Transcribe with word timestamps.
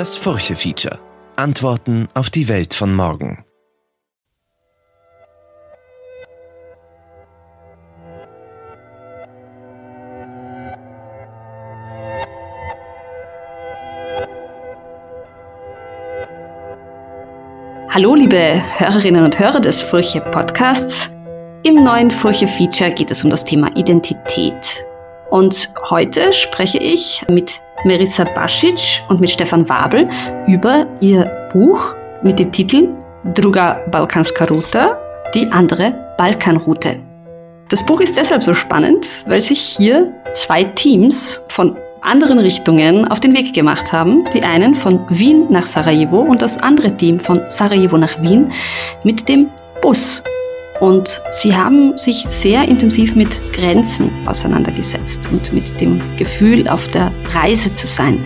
Das 0.00 0.16
Furche-Feature. 0.16 0.98
Antworten 1.36 2.08
auf 2.14 2.30
die 2.30 2.48
Welt 2.48 2.72
von 2.72 2.94
morgen. 2.94 3.44
Hallo 17.90 18.14
liebe 18.14 18.62
Hörerinnen 18.78 19.22
und 19.22 19.38
Hörer 19.38 19.60
des 19.60 19.82
Furche 19.82 20.22
Podcasts. 20.22 21.10
Im 21.62 21.84
neuen 21.84 22.10
Furche 22.10 22.46
Feature 22.46 22.90
geht 22.92 23.10
es 23.10 23.22
um 23.22 23.28
das 23.28 23.44
Thema 23.44 23.68
Identität. 23.76 24.86
Und 25.28 25.68
heute 25.90 26.32
spreche 26.32 26.78
ich 26.78 27.22
mit 27.28 27.60
Merissa 27.84 28.24
Basic 28.24 29.02
und 29.08 29.20
mit 29.20 29.30
Stefan 29.30 29.68
Wabel 29.68 30.08
über 30.46 30.86
ihr 31.00 31.24
Buch 31.52 31.94
mit 32.22 32.38
dem 32.38 32.52
Titel 32.52 32.88
Druga 33.34 33.80
Balkanska 33.90 34.44
Ruta, 34.46 34.98
die 35.34 35.50
andere 35.52 36.14
Balkanroute. 36.16 37.00
Das 37.68 37.84
Buch 37.84 38.00
ist 38.00 38.16
deshalb 38.16 38.42
so 38.42 38.54
spannend, 38.54 39.24
weil 39.26 39.40
sich 39.40 39.60
hier 39.60 40.12
zwei 40.32 40.64
Teams 40.64 41.44
von 41.48 41.78
anderen 42.02 42.38
Richtungen 42.38 43.06
auf 43.08 43.20
den 43.20 43.34
Weg 43.34 43.52
gemacht 43.52 43.92
haben. 43.92 44.24
Die 44.32 44.42
einen 44.42 44.74
von 44.74 45.04
Wien 45.10 45.46
nach 45.50 45.66
Sarajevo 45.66 46.20
und 46.20 46.42
das 46.42 46.62
andere 46.62 46.96
Team 46.96 47.20
von 47.20 47.40
Sarajevo 47.50 47.96
nach 47.96 48.20
Wien 48.22 48.50
mit 49.04 49.28
dem 49.28 49.50
Bus. 49.82 50.22
Und 50.80 51.20
sie 51.30 51.54
haben 51.54 51.96
sich 51.98 52.24
sehr 52.28 52.66
intensiv 52.66 53.14
mit 53.14 53.40
Grenzen 53.52 54.10
auseinandergesetzt 54.26 55.28
und 55.30 55.52
mit 55.52 55.78
dem 55.80 56.00
Gefühl, 56.16 56.66
auf 56.68 56.88
der 56.88 57.12
Reise 57.34 57.72
zu 57.74 57.86
sein. 57.86 58.18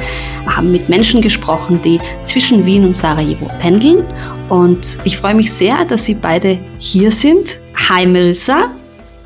Wir 0.45 0.57
haben 0.57 0.71
mit 0.71 0.89
Menschen 0.89 1.21
gesprochen, 1.21 1.83
die 1.83 2.01
zwischen 2.25 2.65
Wien 2.65 2.85
und 2.85 2.95
Sarajevo 2.95 3.51
pendeln. 3.59 4.07
Und 4.49 5.01
ich 5.05 5.16
freue 5.16 5.35
mich 5.35 5.52
sehr, 5.52 5.85
dass 5.85 6.05
Sie 6.05 6.15
beide 6.15 6.61
hier 6.79 7.11
sind. 7.11 7.61
Hi 7.88 8.07
Marissa. 8.07 8.71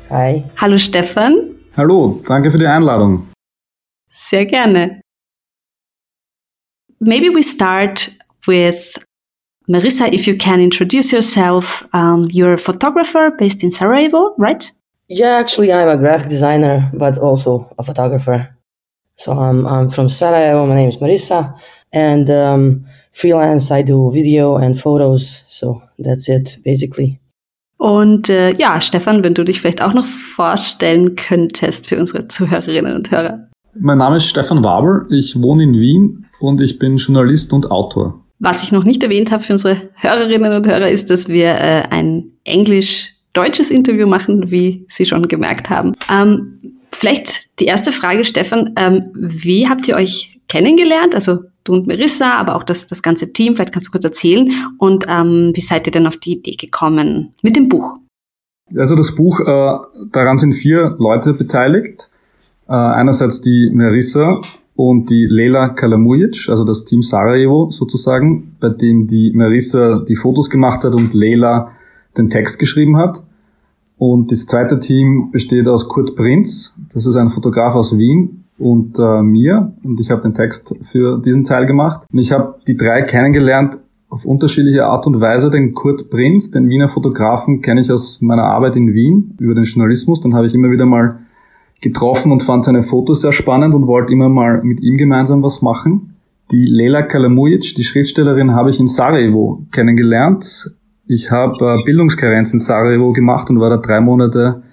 Hi. 0.09 0.43
Hallo 0.57 0.79
Stefan. 0.79 1.55
Hallo, 1.77 2.21
danke 2.27 2.51
für 2.51 2.57
die 2.57 2.65
Einladung. 2.65 3.27
Sehr 4.09 4.45
gerne. 4.45 5.01
Maybe 6.99 7.27
we 7.33 7.43
start 7.43 8.11
with 8.45 8.99
Marissa, 9.69 10.11
if 10.11 10.25
you 10.25 10.35
can 10.35 10.61
introduce 10.61 11.13
yourself. 11.13 11.87
Um, 11.93 12.27
you're 12.31 12.53
a 12.53 12.57
photographer 12.57 13.31
based 13.37 13.63
in 13.63 13.71
Sarajevo, 13.71 14.33
right? 14.37 14.71
Yeah, 15.07 15.37
actually, 15.37 15.71
I'm 15.71 15.87
a 15.87 15.97
graphic 15.97 16.27
designer, 16.27 16.89
but 16.93 17.19
also 17.19 17.71
a 17.77 17.83
photographer. 17.83 18.49
So 19.15 19.31
I'm, 19.33 19.67
I'm 19.67 19.89
from 19.91 20.09
Sarajevo. 20.09 20.65
My 20.65 20.75
name 20.75 20.89
is 20.89 20.97
Marissa, 20.97 21.55
and 21.93 22.29
um, 22.31 22.85
freelance. 23.11 23.69
I 23.69 23.83
do 23.83 24.11
video 24.11 24.57
and 24.57 24.79
photos. 24.79 25.43
So 25.45 25.83
that's 25.99 26.27
it, 26.29 26.57
basically. 26.63 27.19
Und 27.77 28.27
äh, 28.27 28.51
ja, 28.57 28.81
Stefan, 28.81 29.23
wenn 29.23 29.35
du 29.35 29.45
dich 29.45 29.61
vielleicht 29.61 29.81
auch 29.81 29.93
noch 29.93 30.05
vorstellen 30.05 31.15
könntest 31.15 31.87
für 31.87 31.97
unsere 31.97 32.27
Zuhörerinnen 32.27 32.93
und 32.93 33.11
Hörer. 33.11 33.47
Mein 33.79 33.99
Name 33.99 34.17
ist 34.17 34.25
Stefan 34.25 34.63
Wabel, 34.63 35.05
ich 35.11 35.41
wohne 35.41 35.63
in 35.63 35.73
Wien 35.73 36.25
und 36.41 36.59
ich 36.59 36.77
bin 36.77 36.97
Journalist 36.97 37.53
und 37.53 37.71
Autor. 37.71 38.18
Was 38.39 38.63
ich 38.63 38.71
noch 38.71 38.85
nicht 38.85 39.03
erwähnt 39.03 39.31
habe 39.31 39.43
für 39.43 39.53
unsere 39.53 39.89
Hörerinnen 39.95 40.53
und 40.53 40.65
Hörer 40.65 40.89
ist, 40.89 41.09
dass 41.09 41.27
wir 41.27 41.49
äh, 41.49 41.83
ein 41.89 42.31
englisch-deutsches 42.45 43.69
Interview 43.69 44.07
machen, 44.07 44.49
wie 44.49 44.85
Sie 44.87 45.05
schon 45.05 45.27
gemerkt 45.27 45.69
haben. 45.69 45.93
Ähm, 46.09 46.77
vielleicht 46.91 47.59
die 47.59 47.65
erste 47.65 47.91
Frage, 47.91 48.23
Stefan, 48.23 48.73
ähm, 48.77 49.09
wie 49.13 49.67
habt 49.67 49.87
ihr 49.87 49.95
euch 49.95 50.39
kennengelernt? 50.47 51.15
Also 51.15 51.39
du 51.63 51.73
und 51.73 51.87
Marissa, 51.87 52.33
aber 52.35 52.55
auch 52.55 52.63
das, 52.63 52.87
das 52.87 53.01
ganze 53.01 53.33
Team. 53.33 53.55
Vielleicht 53.55 53.73
kannst 53.73 53.87
du 53.87 53.91
kurz 53.91 54.05
erzählen. 54.05 54.49
Und 54.77 55.05
ähm, 55.07 55.51
wie 55.53 55.61
seid 55.61 55.87
ihr 55.87 55.91
denn 55.91 56.07
auf 56.07 56.17
die 56.17 56.33
Idee 56.33 56.55
gekommen 56.55 57.33
mit 57.41 57.55
dem 57.55 57.67
Buch? 57.67 57.97
Also 58.75 58.95
das 58.95 59.15
Buch, 59.15 59.39
äh, 59.41 59.77
daran 60.11 60.37
sind 60.37 60.53
vier 60.53 60.95
Leute 60.99 61.33
beteiligt. 61.33 62.09
Äh, 62.67 62.73
einerseits 62.73 63.41
die 63.41 63.71
Marissa 63.73 64.41
und 64.79 65.09
die 65.09 65.25
Lela 65.25 65.67
Kalamujic, 65.67 66.47
also 66.47 66.63
das 66.63 66.85
Team 66.85 67.01
Sarajevo 67.01 67.69
sozusagen, 67.69 68.55
bei 68.61 68.69
dem 68.69 69.07
die 69.07 69.33
Marissa 69.35 70.05
die 70.07 70.15
Fotos 70.15 70.49
gemacht 70.49 70.85
hat 70.85 70.95
und 70.95 71.13
Lela 71.13 71.71
den 72.17 72.29
Text 72.29 72.59
geschrieben 72.59 72.95
hat. 72.95 73.21
Und 73.97 74.31
das 74.31 74.45
zweite 74.45 74.79
Team 74.79 75.31
besteht 75.33 75.67
aus 75.67 75.89
Kurt 75.89 76.15
Prinz, 76.15 76.73
das 76.93 77.05
ist 77.05 77.17
ein 77.17 77.27
Fotograf 77.27 77.75
aus 77.75 77.97
Wien, 77.97 78.45
und 78.57 78.97
äh, 78.99 79.21
mir. 79.21 79.73
Und 79.83 79.99
ich 79.99 80.11
habe 80.11 80.21
den 80.21 80.33
Text 80.33 80.73
für 80.89 81.21
diesen 81.21 81.43
Teil 81.43 81.65
gemacht. 81.65 82.07
Und 82.09 82.19
ich 82.19 82.31
habe 82.31 82.55
die 82.65 82.77
drei 82.77 83.01
kennengelernt 83.01 83.79
auf 84.07 84.23
unterschiedliche 84.23 84.85
Art 84.85 85.05
und 85.07 85.19
Weise. 85.19 85.49
Den 85.49 85.73
Kurt 85.73 86.09
Prinz, 86.09 86.51
den 86.51 86.69
Wiener 86.69 86.87
Fotografen, 86.87 87.61
kenne 87.61 87.81
ich 87.81 87.91
aus 87.91 88.21
meiner 88.21 88.43
Arbeit 88.43 88.77
in 88.77 88.93
Wien 88.93 89.35
über 89.39 89.55
den 89.55 89.65
Journalismus. 89.65 90.21
Dann 90.21 90.35
habe 90.35 90.47
ich 90.47 90.53
immer 90.53 90.71
wieder 90.71 90.85
mal 90.85 91.19
getroffen 91.81 92.31
und 92.31 92.43
fand 92.43 92.65
seine 92.65 92.81
Fotos 92.81 93.21
sehr 93.21 93.31
spannend 93.31 93.73
und 93.73 93.87
wollte 93.87 94.13
immer 94.13 94.29
mal 94.29 94.61
mit 94.63 94.81
ihm 94.81 94.97
gemeinsam 94.97 95.43
was 95.43 95.61
machen. 95.61 96.15
Die 96.51 96.65
Lela 96.65 97.03
Kalamujic, 97.03 97.75
die 97.75 97.83
Schriftstellerin, 97.83 98.53
habe 98.53 98.69
ich 98.69 98.79
in 98.79 98.87
Sarajevo 98.87 99.63
kennengelernt. 99.71 100.71
Ich 101.05 101.31
habe 101.31 101.53
äh, 101.63 101.83
Bildungskarenz 101.85 102.53
in 102.53 102.59
Sarajevo 102.59 103.13
gemacht 103.13 103.49
und 103.49 103.59
war 103.59 103.69
da 103.69 103.77
drei 103.77 104.01
Monate 104.01 104.63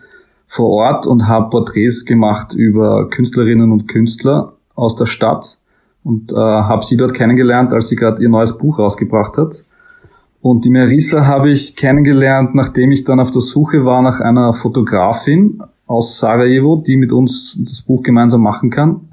vor 0.47 0.71
Ort 0.71 1.07
und 1.07 1.29
habe 1.29 1.51
Porträts 1.51 2.05
gemacht 2.05 2.55
über 2.55 3.09
Künstlerinnen 3.11 3.73
und 3.73 3.89
Künstler 3.89 4.55
aus 4.75 4.97
der 4.97 5.07
Stadt 5.07 5.59
und 6.05 6.33
äh, 6.33 6.37
habe 6.37 6.85
sie 6.85 6.97
dort 6.97 7.15
kennengelernt, 7.15 7.73
als 7.73 7.89
sie 7.89 7.97
gerade 7.97 8.23
ihr 8.23 8.29
neues 8.29 8.57
Buch 8.57 8.79
rausgebracht 8.79 9.37
hat. 9.37 9.65
Und 10.41 10.65
die 10.65 10.71
Marissa 10.71 11.27
habe 11.27 11.51
ich 11.51 11.75
kennengelernt, 11.75 12.55
nachdem 12.55 12.93
ich 12.93 13.05
dann 13.05 13.19
auf 13.19 13.33
der 13.33 13.41
Suche 13.41 13.85
war 13.85 14.03
nach 14.03 14.21
einer 14.21 14.53
Fotografin 14.53 15.61
aus 15.87 16.19
Sarajevo, 16.19 16.83
die 16.87 16.97
mit 16.97 17.13
uns 17.13 17.57
das 17.59 17.83
Buch 17.83 18.03
gemeinsam 18.03 18.43
machen 18.43 18.71
kann, 18.71 19.09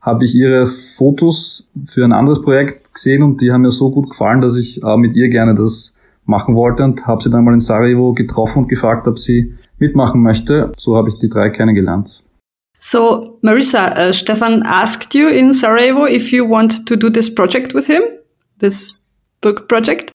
habe 0.00 0.24
ich 0.24 0.34
ihre 0.34 0.66
Fotos 0.66 1.68
für 1.86 2.04
ein 2.04 2.12
anderes 2.12 2.42
Projekt 2.42 2.92
gesehen 2.94 3.22
und 3.22 3.40
die 3.40 3.52
haben 3.52 3.62
mir 3.62 3.70
so 3.70 3.90
gut 3.90 4.10
gefallen, 4.10 4.40
dass 4.40 4.56
ich 4.56 4.82
äh, 4.82 4.96
mit 4.96 5.14
ihr 5.14 5.28
gerne 5.28 5.54
das 5.54 5.94
machen 6.24 6.54
wollte 6.54 6.84
und 6.84 7.06
habe 7.06 7.22
sie 7.22 7.30
dann 7.30 7.44
mal 7.44 7.54
in 7.54 7.60
Sarajevo 7.60 8.12
getroffen 8.12 8.60
und 8.64 8.68
gefragt, 8.68 9.08
ob 9.08 9.18
sie 9.18 9.54
mitmachen 9.78 10.22
möchte. 10.22 10.72
So 10.76 10.96
habe 10.96 11.08
ich 11.08 11.18
die 11.18 11.28
drei 11.28 11.50
kennengelernt. 11.50 12.22
So, 12.80 13.38
Marissa, 13.42 14.08
uh, 14.08 14.12
Stefan 14.12 14.62
asked 14.62 15.14
you 15.14 15.28
in 15.28 15.52
Sarajevo 15.52 16.06
if 16.06 16.30
you 16.32 16.48
want 16.48 16.86
to 16.86 16.96
do 16.96 17.10
this 17.10 17.32
project 17.32 17.74
with 17.74 17.86
him, 17.86 18.02
this 18.58 18.94
book 19.40 19.68
project. 19.68 20.12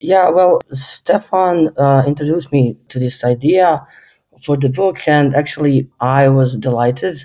Yeah, 0.00 0.30
well, 0.30 0.60
Stefan 0.72 1.70
uh, 1.76 2.04
introduced 2.06 2.52
me 2.52 2.76
to 2.88 2.98
this 2.98 3.24
idea 3.24 3.86
for 4.42 4.56
the 4.56 4.68
book, 4.68 5.06
and 5.08 5.34
actually, 5.34 5.88
I 6.00 6.28
was 6.28 6.56
delighted. 6.56 7.18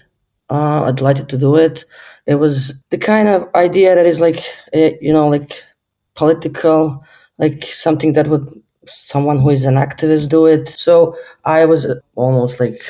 Uh, 0.49 0.91
delighted 0.93 1.27
to 1.27 1.37
do 1.37 1.57
it. 1.57 1.83
It 2.25 2.35
was 2.35 2.73
the 2.89 2.97
kind 2.97 3.27
of 3.27 3.49
idea 3.53 3.93
that 3.95 4.05
is 4.05 4.21
like, 4.21 4.45
eh, 4.71 4.93
you 5.01 5.11
know, 5.11 5.27
like 5.27 5.61
political, 6.15 7.03
like 7.37 7.65
something 7.65 8.13
that 8.13 8.29
would 8.29 8.47
someone 8.85 9.39
who 9.39 9.49
is 9.49 9.65
an 9.65 9.75
activist 9.75 10.29
do 10.29 10.45
it. 10.45 10.69
So 10.69 11.17
I 11.43 11.65
was 11.65 11.85
almost 12.15 12.61
like 12.61 12.81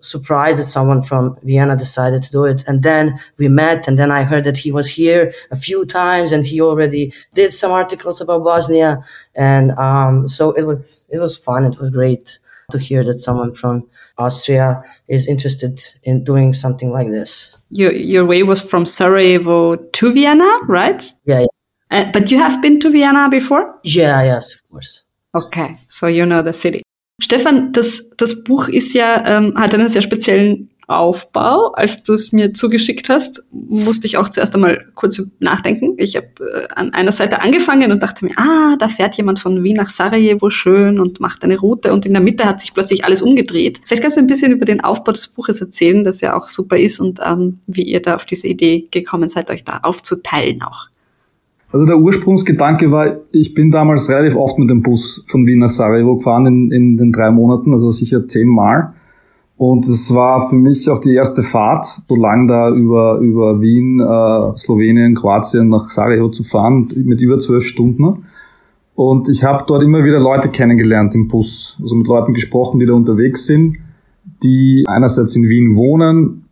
surprised 0.00 0.58
that 0.58 0.66
someone 0.66 1.02
from 1.02 1.38
Vienna 1.42 1.76
decided 1.76 2.22
to 2.22 2.30
do 2.30 2.44
it. 2.44 2.64
And 2.66 2.82
then 2.82 3.18
we 3.36 3.48
met, 3.48 3.86
and 3.86 3.98
then 3.98 4.10
I 4.10 4.22
heard 4.22 4.44
that 4.44 4.56
he 4.56 4.72
was 4.72 4.88
here 4.88 5.32
a 5.50 5.56
few 5.56 5.84
times, 5.84 6.32
and 6.32 6.44
he 6.44 6.60
already 6.60 7.12
did 7.34 7.52
some 7.52 7.70
articles 7.72 8.20
about 8.20 8.44
Bosnia. 8.44 9.04
And 9.34 9.72
um, 9.72 10.26
so 10.28 10.52
it 10.52 10.66
was 10.66 11.04
it 11.10 11.18
was 11.18 11.36
fun. 11.36 11.64
It 11.64 11.78
was 11.78 11.90
great 11.90 12.38
to 12.70 12.78
hear 12.78 13.04
that 13.04 13.18
someone 13.18 13.52
from 13.52 13.88
Austria 14.18 14.82
is 15.08 15.26
interested 15.28 15.82
in 16.02 16.24
doing 16.24 16.52
something 16.52 16.90
like 16.90 17.08
this. 17.08 17.56
Your 17.70 17.92
your 17.92 18.24
way 18.24 18.42
was 18.42 18.62
from 18.62 18.86
Sarajevo 18.86 19.76
to 19.76 20.12
Vienna, 20.12 20.60
right? 20.68 21.04
Yeah, 21.26 21.40
yeah. 21.40 21.46
Uh, 21.90 22.10
but 22.12 22.30
you 22.30 22.38
have 22.38 22.60
been 22.62 22.80
to 22.80 22.90
Vienna 22.90 23.28
before? 23.28 23.78
Yeah, 23.84 24.22
yes, 24.22 24.54
of 24.54 24.70
course. 24.70 25.04
Okay, 25.34 25.76
so 25.88 26.06
you 26.06 26.24
know 26.24 26.42
the 26.42 26.52
city. 26.52 26.82
Stefan, 27.20 27.72
das, 27.72 28.10
das 28.16 28.42
Buch 28.42 28.68
ist 28.68 28.92
ja, 28.92 29.22
ähm, 29.24 29.54
hat 29.56 29.72
einen 29.72 29.88
sehr 29.88 30.02
speziellen 30.02 30.68
Aufbau. 30.86 31.72
Als 31.72 32.02
du 32.02 32.12
es 32.12 32.32
mir 32.32 32.52
zugeschickt 32.52 33.08
hast, 33.08 33.44
musste 33.52 34.06
ich 34.06 34.16
auch 34.16 34.28
zuerst 34.28 34.54
einmal 34.54 34.84
kurz 34.94 35.22
nachdenken. 35.38 35.94
Ich 35.96 36.16
habe 36.16 36.28
äh, 36.40 36.66
an 36.74 36.92
einer 36.92 37.12
Seite 37.12 37.40
angefangen 37.40 37.92
und 37.92 38.02
dachte 38.02 38.24
mir, 38.24 38.32
ah, 38.36 38.76
da 38.78 38.88
fährt 38.88 39.16
jemand 39.16 39.40
von 39.40 39.62
Wien 39.62 39.76
nach 39.76 39.90
Sarajevo 39.90 40.50
schön 40.50 40.98
und 41.00 41.20
macht 41.20 41.44
eine 41.44 41.58
Route 41.58 41.92
und 41.92 42.06
in 42.06 42.12
der 42.12 42.22
Mitte 42.22 42.44
hat 42.44 42.60
sich 42.60 42.74
plötzlich 42.74 43.04
alles 43.04 43.22
umgedreht. 43.22 43.80
Vielleicht 43.84 44.02
kannst 44.02 44.16
du 44.16 44.20
ein 44.20 44.26
bisschen 44.26 44.52
über 44.52 44.64
den 44.64 44.82
Aufbau 44.82 45.12
des 45.12 45.28
Buches 45.28 45.60
erzählen, 45.60 46.04
das 46.04 46.20
ja 46.20 46.36
auch 46.36 46.48
super 46.48 46.76
ist 46.76 47.00
und 47.00 47.20
ähm, 47.24 47.58
wie 47.66 47.82
ihr 47.82 48.02
da 48.02 48.16
auf 48.16 48.24
diese 48.24 48.48
Idee 48.48 48.86
gekommen 48.90 49.28
seid, 49.28 49.50
euch 49.50 49.64
da 49.64 49.80
aufzuteilen 49.82 50.62
auch. 50.62 50.88
Also 51.74 51.86
der 51.86 51.98
Ursprungsgedanke 51.98 52.92
war, 52.92 53.16
ich 53.32 53.52
bin 53.52 53.72
damals 53.72 54.08
relativ 54.08 54.36
oft 54.36 54.60
mit 54.60 54.70
dem 54.70 54.82
Bus 54.82 55.24
von 55.26 55.44
Wien 55.44 55.58
nach 55.58 55.70
Sarajevo 55.70 56.18
gefahren 56.18 56.46
in, 56.46 56.70
in 56.70 56.96
den 56.96 57.10
drei 57.10 57.32
Monaten, 57.32 57.72
also 57.72 57.90
sicher 57.90 58.28
zehnmal. 58.28 58.94
Und 59.56 59.86
es 59.86 60.12
war 60.12 60.48
für 60.48 60.56
mich 60.56 60.90
auch 60.90 60.98
die 60.98 61.14
erste 61.14 61.42
Fahrt, 61.42 61.86
so 62.08 62.16
lang 62.16 62.48
da 62.48 62.70
über, 62.70 63.18
über 63.18 63.60
Wien, 63.60 64.00
äh, 64.00 64.56
Slowenien, 64.56 65.14
Kroatien 65.14 65.68
nach 65.68 65.90
Sarajevo 65.90 66.28
zu 66.28 66.42
fahren, 66.42 66.88
mit 66.96 67.20
über 67.20 67.38
zwölf 67.38 67.64
Stunden. 67.64 68.24
Und 68.96 69.28
ich 69.28 69.44
habe 69.44 69.64
dort 69.66 69.82
immer 69.82 70.04
wieder 70.04 70.20
Leute 70.20 70.48
kennengelernt 70.48 71.14
im 71.14 71.28
Bus, 71.28 71.78
also 71.80 71.94
mit 71.94 72.06
Leuten 72.06 72.34
gesprochen, 72.34 72.80
die 72.80 72.86
da 72.86 72.94
unterwegs 72.94 73.46
sind, 73.46 73.76
die 74.42 74.84
einerseits 74.88 75.36
in 75.36 75.48
Wien 75.48 75.76
wohnen, 75.76 76.44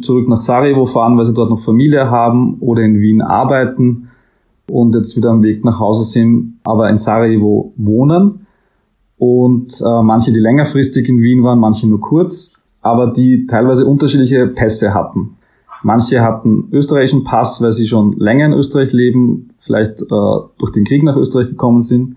zurück 0.00 0.28
nach 0.28 0.40
Sarajevo 0.40 0.84
fahren, 0.84 1.16
weil 1.16 1.24
sie 1.24 1.34
dort 1.34 1.50
noch 1.50 1.60
Familie 1.60 2.10
haben 2.10 2.56
oder 2.60 2.82
in 2.82 3.00
Wien 3.00 3.20
arbeiten 3.20 4.08
und 4.70 4.94
jetzt 4.94 5.16
wieder 5.16 5.30
am 5.30 5.42
Weg 5.42 5.64
nach 5.64 5.80
Hause 5.80 6.04
sind, 6.04 6.58
aber 6.64 6.88
in 6.88 6.98
Sarajevo 6.98 7.72
wohnen. 7.76 8.41
Und 9.24 9.80
äh, 9.80 10.02
manche, 10.02 10.32
die 10.32 10.40
längerfristig 10.40 11.08
in 11.08 11.22
Wien 11.22 11.44
waren, 11.44 11.60
manche 11.60 11.86
nur 11.88 12.00
kurz, 12.00 12.54
aber 12.80 13.06
die 13.06 13.46
teilweise 13.46 13.86
unterschiedliche 13.86 14.48
Pässe 14.48 14.94
hatten. 14.94 15.36
Manche 15.84 16.22
hatten 16.22 16.66
österreichischen 16.72 17.22
Pass, 17.22 17.62
weil 17.62 17.70
sie 17.70 17.86
schon 17.86 18.14
länger 18.14 18.46
in 18.46 18.52
Österreich 18.52 18.92
leben, 18.92 19.50
vielleicht 19.58 20.02
äh, 20.02 20.06
durch 20.58 20.72
den 20.72 20.82
Krieg 20.82 21.04
nach 21.04 21.14
Österreich 21.14 21.46
gekommen 21.46 21.84
sind 21.84 22.16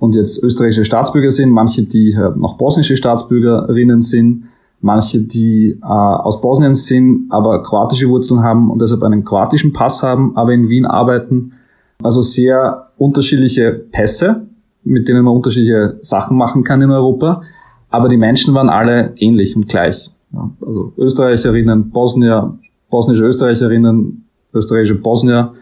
und 0.00 0.16
jetzt 0.16 0.42
österreichische 0.42 0.84
Staatsbürger 0.84 1.30
sind. 1.30 1.50
Manche, 1.50 1.84
die 1.84 2.10
äh, 2.10 2.32
noch 2.36 2.56
bosnische 2.56 2.96
Staatsbürgerinnen 2.96 4.02
sind. 4.02 4.46
Manche, 4.80 5.20
die 5.20 5.78
äh, 5.80 5.86
aus 5.86 6.40
Bosnien 6.40 6.74
sind, 6.74 7.26
aber 7.30 7.62
kroatische 7.62 8.08
Wurzeln 8.08 8.42
haben 8.42 8.68
und 8.68 8.82
deshalb 8.82 9.04
einen 9.04 9.24
kroatischen 9.24 9.72
Pass 9.72 10.02
haben, 10.02 10.36
aber 10.36 10.52
in 10.52 10.68
Wien 10.68 10.86
arbeiten 10.86 11.52
also 12.02 12.20
sehr 12.20 12.88
unterschiedliche 12.96 13.70
Pässe, 13.92 14.48
mit 14.84 15.08
denen 15.08 15.24
man 15.24 15.34
unterschiedliche 15.34 15.98
Sachen 16.02 16.36
machen 16.36 16.64
kann 16.64 16.82
in 16.82 16.90
Europa. 16.90 17.42
Aber 17.90 18.08
die 18.08 18.16
Menschen 18.16 18.54
waren 18.54 18.68
alle 18.68 19.12
ähnlich 19.16 19.54
und 19.54 19.68
gleich. 19.68 20.10
Also 20.60 20.92
Österreicherinnen, 20.96 21.90
Bosnier, 21.90 22.58
bosnische 22.90 23.24
Österreicherinnen, 23.24 24.24
österreichische 24.54 24.94
Bosnier 24.94 25.52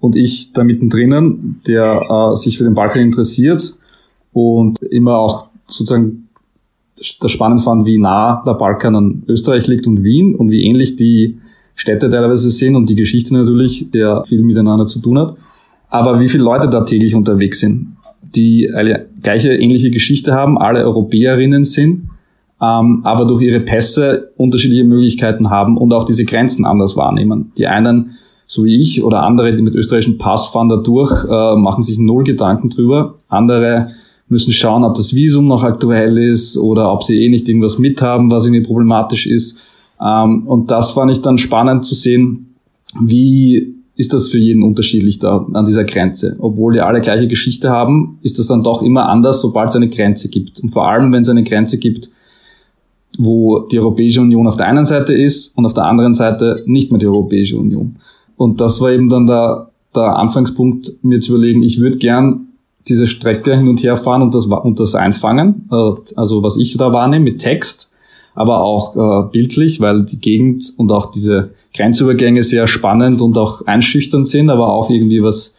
und 0.00 0.16
ich 0.16 0.52
da 0.52 0.64
mittendrin, 0.64 1.60
der 1.66 2.02
äh, 2.32 2.36
sich 2.36 2.58
für 2.58 2.64
den 2.64 2.74
Balkan 2.74 3.02
interessiert 3.02 3.74
und 4.32 4.80
immer 4.82 5.16
auch 5.16 5.48
sozusagen 5.66 6.28
das 7.20 7.30
spannend 7.30 7.60
fand, 7.60 7.86
wie 7.86 7.98
nah 7.98 8.42
der 8.44 8.54
Balkan 8.54 8.96
an 8.96 9.22
Österreich 9.28 9.66
liegt 9.66 9.86
und 9.86 10.02
Wien 10.02 10.34
und 10.34 10.50
wie 10.50 10.64
ähnlich 10.64 10.96
die 10.96 11.38
Städte 11.74 12.10
teilweise 12.10 12.50
sind 12.50 12.74
und 12.74 12.88
die 12.88 12.96
Geschichte 12.96 13.34
natürlich, 13.34 13.90
der 13.92 14.24
viel 14.24 14.42
miteinander 14.42 14.86
zu 14.86 14.98
tun 14.98 15.18
hat. 15.18 15.36
Aber 15.90 16.18
wie 16.18 16.28
viele 16.28 16.44
Leute 16.44 16.68
da 16.68 16.80
täglich 16.80 17.14
unterwegs 17.14 17.60
sind, 17.60 17.96
die 18.34 18.70
eine 18.72 19.06
gleiche 19.22 19.54
ähnliche 19.54 19.90
Geschichte 19.90 20.32
haben, 20.32 20.58
alle 20.58 20.84
Europäerinnen 20.84 21.64
sind, 21.64 22.08
ähm, 22.60 23.00
aber 23.04 23.24
durch 23.24 23.42
ihre 23.42 23.60
Pässe 23.60 24.32
unterschiedliche 24.36 24.84
Möglichkeiten 24.84 25.50
haben 25.50 25.76
und 25.76 25.92
auch 25.92 26.04
diese 26.04 26.24
Grenzen 26.24 26.64
anders 26.64 26.96
wahrnehmen. 26.96 27.52
Die 27.56 27.66
einen, 27.66 28.16
so 28.46 28.64
wie 28.64 28.80
ich, 28.80 29.02
oder 29.02 29.22
andere, 29.22 29.54
die 29.54 29.62
mit 29.62 29.74
österreichischem 29.74 30.18
Pass 30.18 30.46
fahren 30.46 30.68
da 30.68 30.76
durch, 30.76 31.24
äh, 31.24 31.56
machen 31.56 31.82
sich 31.82 31.98
null 31.98 32.24
Gedanken 32.24 32.70
drüber. 32.70 33.16
Andere 33.28 33.92
müssen 34.28 34.52
schauen, 34.52 34.84
ob 34.84 34.94
das 34.94 35.14
Visum 35.14 35.46
noch 35.46 35.62
aktuell 35.62 36.18
ist 36.18 36.58
oder 36.58 36.92
ob 36.92 37.02
sie 37.02 37.24
eh 37.24 37.28
nicht 37.28 37.48
irgendwas 37.48 37.78
mithaben, 37.78 38.30
was 38.30 38.44
irgendwie 38.44 38.66
problematisch 38.66 39.26
ist. 39.26 39.56
Ähm, 40.00 40.46
und 40.46 40.70
das 40.70 40.90
fand 40.90 41.10
ich 41.10 41.22
dann 41.22 41.38
spannend 41.38 41.84
zu 41.84 41.94
sehen, 41.94 42.54
wie 43.00 43.77
ist 43.98 44.12
das 44.12 44.28
für 44.28 44.38
jeden 44.38 44.62
unterschiedlich 44.62 45.18
da 45.18 45.44
an 45.52 45.66
dieser 45.66 45.82
Grenze. 45.82 46.36
Obwohl 46.38 46.74
die 46.74 46.80
alle 46.80 47.00
gleiche 47.00 47.26
Geschichte 47.26 47.70
haben, 47.70 48.18
ist 48.22 48.38
das 48.38 48.46
dann 48.46 48.62
doch 48.62 48.80
immer 48.80 49.08
anders, 49.08 49.40
sobald 49.40 49.70
es 49.70 49.76
eine 49.76 49.88
Grenze 49.88 50.28
gibt. 50.28 50.60
Und 50.60 50.70
vor 50.70 50.88
allem, 50.88 51.12
wenn 51.12 51.22
es 51.22 51.28
eine 51.28 51.42
Grenze 51.42 51.78
gibt, 51.78 52.08
wo 53.18 53.58
die 53.58 53.80
Europäische 53.80 54.20
Union 54.20 54.46
auf 54.46 54.56
der 54.56 54.68
einen 54.68 54.86
Seite 54.86 55.14
ist 55.14 55.48
und 55.58 55.66
auf 55.66 55.74
der 55.74 55.82
anderen 55.82 56.14
Seite 56.14 56.62
nicht 56.66 56.92
mehr 56.92 57.00
die 57.00 57.08
Europäische 57.08 57.58
Union. 57.58 57.96
Und 58.36 58.60
das 58.60 58.80
war 58.80 58.92
eben 58.92 59.08
dann 59.08 59.26
der, 59.26 59.70
der 59.96 60.16
Anfangspunkt, 60.16 60.92
mir 61.02 61.18
zu 61.18 61.32
überlegen, 61.32 61.64
ich 61.64 61.80
würde 61.80 61.98
gern 61.98 62.46
diese 62.86 63.08
Strecke 63.08 63.56
hin 63.56 63.66
und 63.66 63.82
her 63.82 63.96
fahren 63.96 64.22
und 64.22 64.32
das, 64.32 64.46
und 64.46 64.78
das 64.78 64.94
einfangen, 64.94 65.68
äh, 65.72 65.90
also 66.14 66.44
was 66.44 66.56
ich 66.56 66.76
da 66.76 66.92
wahrnehme 66.92 67.24
mit 67.24 67.40
Text, 67.40 67.90
aber 68.36 68.60
auch 68.60 68.94
äh, 68.94 69.28
bildlich, 69.32 69.80
weil 69.80 70.04
die 70.04 70.20
Gegend 70.20 70.72
und 70.76 70.92
auch 70.92 71.10
diese 71.10 71.50
Grenzübergänge 71.78 72.42
sehr 72.42 72.66
spannend 72.66 73.22
und 73.22 73.38
auch 73.38 73.64
einschüchternd 73.64 74.26
sind, 74.28 74.50
aber 74.50 74.72
auch 74.72 74.90
irgendwie 74.90 75.22
was, 75.22 75.54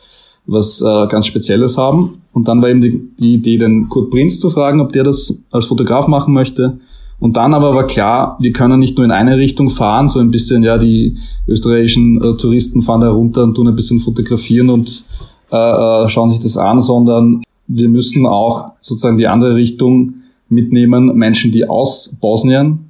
was 0.46 0.82
äh, 0.82 1.08
ganz 1.08 1.28
Spezielles 1.28 1.78
haben. 1.78 2.22
Und 2.34 2.48
dann 2.48 2.62
war 2.62 2.70
eben 2.70 2.82
die, 2.82 3.02
die 3.20 3.34
Idee, 3.36 3.58
den 3.58 3.88
Kurt 3.88 4.12
Prinz 4.12 4.40
zu 4.40 4.50
fragen, 4.50 4.82
ob 4.82 4.92
der 4.92 5.04
das 5.04 5.36
als 5.50 5.66
Fotograf 5.66 6.08
machen 6.08 6.34
möchte. 6.34 6.80
Und 7.20 7.38
dann 7.38 7.54
aber 7.54 7.74
war 7.74 7.88
klar, 7.88 8.38
wir 8.40 8.52
können 8.52 8.80
nicht 8.80 8.98
nur 8.98 9.06
in 9.06 9.12
eine 9.12 9.38
Richtung 9.38 9.70
fahren, 9.70 10.10
so 10.10 10.20
ein 10.20 10.32
bisschen, 10.32 10.64
ja, 10.64 10.78
die 10.78 11.18
österreichischen 11.48 12.22
äh, 12.22 12.38
Touristen 12.38 12.82
fahren 12.82 13.02
da 13.02 13.10
runter 13.10 13.44
und 13.44 13.56
tun 13.56 13.68
ein 13.68 13.76
bisschen 13.76 14.00
fotografieren 14.00 14.70
und 14.70 15.04
äh, 15.52 15.56
äh, 15.56 16.10
schauen 16.10 16.30
sich 16.30 16.40
das 16.40 16.58
an, 16.58 16.82
sondern 16.82 17.44
wir 17.68 17.90
müssen 17.90 18.26
auch 18.26 18.72
sozusagen 18.82 19.18
die 19.18 19.28
andere 19.28 19.56
Richtung 19.56 20.16
mitnehmen, 20.50 21.16
Menschen, 21.16 21.52
die 21.52 21.68
aus 21.68 22.14
Bosnien 22.20 22.90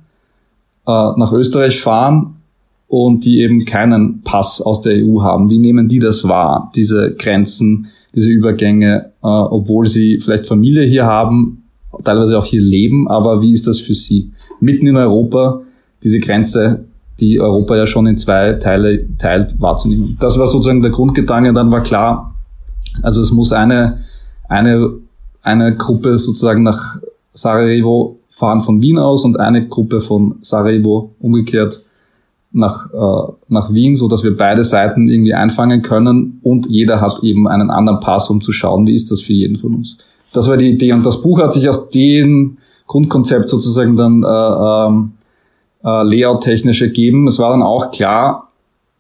äh, 0.87 0.91
nach 0.91 1.31
Österreich 1.31 1.81
fahren 1.81 2.38
und 2.89 3.23
die 3.23 3.41
eben 3.41 3.65
keinen 3.65 4.23
Pass 4.23 4.61
aus 4.61 4.81
der 4.81 4.93
EU 4.95 5.21
haben. 5.21 5.49
Wie 5.49 5.59
nehmen 5.59 5.87
die 5.87 5.99
das 5.99 6.23
wahr, 6.23 6.71
diese 6.75 7.13
Grenzen, 7.13 7.87
diese 8.15 8.31
Übergänge, 8.31 9.11
äh, 9.21 9.27
obwohl 9.27 9.85
sie 9.85 10.19
vielleicht 10.19 10.47
Familie 10.47 10.83
hier 10.85 11.05
haben, 11.05 11.63
teilweise 12.03 12.37
auch 12.37 12.45
hier 12.45 12.61
leben, 12.61 13.07
aber 13.07 13.41
wie 13.41 13.51
ist 13.51 13.67
das 13.67 13.79
für 13.79 13.93
sie? 13.93 14.31
Mitten 14.59 14.87
in 14.87 14.97
Europa 14.97 15.61
diese 16.03 16.19
Grenze, 16.19 16.85
die 17.19 17.39
Europa 17.39 17.75
ja 17.75 17.85
schon 17.85 18.07
in 18.07 18.17
zwei 18.17 18.53
Teile 18.53 19.05
teilt, 19.17 19.59
wahrzunehmen. 19.59 20.17
Das 20.19 20.39
war 20.39 20.47
sozusagen 20.47 20.81
der 20.81 20.91
Grundgedanke, 20.91 21.53
dann 21.53 21.69
war 21.69 21.83
klar, 21.83 22.33
also 23.03 23.21
es 23.21 23.31
muss 23.31 23.53
eine, 23.53 24.05
eine, 24.47 24.93
eine 25.43 25.75
Gruppe 25.75 26.17
sozusagen 26.17 26.63
nach 26.63 26.97
Sarajevo 27.33 28.17
fahren 28.29 28.61
von 28.61 28.81
Wien 28.81 28.97
aus 28.97 29.25
und 29.25 29.39
eine 29.39 29.67
Gruppe 29.67 30.01
von 30.01 30.35
Sarajevo 30.41 31.13
umgekehrt 31.19 31.83
nach, 32.51 32.91
äh, 32.91 33.31
nach 33.47 33.71
Wien, 33.73 33.95
so 33.95 34.07
dass 34.07 34.23
wir 34.23 34.35
beide 34.35 34.63
Seiten 34.63 35.07
irgendwie 35.07 35.33
einfangen 35.33 35.81
können 35.81 36.39
und 36.43 36.67
jeder 36.69 36.99
hat 37.01 37.23
eben 37.23 37.47
einen 37.47 37.69
anderen 37.69 37.99
Pass, 37.99 38.29
um 38.29 38.41
zu 38.41 38.51
schauen, 38.51 38.87
wie 38.87 38.93
ist 38.93 39.11
das 39.11 39.21
für 39.21 39.33
jeden 39.33 39.57
von 39.57 39.75
uns. 39.75 39.97
Das 40.33 40.47
war 40.47 40.57
die 40.57 40.69
Idee 40.69 40.93
und 40.93 41.05
das 41.05 41.21
Buch 41.21 41.39
hat 41.39 41.53
sich 41.53 41.67
aus 41.69 41.89
dem 41.89 42.57
Grundkonzept 42.87 43.49
sozusagen 43.49 43.95
dann 43.95 44.23
äh, 44.23 44.27
ähm, 44.27 45.11
äh, 45.83 46.03
Layout-technisch 46.03 46.81
ergeben. 46.81 47.27
Es 47.27 47.39
war 47.39 47.51
dann 47.51 47.61
auch 47.61 47.91
klar, 47.91 48.49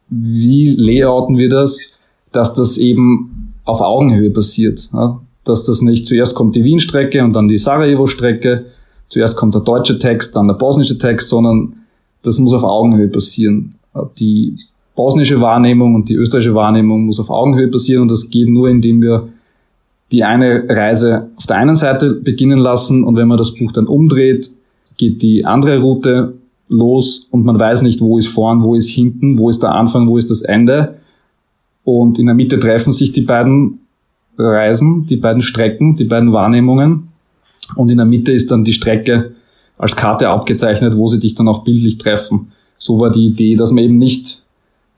wie 0.09 0.75
layouten 0.75 1.37
wir 1.37 1.49
das, 1.49 1.93
dass 2.31 2.53
das 2.53 2.77
eben 2.77 3.53
auf 3.65 3.81
Augenhöhe 3.81 4.29
passiert. 4.29 4.89
Ja? 4.93 5.19
Dass 5.43 5.65
das 5.65 5.81
nicht 5.81 6.07
zuerst 6.07 6.35
kommt 6.35 6.55
die 6.55 6.63
Wien-Strecke 6.63 7.23
und 7.23 7.33
dann 7.33 7.47
die 7.47 7.57
Sarajevo-Strecke, 7.57 8.65
zuerst 9.09 9.35
kommt 9.35 9.55
der 9.55 9.61
deutsche 9.61 9.97
Text, 9.97 10.35
dann 10.35 10.47
der 10.47 10.55
bosnische 10.55 10.97
Text, 10.97 11.29
sondern 11.29 11.78
das 12.21 12.39
muss 12.39 12.53
auf 12.53 12.63
Augenhöhe 12.63 13.07
passieren. 13.07 13.75
Die 14.19 14.57
bosnische 14.95 15.39
Wahrnehmung 15.39 15.95
und 15.95 16.09
die 16.09 16.15
österreichische 16.15 16.55
Wahrnehmung 16.55 17.05
muss 17.05 17.19
auf 17.19 17.29
Augenhöhe 17.29 17.69
passieren 17.69 18.03
und 18.03 18.11
das 18.11 18.29
geht 18.29 18.49
nur, 18.49 18.69
indem 18.69 19.01
wir 19.01 19.29
die 20.11 20.23
eine 20.23 20.65
Reise 20.67 21.29
auf 21.35 21.45
der 21.45 21.57
einen 21.57 21.75
Seite 21.75 22.15
beginnen 22.15 22.59
lassen 22.59 23.03
und 23.03 23.15
wenn 23.15 23.27
man 23.27 23.37
das 23.37 23.53
Buch 23.53 23.71
dann 23.71 23.87
umdreht, 23.87 24.51
geht 24.97 25.21
die 25.21 25.45
andere 25.45 25.79
Route 25.79 26.33
los 26.67 27.27
und 27.31 27.45
man 27.45 27.57
weiß 27.57 27.81
nicht, 27.81 28.01
wo 28.01 28.17
ist 28.17 28.27
vorn, 28.27 28.63
wo 28.63 28.75
ist 28.75 28.89
hinten, 28.89 29.37
wo 29.37 29.49
ist 29.49 29.63
der 29.63 29.73
Anfang, 29.73 30.07
wo 30.07 30.17
ist 30.17 30.29
das 30.29 30.41
Ende. 30.41 30.97
Und 31.83 32.19
in 32.19 32.27
der 32.27 32.35
Mitte 32.35 32.59
treffen 32.59 32.93
sich 32.93 33.11
die 33.11 33.21
beiden 33.21 33.79
Reisen, 34.37 35.07
die 35.07 35.17
beiden 35.17 35.41
Strecken, 35.41 35.95
die 35.95 36.05
beiden 36.05 36.31
Wahrnehmungen. 36.33 37.09
Und 37.75 37.89
in 37.89 37.97
der 37.97 38.05
Mitte 38.05 38.31
ist 38.31 38.51
dann 38.51 38.63
die 38.63 38.73
Strecke, 38.73 39.31
als 39.79 39.95
Karte 39.95 40.29
abgezeichnet, 40.29 40.95
wo 40.95 41.07
sie 41.07 41.19
dich 41.19 41.33
dann 41.33 41.47
auch 41.47 41.63
bildlich 41.63 41.97
treffen. 41.97 42.51
So 42.77 42.99
war 42.99 43.09
die 43.09 43.27
Idee, 43.27 43.55
dass 43.55 43.71
man 43.71 43.83
eben 43.83 43.95
nicht 43.95 44.43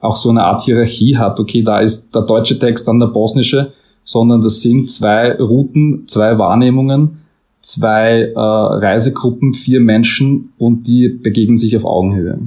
auch 0.02 0.16
so 0.16 0.30
eine 0.30 0.44
Art 0.44 0.64
Hierarchie 0.64 1.18
hat. 1.18 1.40
Okay, 1.40 1.62
da 1.62 1.80
ist 1.80 2.14
der 2.14 2.24
deutsche 2.24 2.60
Text, 2.60 2.88
dann 2.88 3.00
der 3.00 3.08
bosnische, 3.08 3.72
sondern 4.04 4.42
das 4.42 4.62
sind 4.62 4.90
zwei 4.90 5.34
Routen, 5.38 6.08
zwei 6.08 6.38
Wahrnehmungen, 6.38 7.20
zwei 7.62 8.32
äh, 8.36 8.40
Reisegruppen, 8.40 9.54
vier 9.54 9.80
Menschen 9.80 10.52
und 10.58 10.88
die 10.88 11.08
begegnen 11.10 11.58
sich 11.58 11.78
auf 11.78 11.86
Augenhöhe. 11.86 12.40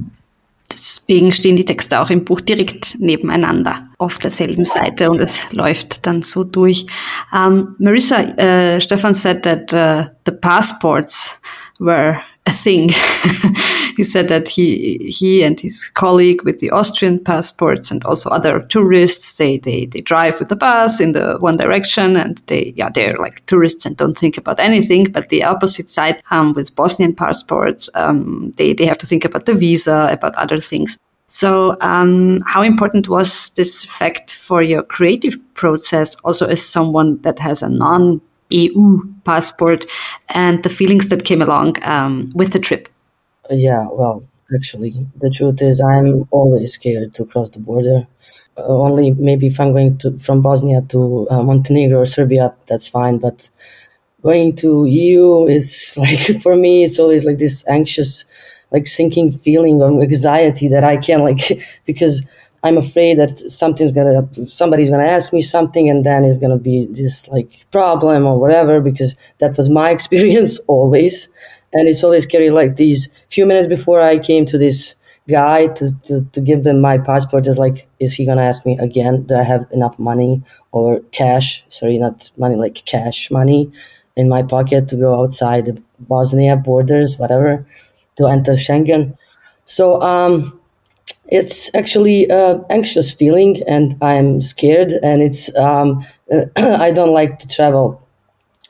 Deswegen 0.69 1.31
stehen 1.31 1.55
die 1.55 1.63
Texte 1.63 2.01
auch 2.01 2.09
im 2.09 2.25
Buch 2.25 2.41
direkt 2.41 2.99
nebeneinander 2.99 3.87
auf 3.97 4.17
derselben 4.17 4.65
Seite 4.65 5.09
und 5.09 5.21
es 5.21 5.53
läuft 5.53 6.05
dann 6.05 6.21
so 6.21 6.43
durch. 6.43 6.87
Um, 7.31 7.75
Marissa, 7.77 8.17
uh, 8.21 8.81
Stefan 8.81 9.13
said 9.13 9.43
that 9.43 9.71
uh, 9.71 10.09
the 10.25 10.33
passports 10.33 11.39
were 11.79 12.21
a 12.45 12.51
thing. 12.51 12.89
he 13.97 14.03
said 14.03 14.27
that 14.27 14.47
he 14.47 14.97
he 14.97 15.43
and 15.43 15.59
his 15.59 15.89
colleague 15.89 16.43
with 16.43 16.59
the 16.59 16.69
Austrian 16.69 17.19
passports 17.19 17.91
and 17.91 18.03
also 18.05 18.29
other 18.29 18.59
tourists 18.59 19.37
they, 19.37 19.57
they 19.57 19.85
they 19.85 20.01
drive 20.01 20.39
with 20.39 20.49
the 20.49 20.55
bus 20.55 20.99
in 20.99 21.13
the 21.13 21.37
one 21.39 21.57
direction 21.57 22.15
and 22.15 22.37
they 22.47 22.73
yeah 22.75 22.89
they're 22.89 23.15
like 23.15 23.45
tourists 23.45 23.85
and 23.85 23.97
don't 23.97 24.17
think 24.17 24.37
about 24.37 24.59
anything. 24.59 25.05
But 25.05 25.29
the 25.29 25.43
opposite 25.43 25.89
side 25.89 26.21
um, 26.31 26.53
with 26.53 26.75
Bosnian 26.75 27.15
passports 27.15 27.89
um, 27.95 28.51
they 28.57 28.73
they 28.73 28.85
have 28.85 28.99
to 28.99 29.07
think 29.07 29.25
about 29.25 29.45
the 29.45 29.55
visa 29.55 30.09
about 30.11 30.35
other 30.35 30.59
things. 30.59 30.97
So, 31.27 31.75
um, 31.81 32.41
how 32.45 32.61
important 32.61 33.09
was 33.09 33.49
this 33.55 33.83
fact 33.83 34.35
for 34.35 34.61
your 34.61 34.83
creative 34.83 35.35
process, 35.55 36.15
also 36.23 36.45
as 36.45 36.63
someone 36.63 37.19
that 37.23 37.39
has 37.39 37.63
a 37.63 37.69
non 37.69 38.21
EU 38.49 39.01
passport, 39.23 39.85
and 40.29 40.63
the 40.63 40.69
feelings 40.69 41.07
that 41.09 41.25
came 41.25 41.41
along 41.41 41.81
um, 41.83 42.25
with 42.33 42.53
the 42.53 42.59
trip? 42.59 42.89
Yeah, 43.49 43.87
well, 43.91 44.23
actually, 44.53 45.07
the 45.19 45.29
truth 45.29 45.61
is, 45.61 45.81
I'm 45.81 46.27
always 46.31 46.73
scared 46.73 47.15
to 47.15 47.25
cross 47.25 47.49
the 47.49 47.59
border. 47.59 48.07
Uh, 48.57 48.63
only 48.67 49.11
maybe 49.11 49.47
if 49.47 49.59
I'm 49.59 49.73
going 49.73 49.97
to 49.99 50.17
from 50.17 50.41
Bosnia 50.41 50.81
to 50.89 51.27
uh, 51.29 51.43
Montenegro 51.43 51.99
or 51.99 52.05
Serbia, 52.05 52.55
that's 52.67 52.87
fine. 52.87 53.17
But 53.17 53.49
going 54.21 54.55
to 54.57 54.85
EU 54.85 55.45
is 55.45 55.93
like 55.97 56.41
for 56.41 56.55
me, 56.55 56.83
it's 56.83 56.99
always 56.99 57.25
like 57.25 57.37
this 57.37 57.67
anxious, 57.67 58.25
like 58.71 58.87
sinking 58.87 59.31
feeling 59.31 59.81
of 59.81 60.01
anxiety 60.01 60.67
that 60.69 60.83
I 60.83 60.97
can't 60.97 61.23
like 61.23 61.61
because 61.85 62.25
I'm 62.65 62.79
afraid 62.79 63.19
that 63.19 63.37
something's 63.37 63.91
gonna 63.91 64.27
somebody's 64.47 64.89
gonna 64.89 65.05
ask 65.05 65.31
me 65.31 65.41
something 65.41 65.87
and 65.87 66.03
then 66.03 66.25
it's 66.25 66.37
gonna 66.37 66.57
be 66.57 66.87
this 66.87 67.27
like 67.27 67.47
problem 67.71 68.25
or 68.25 68.39
whatever 68.39 68.81
because 68.81 69.15
that 69.37 69.55
was 69.55 69.69
my 69.69 69.91
experience 69.97 70.57
always. 70.67 71.29
And 71.73 71.87
it's 71.87 72.03
always 72.03 72.23
scary 72.23 72.49
like 72.49 72.75
these 72.77 73.09
few 73.29 73.45
minutes 73.45 73.67
before 73.67 74.01
I 74.01 74.17
came 74.17 74.45
to 74.47 74.57
this 74.57 74.95
guy 75.27 75.67
to, 75.67 75.91
to, 76.05 76.21
to 76.31 76.41
give 76.41 76.63
them 76.63 76.81
my 76.81 76.97
passport 76.97 77.45
is 77.45 77.59
like 77.59 77.87
is 77.99 78.15
he 78.15 78.25
gonna 78.25 78.41
ask 78.41 78.65
me 78.65 78.79
again 78.79 79.23
do 79.27 79.35
I 79.35 79.43
have 79.43 79.67
enough 79.71 79.99
money 79.99 80.41
or 80.71 81.01
cash? 81.11 81.63
Sorry 81.69 81.99
not 81.99 82.31
money 82.35 82.55
like 82.55 82.83
cash 82.85 83.29
money 83.29 83.71
in 84.15 84.27
my 84.27 84.41
pocket 84.41 84.89
to 84.89 84.95
go 84.95 85.21
outside 85.21 85.65
the 85.65 85.79
Bosnia 85.99 86.55
borders 86.55 87.19
whatever 87.19 87.63
to 88.17 88.25
enter 88.25 88.53
Schengen. 88.53 89.15
So 89.65 90.01
um 90.01 90.59
it's 91.27 91.73
actually 91.75 92.29
an 92.29 92.63
anxious 92.69 93.13
feeling 93.13 93.61
and 93.67 93.95
i'm 94.01 94.41
scared 94.41 94.93
and 95.03 95.21
it's 95.21 95.55
um, 95.57 96.03
i 96.57 96.91
don't 96.91 97.13
like 97.13 97.39
to 97.39 97.47
travel 97.47 98.01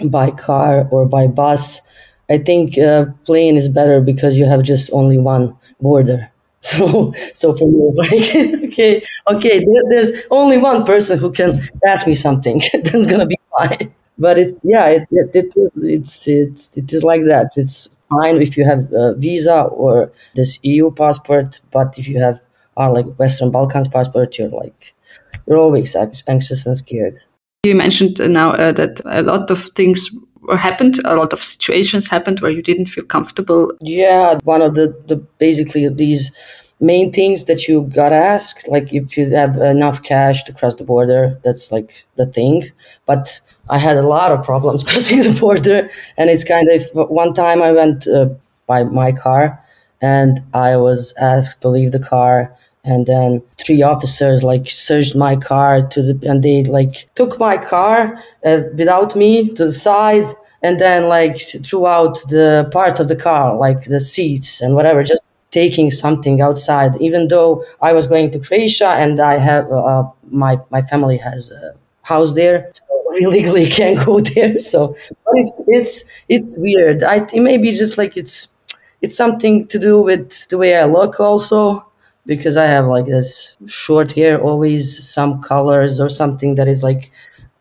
by 0.10 0.32
car 0.32 0.88
or 0.92 1.06
by 1.06 1.28
bus. 1.28 1.82
I 2.30 2.40
think 2.40 2.78
uh, 2.78 3.06
plane 3.26 3.56
is 3.56 3.70
better 3.70 4.02
because 4.02 4.38
you 4.38 4.46
have 4.46 4.64
just 4.64 4.92
only 4.94 5.18
one 5.18 5.56
border. 5.82 6.32
So 6.66 7.14
so 7.36 7.54
for 7.56 7.68
me 7.68 7.78
it's 7.90 7.98
like 8.10 8.64
okay 8.72 9.04
okay 9.30 9.60
there, 9.60 9.84
there's 9.92 10.12
only 10.32 10.58
one 10.58 10.84
person 10.84 11.20
who 11.20 11.32
can 11.32 11.62
ask 11.86 12.08
me 12.08 12.16
something. 12.16 12.60
That's 12.74 13.06
gonna 13.06 13.28
be 13.28 13.38
fine. 13.56 13.94
But 14.18 14.40
it's 14.40 14.64
yeah 14.66 14.88
it, 14.88 15.08
it, 15.12 15.30
it 15.36 15.54
it's 15.76 16.28
it's 16.28 16.76
it 16.76 16.92
is 16.92 17.04
like 17.04 17.22
that. 17.26 17.52
It's 17.56 17.90
fine 18.10 18.42
if 18.42 18.58
you 18.58 18.66
have 18.66 18.92
a 18.94 19.14
visa 19.16 19.64
or 19.64 20.12
this 20.36 20.60
eu 20.64 20.92
passport 20.92 21.62
but 21.72 21.98
if 21.98 22.08
you 22.08 22.20
have 22.20 22.40
are 22.78 22.92
like 22.92 23.06
Western 23.16 23.52
Balkans 23.52 23.88
passport, 23.88 24.38
you're 24.38 24.50
like 24.50 24.94
you're 25.48 25.58
always 25.58 25.96
anxious 25.96 26.66
and 26.66 26.78
scared. 26.78 27.20
You 27.64 27.76
mentioned 27.76 28.20
now 28.32 28.52
uh, 28.52 28.72
that 28.74 29.02
a 29.06 29.22
lot 29.22 29.50
of 29.50 29.60
things 29.60 30.10
happened, 30.58 31.00
a 31.06 31.16
lot 31.16 31.34
of 31.34 31.40
situations 31.42 32.10
happened 32.10 32.40
where 32.40 32.52
you 32.52 32.62
didn't 32.62 32.88
feel 32.88 33.06
comfortable. 33.06 33.72
Yeah, 33.82 34.38
one 34.44 34.62
of 34.62 34.76
the, 34.76 34.96
the 35.08 35.16
basically 35.40 35.88
these 35.90 36.32
main 36.80 37.12
things 37.12 37.46
that 37.46 37.68
you 37.68 37.84
gotta 37.94 38.16
ask, 38.16 38.68
like 38.68 38.94
if 38.94 39.18
you 39.18 39.30
have 39.30 39.58
enough 39.58 40.04
cash 40.04 40.44
to 40.44 40.54
cross 40.54 40.76
the 40.76 40.84
border, 40.84 41.40
that's 41.44 41.72
like 41.72 42.06
the 42.16 42.26
thing. 42.26 42.70
But 43.06 43.40
I 43.70 43.78
had 43.78 43.98
a 43.98 44.08
lot 44.08 44.32
of 44.32 44.46
problems 44.46 44.84
crossing 44.90 45.24
the 45.24 45.38
border, 45.40 45.90
and 46.18 46.30
it's 46.30 46.44
kind 46.44 46.70
of 46.70 46.84
one 47.10 47.34
time 47.34 47.62
I 47.62 47.72
went 47.72 48.08
uh, 48.08 48.30
by 48.68 48.84
my 48.84 49.12
car 49.12 49.62
and 50.02 50.42
I 50.54 50.78
was 50.78 51.14
asked 51.18 51.62
to 51.62 51.70
leave 51.70 51.92
the 51.92 52.00
car 52.00 52.56
and 52.84 53.08
then 53.08 53.42
three 53.58 53.82
officers 53.82 54.44
like 54.44 54.70
searched 54.70 55.16
my 55.16 55.36
car 55.36 55.82
to 55.88 56.02
the 56.02 56.30
and 56.30 56.44
they 56.44 56.64
like 56.64 57.10
took 57.16 57.40
my 57.40 57.58
car 57.58 58.22
uh, 58.46 58.62
without 58.76 59.16
me 59.16 59.50
to 59.50 59.66
the 59.66 59.72
side 59.72 60.28
and 60.62 60.80
then 60.80 61.10
like 61.10 61.40
throughout 61.66 62.16
the 62.30 62.70
part 62.72 63.00
of 63.00 63.08
the 63.08 63.16
car 63.16 63.58
like 63.58 63.86
the 63.86 64.00
seats 64.00 64.62
and 64.62 64.76
whatever 64.76 65.02
just 65.04 65.25
taking 65.60 65.90
something 65.90 66.42
outside 66.48 66.92
even 67.08 67.28
though 67.34 67.64
i 67.82 67.92
was 67.98 68.08
going 68.08 68.30
to 68.32 68.40
croatia 68.48 68.90
and 69.04 69.20
i 69.20 69.36
have 69.50 69.66
uh, 69.72 70.04
my 70.44 70.54
my 70.76 70.82
family 70.92 71.18
has 71.18 71.52
a 71.52 71.74
house 72.12 72.34
there 72.34 72.58
so 72.74 72.84
illegally 73.26 73.66
can't 73.78 74.00
go 74.06 74.20
there 74.20 74.60
so 74.60 74.80
but 75.26 75.36
it's 75.44 75.56
it's 75.78 75.94
it's 76.36 76.58
weird 76.60 77.04
i 77.04 77.16
it 77.38 77.42
may 77.50 77.58
be 77.58 77.72
just 77.72 77.98
like 77.98 78.18
it's 78.18 78.38
it's 79.02 79.16
something 79.16 79.68
to 79.68 79.78
do 79.80 80.02
with 80.02 80.48
the 80.50 80.58
way 80.58 80.76
i 80.76 80.86
look 80.86 81.20
also 81.20 81.86
because 82.26 82.58
I 82.58 82.66
have 82.66 82.86
like 82.86 83.06
this 83.06 83.56
short 83.68 84.12
hair, 84.14 84.42
always 84.42 85.08
some 85.08 85.42
colors 85.44 86.02
or 86.02 86.10
something 86.10 86.56
that 86.56 86.68
is 86.68 86.82
like 86.82 87.12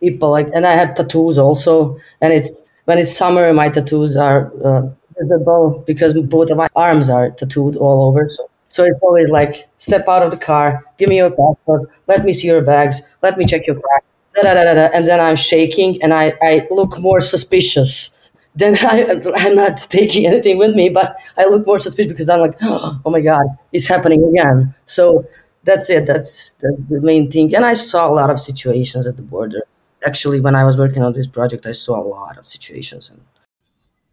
people 0.01 0.31
like, 0.31 0.49
and 0.55 0.65
I 0.67 0.73
have 0.73 0.95
tattoos 0.95 1.37
also. 1.39 1.99
And 2.23 2.33
it's 2.33 2.71
when 2.87 2.99
it's 2.99 3.15
summer, 3.15 3.53
my 3.53 3.69
tattoos 3.69 4.17
are 4.17 4.51
uh, 4.65 4.89
visible 5.19 5.83
because 5.87 6.15
both 6.15 6.51
of 6.51 6.57
my 6.57 6.69
arms 6.77 7.11
are 7.11 7.31
tattooed 7.31 7.77
all 7.77 8.09
over. 8.09 8.29
So, 8.29 8.51
so 8.69 8.85
it's 8.85 9.01
always 9.03 9.31
like, 9.31 9.69
step 9.77 10.09
out 10.09 10.23
of 10.23 10.31
the 10.31 10.37
car, 10.37 10.85
give 10.99 11.09
me 11.09 11.17
your 11.19 11.31
passport, 11.31 11.91
let 12.07 12.25
me 12.25 12.33
see 12.33 12.49
your 12.49 12.63
bags, 12.63 13.03
let 13.23 13.39
me 13.39 13.45
check 13.47 13.67
your 13.67 13.77
car. 13.77 14.03
Da, 14.35 14.43
da, 14.43 14.65
da, 14.65 14.75
da, 14.75 14.89
and 14.93 15.07
then 15.07 15.21
I'm 15.21 15.37
shaking 15.37 16.03
and 16.03 16.13
I, 16.13 16.35
I 16.43 16.67
look 16.71 16.99
more 16.99 17.21
suspicious 17.21 18.15
then 18.55 18.77
I, 18.83 19.21
I'm 19.37 19.55
not 19.55 19.77
taking 19.77 20.27
anything 20.27 20.59
with 20.59 20.75
me, 20.75 20.89
but 20.89 21.17
I 21.37 21.47
look 21.47 21.67
more 21.67 21.79
suspicious 21.79 22.13
because 22.13 22.29
I'm 22.29 22.41
like, 22.41 22.57
oh 22.63 23.01
my 23.07 23.21
God, 23.21 23.47
it's 23.73 23.87
happening 23.87 24.25
again. 24.25 24.75
So 24.87 25.27
that's 25.65 25.91
it. 25.91 26.07
That's, 26.07 26.53
that's 26.53 26.85
the 26.85 27.01
main 27.01 27.31
thing. 27.31 27.55
And 27.55 27.65
I 27.65 27.75
saw 27.75 28.09
a 28.09 28.13
lot 28.13 28.31
of 28.31 28.39
situations 28.39 29.07
at 29.07 29.17
the 29.17 29.23
border. 29.23 29.63
Actually, 30.07 30.41
when 30.41 30.55
I 30.55 30.65
was 30.65 30.77
working 30.77 31.03
on 31.03 31.15
this 31.15 31.27
project, 31.27 31.67
I 31.67 31.73
saw 31.73 31.99
a 31.99 32.07
lot 32.07 32.37
of 32.37 32.47
situations. 32.47 33.11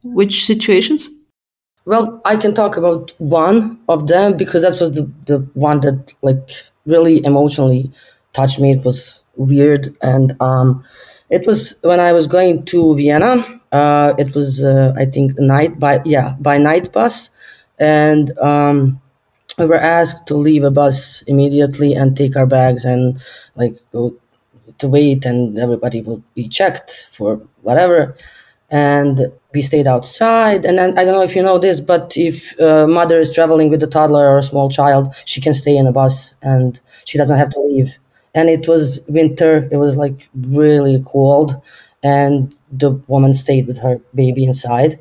Which 0.03 0.45
situations? 0.45 1.09
Well, 1.85 2.21
I 2.25 2.35
can 2.35 2.53
talk 2.53 2.77
about 2.77 3.13
one 3.19 3.79
of 3.89 4.07
them 4.07 4.37
because 4.37 4.61
that 4.61 4.79
was 4.79 4.91
the, 4.91 5.09
the 5.25 5.39
one 5.53 5.79
that 5.81 6.13
like 6.21 6.49
really 6.85 7.23
emotionally 7.25 7.91
touched 8.33 8.59
me. 8.59 8.71
It 8.71 8.85
was 8.85 9.23
weird. 9.35 9.95
And 10.01 10.39
um, 10.41 10.83
it 11.29 11.47
was 11.47 11.79
when 11.81 11.99
I 11.99 12.13
was 12.13 12.27
going 12.27 12.65
to 12.65 12.95
Vienna 12.95 13.61
uh, 13.71 14.13
it 14.17 14.35
was 14.35 14.63
uh, 14.63 14.93
I 14.97 15.05
think 15.05 15.39
night 15.39 15.79
by 15.79 16.01
yeah 16.05 16.35
by 16.39 16.57
night 16.57 16.91
bus, 16.91 17.29
and 17.79 18.37
um, 18.39 19.01
we 19.57 19.65
were 19.65 19.79
asked 19.79 20.27
to 20.27 20.35
leave 20.35 20.63
a 20.63 20.71
bus 20.71 21.21
immediately 21.23 21.93
and 21.93 22.15
take 22.15 22.35
our 22.35 22.45
bags 22.45 22.83
and 22.83 23.21
like 23.55 23.75
go 23.91 24.15
to 24.79 24.87
wait 24.87 25.25
and 25.25 25.57
everybody 25.57 26.01
will 26.01 26.23
be 26.33 26.47
checked 26.47 27.07
for 27.11 27.37
whatever 27.61 28.15
and 28.71 29.31
we 29.53 29.61
stayed 29.61 29.87
outside 29.87 30.65
and 30.65 30.77
then 30.77 30.97
i 30.97 31.03
don't 31.03 31.13
know 31.13 31.21
if 31.21 31.35
you 31.35 31.43
know 31.43 31.57
this 31.57 31.81
but 31.81 32.15
if 32.17 32.57
a 32.59 32.87
mother 32.87 33.19
is 33.19 33.33
traveling 33.33 33.69
with 33.69 33.83
a 33.83 33.87
toddler 33.87 34.27
or 34.29 34.37
a 34.37 34.43
small 34.43 34.69
child 34.69 35.13
she 35.25 35.41
can 35.41 35.53
stay 35.53 35.75
in 35.75 35.85
a 35.87 35.91
bus 35.91 36.33
and 36.41 36.79
she 37.05 37.17
doesn't 37.17 37.37
have 37.37 37.49
to 37.49 37.59
leave 37.59 37.97
and 38.33 38.49
it 38.49 38.67
was 38.67 39.01
winter 39.07 39.67
it 39.71 39.77
was 39.77 39.97
like 39.97 40.29
really 40.35 41.03
cold 41.05 41.61
and 42.03 42.55
the 42.71 42.91
woman 43.07 43.33
stayed 43.33 43.67
with 43.67 43.77
her 43.79 43.99
baby 44.15 44.45
inside, 44.45 44.97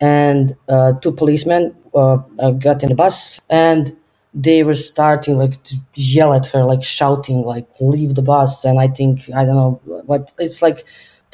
and 0.00 0.54
uh, 0.68 0.92
two 1.00 1.12
policemen 1.12 1.74
uh, 1.94 2.18
uh, 2.38 2.50
got 2.52 2.82
in 2.82 2.90
the 2.90 2.94
bus 2.94 3.40
and 3.48 3.96
they 4.34 4.62
were 4.62 4.74
starting 4.74 5.38
like 5.38 5.62
to 5.64 5.76
yell 5.94 6.34
at 6.34 6.46
her, 6.48 6.62
like 6.64 6.82
shouting, 6.84 7.42
like 7.42 7.66
leave 7.80 8.14
the 8.14 8.22
bus. 8.22 8.66
And 8.66 8.78
I 8.78 8.88
think 8.88 9.30
I 9.34 9.44
don't 9.46 9.56
know 9.56 9.80
what 10.04 10.32
it's 10.38 10.60
like. 10.60 10.84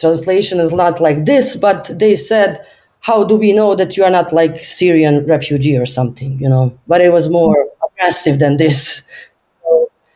Translation 0.03 0.61
is 0.61 0.73
not 0.73 1.01
like 1.01 1.25
this, 1.27 1.57
but 1.57 1.91
they 2.03 2.15
said, 2.17 2.61
"How 3.01 3.25
do 3.25 3.37
we 3.37 3.53
know 3.55 3.75
that 3.77 3.97
you 3.97 4.05
are 4.05 4.11
not 4.19 4.33
like 4.33 4.65
Syrian 4.65 5.27
refugee 5.27 5.79
or 5.79 5.87
something?" 5.87 6.39
You 6.41 6.51
know, 6.51 6.73
but 6.89 7.01
it 7.01 7.13
was 7.13 7.31
more 7.31 7.57
aggressive 7.89 8.39
than 8.41 8.59
this. 8.59 9.03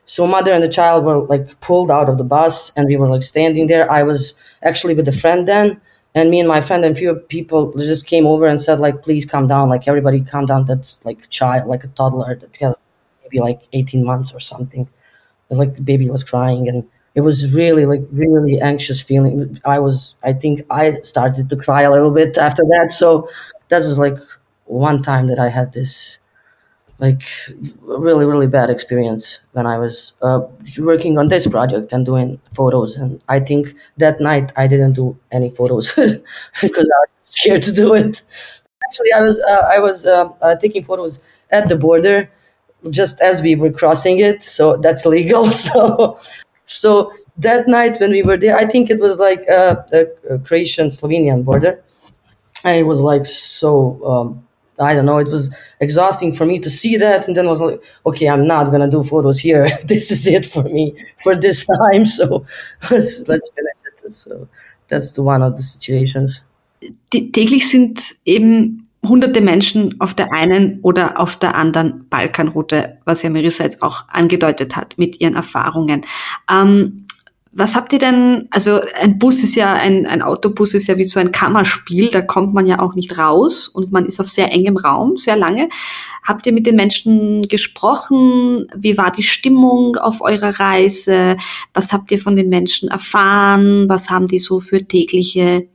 So 0.04 0.26
mother 0.26 0.52
and 0.52 0.62
the 0.62 0.68
child 0.68 1.04
were 1.04 1.20
like 1.26 1.58
pulled 1.60 1.90
out 1.90 2.08
of 2.08 2.18
the 2.18 2.24
bus, 2.24 2.72
and 2.76 2.86
we 2.86 2.96
were 2.96 3.08
like 3.08 3.22
standing 3.22 3.66
there. 3.66 3.90
I 3.90 4.02
was 4.04 4.34
actually 4.62 4.94
with 4.94 5.08
a 5.08 5.12
friend 5.12 5.48
then, 5.48 5.80
and 6.14 6.30
me 6.30 6.38
and 6.38 6.48
my 6.48 6.60
friend 6.60 6.84
and 6.84 6.96
few 6.96 7.14
people 7.14 7.72
just 7.72 8.06
came 8.06 8.26
over 8.26 8.46
and 8.46 8.60
said 8.60 8.78
like, 8.78 9.02
"Please 9.02 9.24
calm 9.26 9.48
down, 9.48 9.68
like 9.68 9.88
everybody 9.88 10.20
calm 10.20 10.46
down." 10.46 10.64
That's 10.66 11.04
like 11.04 11.28
child, 11.30 11.68
like 11.68 11.82
a 11.84 11.88
toddler 11.88 12.36
that 12.36 12.56
has 12.58 12.76
maybe 13.24 13.40
like 13.40 13.62
eighteen 13.72 14.04
months 14.04 14.32
or 14.32 14.40
something. 14.40 14.88
like 15.50 15.76
the 15.76 15.82
baby 15.82 16.10
was 16.10 16.24
crying, 16.24 16.68
and 16.68 16.84
it 17.16 17.22
was 17.22 17.52
really 17.54 17.86
like 17.86 18.02
really 18.12 18.60
anxious 18.60 19.02
feeling. 19.02 19.60
I 19.64 19.80
was, 19.80 20.16
I 20.24 20.34
think, 20.34 20.66
I 20.70 20.92
started 21.02 21.50
to 21.50 21.56
cry 21.56 21.82
a 21.82 21.92
little 21.92 22.12
bit 22.12 22.38
after 22.38 22.64
that. 22.64 22.92
So 22.92 23.28
that 23.70 23.78
was 23.78 23.98
like 23.98 24.18
one 24.66 25.02
time 25.02 25.28
that 25.28 25.40
I 25.40 25.48
had 25.48 25.72
this 25.74 26.20
like 26.98 27.22
really 27.82 28.24
really 28.24 28.46
bad 28.46 28.70
experience 28.70 29.40
when 29.52 29.66
I 29.66 29.78
was 29.78 30.14
uh, 30.22 30.40
working 30.78 31.18
on 31.18 31.28
this 31.28 31.46
project 31.46 31.92
and 31.92 32.06
doing 32.06 32.40
photos. 32.54 32.96
And 32.96 33.22
I 33.28 33.40
think 33.40 33.74
that 33.98 34.20
night 34.20 34.52
I 34.56 34.66
didn't 34.66 34.94
do 34.94 35.18
any 35.32 35.50
photos 35.50 35.92
because 36.62 36.88
I 36.88 37.00
was 37.00 37.10
scared 37.24 37.62
to 37.64 37.72
do 37.72 37.94
it. 37.94 38.22
Actually, 38.84 39.12
I 39.12 39.22
was 39.22 39.38
uh, 39.40 39.68
I 39.74 39.78
was 39.78 40.06
uh, 40.06 40.28
uh, 40.40 40.56
taking 40.56 40.84
photos 40.84 41.20
at 41.50 41.68
the 41.68 41.76
border 41.76 42.30
just 42.90 43.20
as 43.20 43.42
we 43.42 43.56
were 43.56 43.72
crossing 43.72 44.18
it, 44.20 44.42
so 44.42 44.76
that's 44.76 45.04
legal. 45.06 45.50
So 45.50 46.18
so 46.66 47.12
that 47.38 47.68
night 47.68 47.98
when 48.00 48.10
we 48.10 48.22
were 48.22 48.36
there, 48.36 48.56
I 48.56 48.66
think 48.66 48.90
it 48.90 49.00
was 49.00 49.18
like 49.18 49.40
a, 49.48 50.08
Croatian 50.44 50.88
Slovenian 50.88 51.44
border. 51.44 51.82
And 52.64 52.78
it 52.78 52.82
was 52.84 53.00
like 53.00 53.26
so. 53.26 54.04
Um, 54.04 54.42
I 54.78 54.92
don't 54.92 55.06
know. 55.06 55.18
It 55.18 55.28
was 55.28 55.56
exhausting 55.80 56.34
for 56.34 56.44
me 56.44 56.58
to 56.58 56.68
see 56.68 56.98
that, 56.98 57.26
and 57.26 57.36
then 57.36 57.46
I 57.46 57.50
was 57.50 57.62
like, 57.62 57.82
okay, 58.04 58.28
I'm 58.28 58.46
not 58.46 58.70
gonna 58.70 58.90
do 58.90 59.02
photos 59.02 59.38
here. 59.38 59.68
this 59.84 60.10
is 60.10 60.26
it 60.26 60.44
for 60.44 60.64
me 60.64 60.94
for 61.22 61.34
this 61.34 61.66
time. 61.66 62.04
So 62.16 62.44
let's 62.90 63.26
let's 63.28 63.50
finish 63.50 63.78
it. 64.04 64.12
So 64.12 64.48
that's 64.88 65.12
the 65.12 65.22
one 65.22 65.42
of 65.42 65.56
the 65.56 65.62
situations. 65.62 66.42
täglich 67.10 67.68
sind 67.68 68.16
eben 68.24 68.85
hunderte 69.08 69.40
Menschen 69.40 70.00
auf 70.00 70.14
der 70.14 70.32
einen 70.32 70.80
oder 70.82 71.18
auf 71.20 71.36
der 71.36 71.54
anderen 71.54 72.06
Balkanroute, 72.08 72.98
was 73.04 73.22
ja 73.22 73.30
Marissa 73.30 73.64
jetzt 73.64 73.82
auch 73.82 74.08
angedeutet 74.08 74.76
hat 74.76 74.98
mit 74.98 75.20
ihren 75.20 75.34
Erfahrungen. 75.34 76.04
Ähm, 76.50 77.06
was 77.58 77.74
habt 77.74 77.94
ihr 77.94 77.98
denn, 77.98 78.48
also 78.50 78.82
ein 79.00 79.18
Bus 79.18 79.42
ist 79.42 79.54
ja, 79.54 79.72
ein, 79.72 80.06
ein 80.06 80.20
Autobus 80.20 80.74
ist 80.74 80.88
ja 80.88 80.98
wie 80.98 81.06
so 81.06 81.18
ein 81.18 81.32
Kammerspiel, 81.32 82.10
da 82.10 82.20
kommt 82.20 82.52
man 82.52 82.66
ja 82.66 82.80
auch 82.80 82.94
nicht 82.94 83.16
raus 83.16 83.66
und 83.66 83.92
man 83.92 84.04
ist 84.04 84.20
auf 84.20 84.28
sehr 84.28 84.52
engem 84.52 84.76
Raum, 84.76 85.16
sehr 85.16 85.36
lange. 85.36 85.70
Habt 86.22 86.44
ihr 86.44 86.52
mit 86.52 86.66
den 86.66 86.76
Menschen 86.76 87.48
gesprochen? 87.48 88.66
Wie 88.76 88.98
war 88.98 89.10
die 89.10 89.22
Stimmung 89.22 89.96
auf 89.96 90.20
eurer 90.20 90.60
Reise? 90.60 91.38
Was 91.72 91.94
habt 91.94 92.10
ihr 92.10 92.18
von 92.18 92.36
den 92.36 92.50
Menschen 92.50 92.90
erfahren? 92.90 93.88
Was 93.88 94.10
haben 94.10 94.26
die 94.26 94.38
so 94.38 94.60
für 94.60 94.84
tägliche 94.84 95.66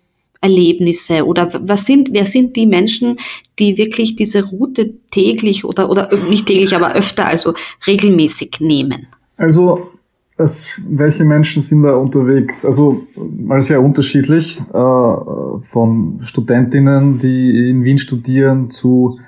Erlebnisse 0.41 1.25
oder 1.25 1.49
was 1.61 1.85
sind, 1.85 2.09
wer 2.11 2.25
sind 2.25 2.55
die 2.55 2.65
Menschen, 2.65 3.17
die 3.59 3.77
wirklich 3.77 4.15
diese 4.15 4.43
Route 4.43 4.93
täglich 5.11 5.63
oder, 5.63 5.89
oder 5.89 6.09
nicht 6.29 6.47
täglich, 6.47 6.75
aber 6.75 6.93
öfter, 6.95 7.27
also 7.27 7.53
regelmäßig 7.85 8.59
nehmen? 8.59 9.07
Also 9.37 9.91
das, 10.37 10.73
welche 10.87 11.23
Menschen 11.23 11.61
sind 11.61 11.83
da 11.83 11.93
unterwegs? 11.93 12.65
Also 12.65 13.03
mal 13.15 13.61
sehr 13.61 13.81
unterschiedlich, 13.81 14.59
äh, 14.59 15.61
von 15.61 16.19
Studentinnen, 16.21 17.19
die 17.19 17.69
in 17.69 17.83
Wien 17.83 17.99
studieren, 17.99 18.69
zu 18.71 19.19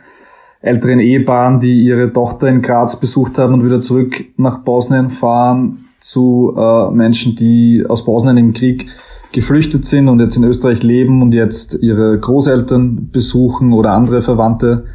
älteren 0.61 0.99
Ehepaaren, 0.99 1.59
die 1.59 1.83
ihre 1.83 2.11
Tochter 2.11 2.47
in 2.47 2.61
Graz 2.61 2.99
besucht 2.99 3.37
haben 3.37 3.53
und 3.53 3.65
wieder 3.65 3.81
zurück 3.81 4.25
nach 4.37 4.59
Bosnien 4.59 5.09
fahren, 5.09 5.85
zu 5.99 6.55
äh, 6.57 6.89
Menschen, 6.91 7.35
die 7.35 7.85
aus 7.87 8.03
Bosnien 8.03 8.37
im 8.37 8.53
Krieg 8.53 8.87
geflüchtet 9.33 9.85
sind 9.85 10.07
und 10.07 10.19
jetzt 10.19 10.37
in 10.37 10.43
Österreich 10.45 10.83
leben 10.83 11.21
und 11.21 11.33
jetzt 11.33 11.77
ihre 11.81 12.17
Großeltern 12.17 13.09
besuchen 13.11 13.73
oder 13.73 13.91
andere 13.91 14.21
Verwandte 14.21 14.85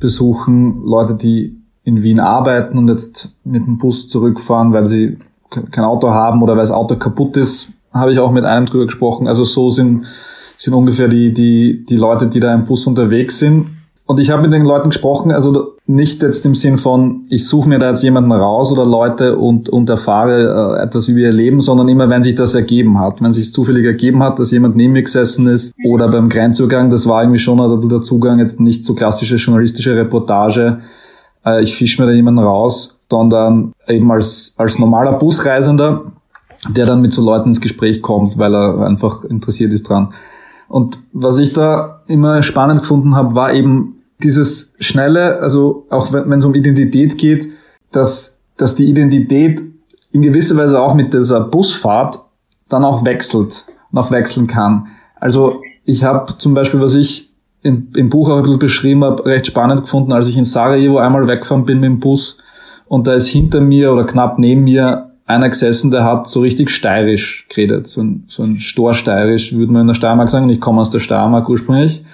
besuchen, 0.00 0.82
Leute, 0.84 1.14
die 1.14 1.56
in 1.84 2.02
Wien 2.02 2.20
arbeiten 2.20 2.76
und 2.76 2.88
jetzt 2.88 3.34
mit 3.44 3.66
dem 3.66 3.78
Bus 3.78 4.08
zurückfahren, 4.08 4.72
weil 4.72 4.86
sie 4.86 5.18
kein 5.70 5.84
Auto 5.84 6.10
haben 6.10 6.42
oder 6.42 6.54
weil 6.54 6.62
das 6.62 6.72
Auto 6.72 6.96
kaputt 6.96 7.36
ist, 7.36 7.68
habe 7.92 8.12
ich 8.12 8.18
auch 8.18 8.32
mit 8.32 8.44
einem 8.44 8.66
drüber 8.66 8.86
gesprochen. 8.86 9.28
Also 9.28 9.44
so 9.44 9.68
sind, 9.70 10.04
sind 10.56 10.74
ungefähr 10.74 11.08
die, 11.08 11.32
die, 11.32 11.84
die 11.84 11.96
Leute, 11.96 12.26
die 12.26 12.40
da 12.40 12.52
im 12.52 12.64
Bus 12.64 12.86
unterwegs 12.86 13.38
sind. 13.38 13.68
Und 14.06 14.18
ich 14.18 14.30
habe 14.30 14.42
mit 14.42 14.52
den 14.52 14.64
Leuten 14.64 14.90
gesprochen, 14.90 15.30
also 15.30 15.73
nicht 15.86 16.22
jetzt 16.22 16.46
im 16.46 16.54
Sinn 16.54 16.78
von, 16.78 17.26
ich 17.28 17.46
suche 17.46 17.68
mir 17.68 17.78
da 17.78 17.90
jetzt 17.90 18.02
jemanden 18.02 18.32
raus 18.32 18.72
oder 18.72 18.86
Leute 18.86 19.36
und, 19.36 19.68
und 19.68 19.90
erfahre 19.90 20.78
äh, 20.78 20.82
etwas 20.82 21.08
über 21.08 21.20
ihr 21.20 21.32
Leben, 21.32 21.60
sondern 21.60 21.88
immer, 21.88 22.08
wenn 22.08 22.22
sich 22.22 22.34
das 22.34 22.54
ergeben 22.54 22.98
hat. 22.98 23.20
Wenn 23.20 23.34
sich 23.34 23.52
zufällig 23.52 23.84
ergeben 23.84 24.22
hat, 24.22 24.38
dass 24.38 24.50
jemand 24.50 24.76
neben 24.76 24.94
mir 24.94 25.02
gesessen 25.02 25.46
ist 25.46 25.74
oder 25.84 26.08
beim 26.08 26.30
Grenzzugang, 26.30 26.88
das 26.88 27.06
war 27.06 27.22
irgendwie 27.22 27.38
schon 27.38 27.88
der 27.88 28.00
Zugang 28.00 28.38
jetzt 28.38 28.60
nicht 28.60 28.84
so 28.84 28.94
klassische 28.94 29.36
journalistische 29.36 29.94
Reportage. 29.94 30.78
Äh, 31.44 31.62
ich 31.62 31.76
fische 31.76 32.00
mir 32.00 32.08
da 32.08 32.14
jemanden 32.14 32.40
raus 32.40 32.94
sondern 33.10 33.72
eben 33.86 34.10
als, 34.10 34.54
als 34.56 34.78
normaler 34.78 35.12
Busreisender, 35.12 36.02
der 36.68 36.86
dann 36.86 37.00
mit 37.00 37.12
so 37.12 37.22
Leuten 37.22 37.50
ins 37.50 37.60
Gespräch 37.60 38.02
kommt, 38.02 38.38
weil 38.38 38.54
er 38.54 38.80
einfach 38.80 39.24
interessiert 39.24 39.72
ist 39.72 39.88
dran. 39.88 40.12
Und 40.68 40.98
was 41.12 41.38
ich 41.38 41.52
da 41.52 42.02
immer 42.06 42.42
spannend 42.42 42.80
gefunden 42.80 43.14
habe, 43.14 43.34
war 43.34 43.52
eben 43.52 44.02
dieses 44.24 44.74
schnelle, 44.78 45.38
also 45.40 45.86
auch 45.90 46.12
wenn, 46.12 46.32
es 46.32 46.44
um 46.44 46.54
Identität 46.54 47.18
geht, 47.18 47.48
dass, 47.92 48.38
dass 48.56 48.74
die 48.74 48.88
Identität 48.88 49.62
in 50.10 50.22
gewisser 50.22 50.56
Weise 50.56 50.80
auch 50.80 50.94
mit 50.94 51.12
dieser 51.12 51.40
Busfahrt 51.40 52.20
dann 52.68 52.84
auch 52.84 53.04
wechselt, 53.04 53.64
noch 53.92 54.10
wechseln 54.10 54.46
kann. 54.46 54.88
Also 55.16 55.60
ich 55.84 56.04
habe 56.04 56.36
zum 56.38 56.54
Beispiel, 56.54 56.80
was 56.80 56.94
ich 56.94 57.32
im, 57.62 57.88
im 57.94 58.10
Buch 58.10 58.30
auch 58.30 58.36
ein 58.36 58.42
bisschen 58.42 58.58
beschrieben 58.58 59.04
habe, 59.04 59.24
recht 59.26 59.46
spannend 59.46 59.82
gefunden, 59.82 60.12
als 60.12 60.28
ich 60.28 60.36
in 60.36 60.44
Sarajevo 60.44 60.98
einmal 60.98 61.28
weggefahren 61.28 61.64
bin 61.64 61.80
mit 61.80 61.90
dem 61.90 62.00
Bus 62.00 62.38
und 62.86 63.06
da 63.06 63.14
ist 63.14 63.26
hinter 63.26 63.60
mir 63.60 63.92
oder 63.92 64.04
knapp 64.04 64.38
neben 64.38 64.64
mir 64.64 65.10
einer 65.26 65.48
gesessen, 65.48 65.90
der 65.90 66.04
hat 66.04 66.26
so 66.26 66.40
richtig 66.40 66.70
steirisch 66.70 67.46
geredet, 67.48 67.88
so 67.88 68.02
ein, 68.02 68.24
so 68.28 68.42
ein 68.42 68.56
Storsteirisch, 68.56 69.54
würde 69.54 69.72
man 69.72 69.82
in 69.82 69.88
der 69.88 69.94
Steiermark 69.94 70.28
sagen, 70.28 70.44
und 70.44 70.50
ich 70.50 70.60
komme 70.60 70.80
aus 70.80 70.90
der 70.90 71.00
Steiermark 71.00 71.48
ursprünglich. 71.48 72.04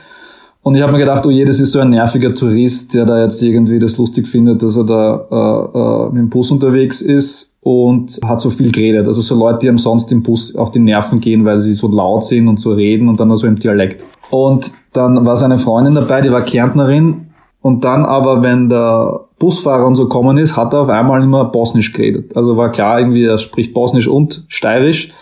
Und 0.63 0.75
ich 0.75 0.83
habe 0.83 0.93
mir 0.93 0.99
gedacht, 0.99 1.25
oh 1.25 1.31
je, 1.31 1.45
das 1.45 1.59
ist 1.59 1.73
so 1.73 1.81
ein 1.81 1.91
nerviger 1.91 2.35
Tourist, 2.35 2.93
der 2.93 3.07
da 3.07 3.23
jetzt 3.23 3.43
irgendwie 3.43 3.79
das 3.79 3.97
lustig 3.97 4.27
findet, 4.27 4.63
dass 4.63 4.77
er 4.77 4.85
da 4.85 5.27
äh, 5.31 5.79
äh, 5.79 6.07
mit 6.11 6.19
dem 6.19 6.29
Bus 6.29 6.51
unterwegs 6.51 7.01
ist 7.01 7.55
und 7.61 8.21
hat 8.25 8.41
so 8.41 8.51
viel 8.51 8.71
geredet. 8.71 9.07
Also 9.07 9.23
so 9.23 9.35
Leute, 9.35 9.61
die 9.61 9.69
am 9.71 9.79
sonst 9.79 10.13
im 10.13 10.23
Bus 10.23 10.55
auf 10.55 10.71
die 10.71 10.79
Nerven 10.79 11.21
gehen, 11.21 11.45
weil 11.45 11.61
sie 11.61 11.75
so 11.75 11.89
laut 11.89 12.25
sind 12.25 12.47
und 12.49 12.61
so 12.61 12.73
reden 12.73 13.09
und 13.09 13.21
dann 13.21 13.29
nur 13.29 13.39
so 13.39 13.47
im 13.47 13.59
Dialekt. 13.59 14.05
Und 14.31 14.73
dann 14.93 15.25
war 15.25 15.37
seine 15.37 15.59
Freundin 15.59 15.95
dabei, 15.95 16.21
die 16.21 16.31
war 16.31 16.43
Kärntnerin 16.43 17.31
und 17.63 17.85
dann 17.85 18.05
aber, 18.05 18.43
wenn 18.43 18.69
der 18.69 19.21
Busfahrer 19.39 19.87
und 19.87 19.95
so 19.95 20.05
gekommen 20.05 20.39
ist, 20.39 20.57
hat 20.57 20.73
er 20.73 20.83
auf 20.83 20.89
einmal 20.89 21.23
immer 21.23 21.45
Bosnisch 21.47 21.93
geredet. 21.93 22.37
Also 22.37 22.57
war 22.57 22.71
klar 22.71 22.99
irgendwie, 22.99 23.25
er 23.25 23.39
spricht 23.39 23.75
Bosnisch 23.75 24.09
und 24.09 24.45
Steirisch 24.49 25.13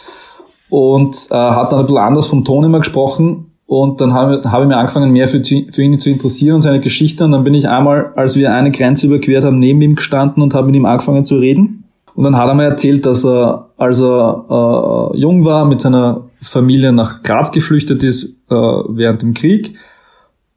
und 0.71 1.17
äh, 1.31 1.35
hat 1.35 1.73
dann 1.73 1.81
ein 1.81 1.87
bisschen 1.87 1.99
anders 1.99 2.27
vom 2.27 2.45
Ton 2.45 2.65
immer 2.65 2.79
gesprochen. 2.79 3.48
Und 3.71 4.01
dann 4.01 4.15
habe 4.15 4.41
hab 4.51 4.63
ich 4.63 4.67
mir 4.67 4.79
angefangen, 4.79 5.13
mehr 5.13 5.29
für, 5.29 5.43
für 5.45 5.83
ihn 5.83 5.99
zu 5.99 6.09
interessieren 6.09 6.55
und 6.55 6.63
seine 6.63 6.81
Geschichte. 6.81 7.27
Und 7.27 7.33
dann 7.33 7.45
bin 7.45 7.53
ich 7.53 7.69
einmal, 7.69 8.13
als 8.17 8.35
wir 8.35 8.55
eine 8.55 8.71
Grenze 8.71 9.07
überquert 9.07 9.45
haben, 9.45 9.59
neben 9.59 9.83
ihm 9.83 9.95
gestanden 9.95 10.43
und 10.43 10.55
habe 10.55 10.69
mit 10.69 10.77
ihm 10.77 10.87
angefangen 10.87 11.27
zu 11.27 11.37
reden. 11.37 11.85
Und 12.15 12.25
dann 12.25 12.39
hat 12.39 12.49
er 12.49 12.55
mir 12.55 12.65
erzählt, 12.65 13.05
dass 13.05 13.27
er, 13.27 13.69
als 13.77 14.01
er 14.01 15.13
äh, 15.13 15.19
jung 15.19 15.45
war, 15.45 15.67
mit 15.67 15.83
seiner 15.83 16.23
Familie 16.41 16.95
nach 16.95 17.23
Graz 17.23 17.53
geflüchtet 17.53 18.03
ist 18.03 18.25
äh, 18.49 18.55
während 18.55 19.21
dem 19.21 19.35
Krieg 19.35 19.75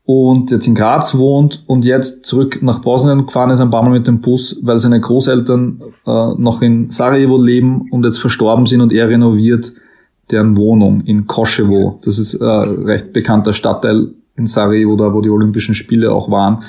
und 0.06 0.50
jetzt 0.50 0.68
in 0.68 0.76
Graz 0.76 1.14
wohnt 1.16 1.66
und 1.68 1.84
jetzt 1.84 2.26
zurück 2.26 2.60
nach 2.62 2.80
Bosnien 2.80 3.26
gefahren 3.26 3.50
ist, 3.50 3.60
ein 3.60 3.72
paar 3.72 3.84
Mal 3.84 3.92
mit 3.92 4.08
dem 4.08 4.22
Bus, 4.22 4.58
weil 4.64 4.80
seine 4.80 5.02
Großeltern 5.02 5.82
äh, 6.08 6.34
noch 6.38 6.62
in 6.62 6.90
Sarajevo 6.90 7.38
leben 7.38 7.90
und 7.92 8.06
jetzt 8.06 8.20
verstorben 8.20 8.66
sind 8.66 8.80
und 8.80 8.94
er 8.94 9.10
renoviert 9.10 9.74
deren 10.32 10.58
Wohnung 10.58 11.02
in 11.02 11.28
Koschewo. 11.28 12.00
Das 12.04 12.18
ist 12.18 12.36
äh, 12.36 12.46
recht 12.46 13.14
bekannter 13.14 13.54
Stadtteil 13.54 14.12
in 14.36 14.48
Sarajevo, 14.48 14.96
da 14.96 15.14
wo 15.14 15.22
die 15.22 15.30
Olympischen 15.30 15.76
Spiele 15.76 16.12
auch 16.12 16.32
waren. 16.32 16.64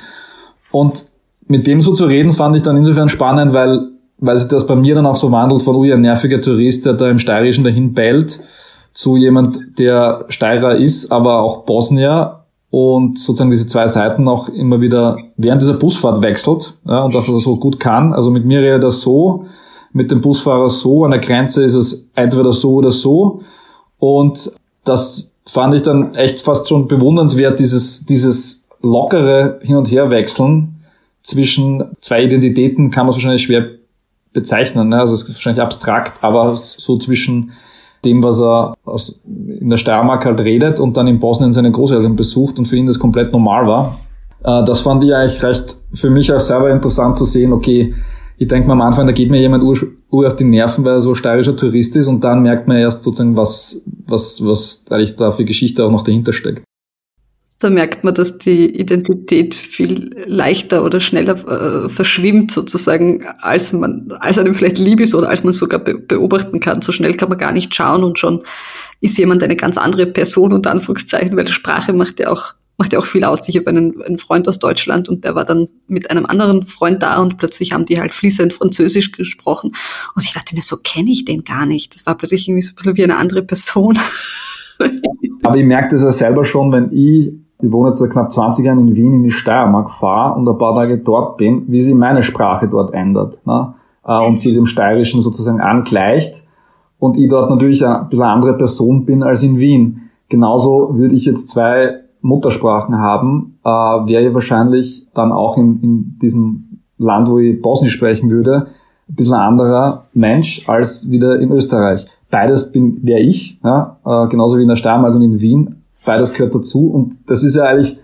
Und 0.70 1.04
mit 1.46 1.66
dem 1.66 1.82
so 1.82 1.94
zu 1.94 2.04
reden, 2.04 2.32
fand 2.32 2.56
ich 2.56 2.62
dann 2.62 2.76
insofern 2.76 3.08
spannend, 3.08 3.52
weil, 3.52 3.88
weil 4.18 4.38
sich 4.38 4.48
das 4.48 4.66
bei 4.66 4.76
mir 4.76 4.94
dann 4.94 5.06
auch 5.06 5.16
so 5.16 5.30
wandelt 5.30 5.62
von, 5.62 5.76
ui, 5.76 5.92
ein 5.92 6.00
nerviger 6.00 6.40
Tourist, 6.40 6.86
der 6.86 6.94
da 6.94 7.10
im 7.10 7.18
Steirischen 7.18 7.64
dahin 7.64 7.92
bellt, 7.94 8.40
zu 8.92 9.16
jemand, 9.16 9.78
der 9.78 10.26
Steirer 10.28 10.76
ist, 10.76 11.10
aber 11.10 11.40
auch 11.40 11.64
Bosnier 11.64 12.40
und 12.70 13.18
sozusagen 13.18 13.50
diese 13.50 13.66
zwei 13.66 13.86
Seiten 13.86 14.28
auch 14.28 14.48
immer 14.48 14.80
wieder 14.80 15.18
während 15.36 15.62
dieser 15.62 15.74
Busfahrt 15.74 16.22
wechselt 16.22 16.74
ja, 16.86 17.02
und 17.04 17.14
auch 17.14 17.24
so 17.24 17.56
gut 17.56 17.78
kann. 17.80 18.12
Also 18.12 18.30
mit 18.30 18.44
mir 18.44 18.60
redet 18.60 18.84
er 18.84 18.90
so, 18.90 19.46
mit 19.92 20.10
dem 20.10 20.20
Busfahrer 20.20 20.70
so, 20.70 21.04
an 21.04 21.10
der 21.10 21.20
Grenze 21.20 21.64
ist 21.64 21.74
es 21.74 22.08
entweder 22.14 22.52
so 22.52 22.74
oder 22.74 22.90
so 22.90 23.42
und 24.02 24.50
das 24.82 25.30
fand 25.46 25.76
ich 25.76 25.82
dann 25.82 26.16
echt 26.16 26.40
fast 26.40 26.68
schon 26.68 26.88
bewundernswert, 26.88 27.60
dieses, 27.60 28.04
dieses 28.04 28.64
lockere 28.80 29.60
Hin- 29.62 29.76
und 29.76 29.92
Herwechseln 29.92 30.82
zwischen 31.22 31.84
zwei 32.00 32.24
Identitäten 32.24 32.90
kann 32.90 33.06
man 33.06 33.10
es 33.10 33.16
wahrscheinlich 33.16 33.44
schwer 33.44 33.64
bezeichnen, 34.32 34.88
ne? 34.88 34.98
also 34.98 35.14
es 35.14 35.22
ist 35.22 35.36
wahrscheinlich 35.36 35.62
abstrakt, 35.62 36.14
aber 36.20 36.60
so 36.64 36.98
zwischen 36.98 37.52
dem, 38.04 38.24
was 38.24 38.40
er 38.40 38.74
aus, 38.84 39.20
in 39.24 39.70
der 39.70 39.76
Steiermark 39.76 40.24
halt 40.24 40.40
redet 40.40 40.80
und 40.80 40.96
dann 40.96 41.06
in 41.06 41.20
Bosnien 41.20 41.52
seine 41.52 41.70
Großeltern 41.70 42.16
besucht 42.16 42.58
und 42.58 42.64
für 42.64 42.76
ihn 42.76 42.88
das 42.88 42.98
komplett 42.98 43.32
normal 43.32 43.68
war. 43.68 44.00
Äh, 44.42 44.64
das 44.64 44.80
fand 44.80 45.04
ich 45.04 45.14
eigentlich 45.14 45.40
recht 45.44 45.76
für 45.94 46.10
mich 46.10 46.32
auch 46.32 46.40
selber 46.40 46.72
interessant 46.72 47.18
zu 47.18 47.24
sehen, 47.24 47.52
okay, 47.52 47.94
ich 48.42 48.48
denke 48.48 48.66
mir 48.66 48.72
am 48.72 48.80
Anfang, 48.80 49.06
da 49.06 49.12
geht 49.12 49.30
mir 49.30 49.40
jemand 49.40 49.62
ur, 49.62 49.78
ur 50.10 50.26
auf 50.26 50.34
die 50.34 50.42
Nerven, 50.42 50.84
weil 50.84 50.94
er 50.94 51.00
so 51.00 51.14
steirischer 51.14 51.56
Tourist 51.56 51.94
ist 51.94 52.08
und 52.08 52.24
dann 52.24 52.42
merkt 52.42 52.66
man 52.66 52.76
erst 52.76 53.04
sozusagen, 53.04 53.36
was, 53.36 53.80
was, 54.06 54.44
was 54.44 54.82
eigentlich 54.90 55.14
da 55.14 55.30
für 55.30 55.44
Geschichte 55.44 55.84
auch 55.84 55.92
noch 55.92 56.02
dahinter 56.02 56.32
steckt. 56.32 56.64
Da 57.60 57.70
merkt 57.70 58.02
man, 58.02 58.14
dass 58.14 58.38
die 58.38 58.76
Identität 58.76 59.54
viel 59.54 60.10
leichter 60.26 60.84
oder 60.84 60.98
schneller 60.98 61.34
äh, 61.34 61.88
verschwimmt 61.88 62.50
sozusagen, 62.50 63.24
als 63.40 63.72
man, 63.72 64.08
als 64.18 64.38
einem 64.38 64.56
vielleicht 64.56 64.80
lieb 64.80 64.98
ist 64.98 65.14
oder 65.14 65.28
als 65.28 65.44
man 65.44 65.52
sogar 65.52 65.78
be 65.78 65.96
beobachten 65.96 66.58
kann. 66.58 66.82
So 66.82 66.90
schnell 66.90 67.14
kann 67.14 67.28
man 67.28 67.38
gar 67.38 67.52
nicht 67.52 67.72
schauen 67.72 68.02
und 68.02 68.18
schon 68.18 68.42
ist 69.00 69.16
jemand 69.18 69.44
eine 69.44 69.54
ganz 69.54 69.78
andere 69.78 70.06
Person 70.06 70.52
unter 70.52 70.72
Anführungszeichen, 70.72 71.36
weil 71.36 71.46
Sprache 71.46 71.92
macht 71.92 72.18
ja 72.18 72.32
auch 72.32 72.54
macht 72.82 72.92
ja 72.92 72.98
auch 72.98 73.04
viel 73.04 73.24
aus. 73.24 73.48
Ich 73.48 73.56
habe 73.56 73.70
einen, 73.70 74.02
einen 74.02 74.18
Freund 74.18 74.48
aus 74.48 74.58
Deutschland 74.58 75.08
und 75.08 75.22
der 75.22 75.36
war 75.36 75.44
dann 75.44 75.68
mit 75.86 76.10
einem 76.10 76.26
anderen 76.26 76.66
Freund 76.66 77.00
da 77.00 77.22
und 77.22 77.38
plötzlich 77.38 77.72
haben 77.72 77.84
die 77.84 78.00
halt 78.00 78.12
fließend 78.12 78.52
Französisch 78.52 79.12
gesprochen. 79.12 79.70
Und 80.16 80.24
ich 80.24 80.32
dachte 80.32 80.56
mir, 80.56 80.62
so 80.62 80.76
kenne 80.82 81.10
ich 81.10 81.24
den 81.24 81.44
gar 81.44 81.64
nicht. 81.64 81.94
Das 81.94 82.04
war 82.06 82.16
plötzlich 82.16 82.48
irgendwie 82.48 82.62
so 82.62 82.72
ein 82.72 82.74
bisschen 82.74 82.96
wie 82.96 83.04
eine 83.04 83.18
andere 83.18 83.44
Person. 83.44 83.96
Aber 85.44 85.56
ich 85.56 85.64
merke 85.64 85.90
das 85.90 86.02
ja 86.02 86.10
selber 86.10 86.44
schon, 86.44 86.72
wenn 86.72 86.90
ich, 86.90 87.34
ich 87.60 87.72
wohne 87.72 87.90
jetzt 87.90 87.98
seit 87.98 88.10
knapp 88.10 88.32
20 88.32 88.66
Jahren 88.66 88.80
in 88.80 88.96
Wien, 88.96 89.12
in 89.12 89.22
die 89.22 89.30
Steiermark 89.30 89.92
fahre 89.92 90.34
und 90.36 90.48
ein 90.48 90.58
paar 90.58 90.74
Tage 90.74 90.98
dort 90.98 91.36
bin, 91.36 91.66
wie 91.68 91.80
sich 91.80 91.94
meine 91.94 92.24
Sprache 92.24 92.68
dort 92.68 92.92
ändert. 92.94 93.46
Ne? 93.46 93.74
Äh, 94.04 94.26
und 94.26 94.40
sie 94.40 94.52
dem 94.52 94.66
Steirischen 94.66 95.22
sozusagen 95.22 95.60
angleicht. 95.60 96.42
Und 96.98 97.16
ich 97.16 97.28
dort 97.28 97.48
natürlich 97.48 97.86
ein 97.86 98.08
bisschen 98.08 98.24
andere 98.24 98.56
Person 98.56 99.04
bin 99.04 99.22
als 99.22 99.44
in 99.44 99.60
Wien. 99.60 100.10
Genauso 100.28 100.96
würde 100.96 101.14
ich 101.14 101.26
jetzt 101.26 101.46
zwei 101.46 102.01
Muttersprachen 102.22 102.96
haben, 102.96 103.58
äh, 103.64 103.68
wäre 103.68 104.28
ich 104.28 104.34
wahrscheinlich 104.34 105.08
dann 105.12 105.32
auch 105.32 105.58
in, 105.58 105.80
in 105.82 106.18
diesem 106.20 106.78
Land, 106.98 107.28
wo 107.28 107.38
ich 107.38 107.60
Bosnisch 107.60 107.92
sprechen 107.92 108.30
würde, 108.30 108.68
ein 109.08 109.14
bisschen 109.14 109.34
anderer 109.34 110.06
Mensch 110.14 110.68
als 110.68 111.10
wieder 111.10 111.38
in 111.40 111.50
Österreich. 111.50 112.06
Beides 112.30 112.72
bin 112.72 113.04
wäre 113.04 113.20
ich, 113.20 113.60
ja, 113.62 113.98
äh, 114.06 114.28
genauso 114.28 114.56
wie 114.56 114.62
in 114.62 114.68
der 114.68 114.76
Steiermark 114.76 115.14
und 115.14 115.22
in 115.22 115.40
Wien. 115.40 115.82
Beides 116.06 116.32
gehört 116.32 116.54
dazu 116.54 116.90
und 116.90 117.18
das 117.26 117.42
ist 117.42 117.56
ja 117.56 117.64
eigentlich, 117.64 117.98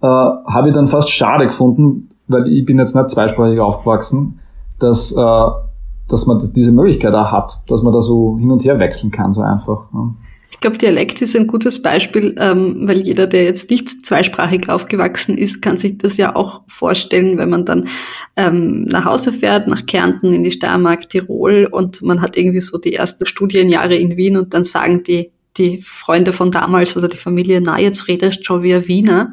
äh, 0.00 0.06
habe 0.06 0.68
ich 0.68 0.74
dann 0.74 0.86
fast 0.86 1.10
schade 1.10 1.46
gefunden, 1.46 2.10
weil 2.28 2.46
ich 2.48 2.64
bin 2.64 2.78
jetzt 2.78 2.94
nicht 2.94 3.10
zweisprachig 3.10 3.60
aufgewachsen, 3.60 4.38
dass, 4.78 5.12
äh, 5.12 5.50
dass 6.08 6.26
man 6.26 6.40
diese 6.54 6.72
Möglichkeit 6.72 7.14
auch 7.14 7.32
hat, 7.32 7.60
dass 7.68 7.82
man 7.82 7.92
da 7.92 8.00
so 8.00 8.38
hin 8.38 8.50
und 8.50 8.64
her 8.64 8.78
wechseln 8.80 9.10
kann, 9.10 9.32
so 9.32 9.42
einfach. 9.42 9.86
Ja. 9.92 10.14
Ich 10.50 10.60
glaube, 10.60 10.78
Dialekt 10.78 11.22
ist 11.22 11.36
ein 11.36 11.46
gutes 11.46 11.82
Beispiel, 11.82 12.34
ähm, 12.38 12.88
weil 12.88 13.00
jeder, 13.00 13.26
der 13.26 13.44
jetzt 13.44 13.70
nicht 13.70 14.04
zweisprachig 14.04 14.68
aufgewachsen 14.68 15.36
ist, 15.36 15.62
kann 15.62 15.76
sich 15.76 15.98
das 15.98 16.16
ja 16.16 16.34
auch 16.34 16.62
vorstellen, 16.66 17.38
wenn 17.38 17.50
man 17.50 17.64
dann 17.64 17.88
ähm, 18.36 18.84
nach 18.84 19.04
Hause 19.04 19.32
fährt, 19.32 19.68
nach 19.68 19.86
Kärnten, 19.86 20.32
in 20.32 20.42
die 20.42 20.50
Steiermark, 20.50 21.08
Tirol 21.08 21.68
und 21.70 22.02
man 22.02 22.22
hat 22.22 22.36
irgendwie 22.36 22.60
so 22.60 22.78
die 22.78 22.94
ersten 22.94 23.26
Studienjahre 23.26 23.94
in 23.94 24.16
Wien 24.16 24.36
und 24.36 24.54
dann 24.54 24.64
sagen 24.64 25.02
die 25.02 25.32
die 25.56 25.78
Freunde 25.78 26.32
von 26.32 26.50
damals 26.50 26.96
oder 26.96 27.08
die 27.08 27.16
Familie, 27.16 27.60
na, 27.60 27.80
jetzt 27.80 28.06
redest 28.06 28.44
schon 28.46 28.62
wie 28.62 28.74
ein 28.74 28.86
Wiener 28.86 29.32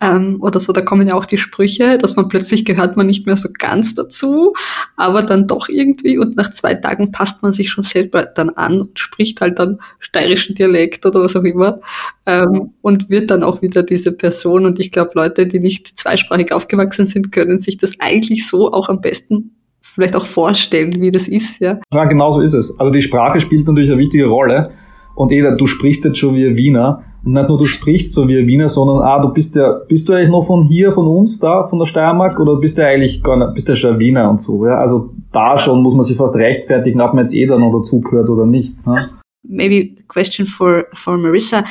ähm, 0.00 0.38
oder 0.40 0.60
so, 0.60 0.72
da 0.72 0.80
kommen 0.80 1.08
ja 1.08 1.14
auch 1.14 1.26
die 1.26 1.38
Sprüche, 1.38 1.98
dass 1.98 2.14
man 2.14 2.28
plötzlich 2.28 2.64
gehört 2.64 2.96
man 2.96 3.06
nicht 3.06 3.26
mehr 3.26 3.36
so 3.36 3.48
ganz 3.58 3.94
dazu, 3.94 4.54
aber 4.96 5.22
dann 5.22 5.46
doch 5.46 5.68
irgendwie 5.68 6.18
und 6.18 6.36
nach 6.36 6.50
zwei 6.50 6.74
Tagen 6.74 7.10
passt 7.10 7.42
man 7.42 7.52
sich 7.52 7.70
schon 7.70 7.84
selber 7.84 8.26
dann 8.26 8.50
an 8.50 8.80
und 8.80 8.98
spricht 8.98 9.40
halt 9.40 9.58
dann 9.58 9.78
steirischen 9.98 10.54
Dialekt 10.54 11.04
oder 11.04 11.22
was 11.22 11.34
auch 11.34 11.44
immer 11.44 11.80
ähm, 12.26 12.74
und 12.82 13.10
wird 13.10 13.30
dann 13.30 13.42
auch 13.42 13.62
wieder 13.62 13.82
diese 13.82 14.12
Person 14.12 14.66
und 14.66 14.78
ich 14.78 14.92
glaube, 14.92 15.12
Leute, 15.14 15.46
die 15.46 15.60
nicht 15.60 15.98
zweisprachig 15.98 16.52
aufgewachsen 16.52 17.06
sind, 17.06 17.32
können 17.32 17.58
sich 17.58 17.76
das 17.76 17.94
eigentlich 17.98 18.46
so 18.46 18.72
auch 18.72 18.88
am 18.88 19.00
besten 19.00 19.56
vielleicht 19.80 20.14
auch 20.14 20.26
vorstellen, 20.26 21.00
wie 21.00 21.10
das 21.10 21.26
ist, 21.26 21.58
ja. 21.60 21.78
Ja, 21.90 22.04
genau 22.04 22.30
so 22.30 22.42
ist 22.42 22.52
es. 22.52 22.78
Also 22.78 22.92
die 22.92 23.00
Sprache 23.00 23.40
spielt 23.40 23.66
natürlich 23.66 23.90
eine 23.90 23.98
wichtige 23.98 24.26
Rolle. 24.26 24.70
Und 25.16 25.32
Eda, 25.32 25.56
du 25.56 25.66
sprichst 25.66 26.04
jetzt 26.04 26.18
schon 26.18 26.34
wie 26.34 26.46
ein 26.46 26.56
Wiener. 26.56 27.02
Und 27.24 27.32
nicht 27.32 27.48
nur 27.48 27.58
du 27.58 27.64
sprichst 27.64 28.12
so 28.12 28.28
wie 28.28 28.38
ein 28.38 28.46
Wiener, 28.46 28.68
sondern 28.68 29.00
ah, 29.00 29.18
du 29.20 29.32
bist 29.32 29.56
ja, 29.56 29.80
bist 29.88 30.08
du 30.08 30.12
eigentlich 30.12 30.28
noch 30.28 30.46
von 30.46 30.62
hier, 30.62 30.92
von 30.92 31.06
uns, 31.06 31.40
da, 31.40 31.66
von 31.66 31.78
der 31.80 31.86
Steiermark, 31.86 32.38
oder 32.38 32.56
bist 32.56 32.78
du 32.78 32.86
eigentlich 32.86 33.22
gar 33.22 33.36
nicht, 33.36 33.54
bist 33.54 33.68
du 33.68 33.74
schon 33.74 33.94
ein 33.94 34.00
Wiener 34.00 34.30
und 34.30 34.40
so, 34.40 34.64
ja? 34.64 34.78
Also 34.78 35.10
da 35.32 35.58
schon 35.58 35.82
muss 35.82 35.94
man 35.94 36.02
sich 36.02 36.16
fast 36.16 36.36
rechtfertigen, 36.36 37.00
ob 37.00 37.14
man 37.14 37.24
jetzt 37.24 37.34
eh 37.34 37.46
da 37.46 37.58
noch 37.58 37.72
dazugehört 37.72 38.28
oder 38.28 38.46
nicht. 38.46 38.86
Ne? 38.86 39.10
Maybe 39.42 39.90
a 39.98 40.02
question 40.06 40.46
for, 40.46 40.84
for 40.92 41.16
Marissa. 41.16 41.64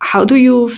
How 0.00 0.24
do 0.24 0.36
you 0.36 0.68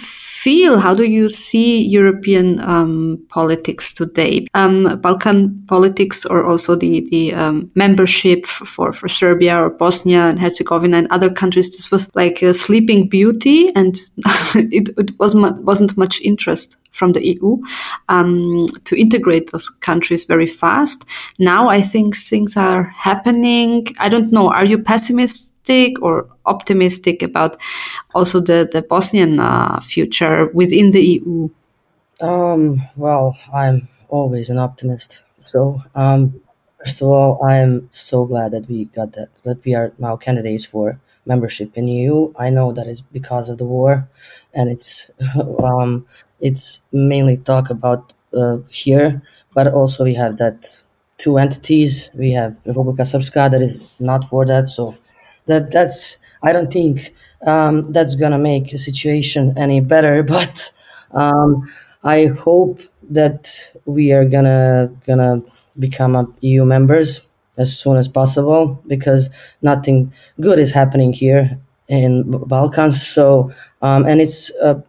feel? 0.45 0.79
How 0.79 0.95
do 0.95 1.05
you 1.05 1.29
see 1.29 1.83
European 1.89 2.61
um, 2.61 3.19
politics 3.31 3.95
today? 3.95 4.47
Um, 4.53 5.01
Balkan 5.01 5.65
politics, 5.67 6.27
or 6.27 6.45
also 6.45 6.77
the 6.77 7.07
the 7.11 7.33
um, 7.33 7.71
membership 7.75 8.47
for 8.47 8.93
for 8.93 9.09
Serbia 9.09 9.57
or 9.59 9.71
Bosnia 9.71 10.29
and 10.29 10.39
Herzegovina 10.39 10.99
and 10.99 11.09
other 11.11 11.31
countries, 11.31 11.71
this 11.71 11.91
was 11.91 12.11
like 12.15 12.43
a 12.43 12.53
sleeping 12.53 13.09
beauty, 13.09 13.75
and 13.75 13.95
it, 14.55 14.91
it 14.99 15.11
was 15.19 15.35
wasn't 15.35 15.97
much 15.97 16.21
interest 16.21 16.77
from 16.95 17.13
the 17.13 17.25
EU 17.27 17.59
um, 18.09 18.67
to 18.85 18.99
integrate 18.99 19.51
those 19.51 19.69
countries 19.69 20.25
very 20.25 20.47
fast. 20.47 21.05
Now 21.39 21.69
I 21.69 21.83
think 21.83 22.17
things 22.17 22.57
are 22.57 22.85
happening. 22.85 23.87
I 23.99 24.09
don't 24.09 24.33
know. 24.33 24.51
Are 24.51 24.65
you 24.65 24.79
pessimistic 24.79 26.01
or 26.01 26.29
optimistic 26.47 27.23
about 27.23 27.57
also 28.15 28.41
the 28.41 28.69
the 28.71 28.83
Bosnian 28.83 29.41
uh, 29.41 29.81
future 29.81 30.47
within 30.55 30.93
the 30.93 31.03
EU? 31.03 31.49
Um, 32.21 32.89
well, 32.97 33.37
I'm 33.53 33.89
always 34.09 34.49
an 34.51 34.59
optimist. 34.59 35.25
So, 35.41 35.83
um, 35.95 36.41
first 36.79 37.03
of 37.03 37.09
all, 37.09 37.45
I'm 37.45 37.89
so 37.93 38.25
glad 38.25 38.53
that 38.53 38.69
we 38.69 38.87
got 38.87 39.13
that 39.13 39.29
that 39.43 39.65
we 39.65 39.75
are 39.75 39.93
now 39.99 40.17
candidates 40.17 40.65
for 40.65 41.01
membership 41.27 41.77
in 41.77 41.89
EU. 41.89 42.33
I 42.39 42.51
know 42.51 42.73
that 42.73 42.87
is 42.87 43.01
because 43.01 43.49
of 43.49 43.59
the 43.59 43.65
war, 43.65 44.09
and 44.53 44.69
it's 44.71 45.11
um, 45.63 46.07
it's 46.41 46.81
mainly 46.93 47.37
talk 47.39 47.71
about 47.71 48.13
uh, 48.37 48.59
here, 48.69 49.23
but 49.55 49.69
also 49.69 50.05
we 50.05 50.15
have 50.15 50.39
that 50.39 50.83
two 51.19 51.39
entities. 51.39 52.11
We 52.15 52.33
have 52.33 52.57
Republika 52.67 53.03
Srpska 53.03 53.51
that 53.51 53.63
is 53.63 53.89
not 54.01 54.25
for 54.25 54.45
that, 54.47 54.69
so 54.69 54.95
that 55.47 55.71
that's 55.71 56.19
I 56.43 56.53
don't 56.53 56.73
think 56.73 57.15
um, 57.47 57.93
that's 57.93 58.15
gonna 58.15 58.39
make 58.39 58.73
a 58.73 58.79
situation 58.79 59.55
any 59.57 59.81
better. 59.81 60.23
But 60.35 60.73
um, 61.13 61.69
I 62.03 62.27
hope 62.27 62.81
that 63.11 63.73
we 63.85 64.13
are 64.13 64.25
gonna 64.25 64.91
gonna 65.07 65.43
become 65.79 66.35
EU 66.41 66.65
members 66.65 67.27
as 67.57 67.77
soon 67.77 67.97
as 67.97 68.09
possible 68.09 68.83
because 68.87 69.31
nothing 69.63 70.13
good 70.41 70.59
is 70.59 70.73
happening 70.73 71.13
here 71.13 71.59
in 71.89 72.31
Balkans. 72.47 73.01
So 73.01 73.51
um, 73.83 74.07
and 74.07 74.21
it's 74.21 74.51
uh, 74.63 74.81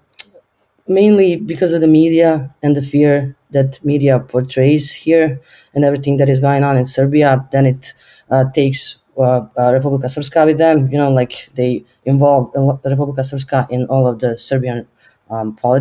mainly 0.87 1.35
because 1.35 1.73
of 1.73 1.81
the 1.81 1.87
media 1.87 2.53
and 2.61 2.75
the 2.75 2.81
fear 2.81 3.35
that 3.51 3.83
media 3.83 4.19
portrays 4.19 4.91
here 4.91 5.39
and 5.73 5.85
everything 5.85 6.17
that 6.17 6.29
is 6.29 6.39
going 6.39 6.63
on 6.63 6.77
in 6.77 6.85
Serbia. 6.85 7.47
Then 7.51 7.65
it 7.65 7.93
uh, 8.29 8.45
takes 8.53 8.97
uh, 9.17 9.21
uh, 9.21 9.71
Republika 9.71 10.05
Srpska 10.05 10.45
with 10.45 10.57
them. 10.57 10.91
You 10.91 10.97
know, 10.97 11.11
like 11.11 11.49
they 11.55 11.83
involve 12.05 12.51
Republika 12.53 13.19
Srpska 13.19 13.69
in 13.69 13.85
all 13.87 14.07
of 14.07 14.19
the 14.19 14.37
Serbian 14.37 14.87
um, 15.29 15.57
uh, 15.63 15.77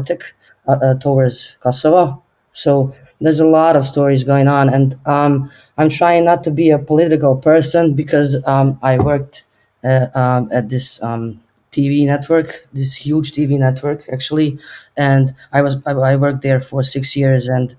uh, 0.66 0.94
towards 0.94 1.56
Kosovo. 1.60 2.22
So 2.52 2.92
there's 3.24 3.40
a 3.40 3.46
lot 3.48 3.76
of 3.76 3.84
stories 3.86 4.24
going 4.24 4.48
on, 4.48 4.68
and 4.68 4.98
um, 5.06 5.50
I'm 5.78 5.88
trying 5.88 6.24
not 6.24 6.44
to 6.44 6.50
be 6.50 6.70
a 6.70 6.78
political 6.78 7.36
person 7.36 7.94
because 7.94 8.36
um, 8.46 8.78
I 8.82 8.98
worked 8.98 9.44
uh, 9.82 10.06
um, 10.14 10.48
at 10.52 10.68
this 10.68 11.02
um, 11.02 11.40
TV 11.72 12.06
network, 12.06 12.66
this 12.72 12.94
huge 12.94 13.32
TV 13.32 13.58
network 13.58 14.08
actually, 14.12 14.58
and 14.96 15.34
I 15.52 15.62
was 15.62 15.76
I, 15.86 15.92
I 15.92 16.16
worked 16.16 16.42
there 16.42 16.60
for 16.60 16.82
six 16.82 17.16
years, 17.16 17.48
and 17.48 17.74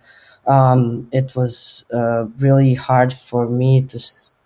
um, 0.48 1.08
it 1.12 1.36
was 1.36 1.86
uh, 1.94 2.26
really 2.40 2.74
hard 2.74 3.14
for 3.14 3.48
me 3.50 3.82
to 3.84 3.98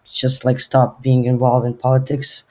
just 0.05 0.45
like 0.45 0.59
stop 0.59 1.01
being 1.01 1.25
involved 1.25 1.65
in 1.65 1.73
politics 1.73 2.43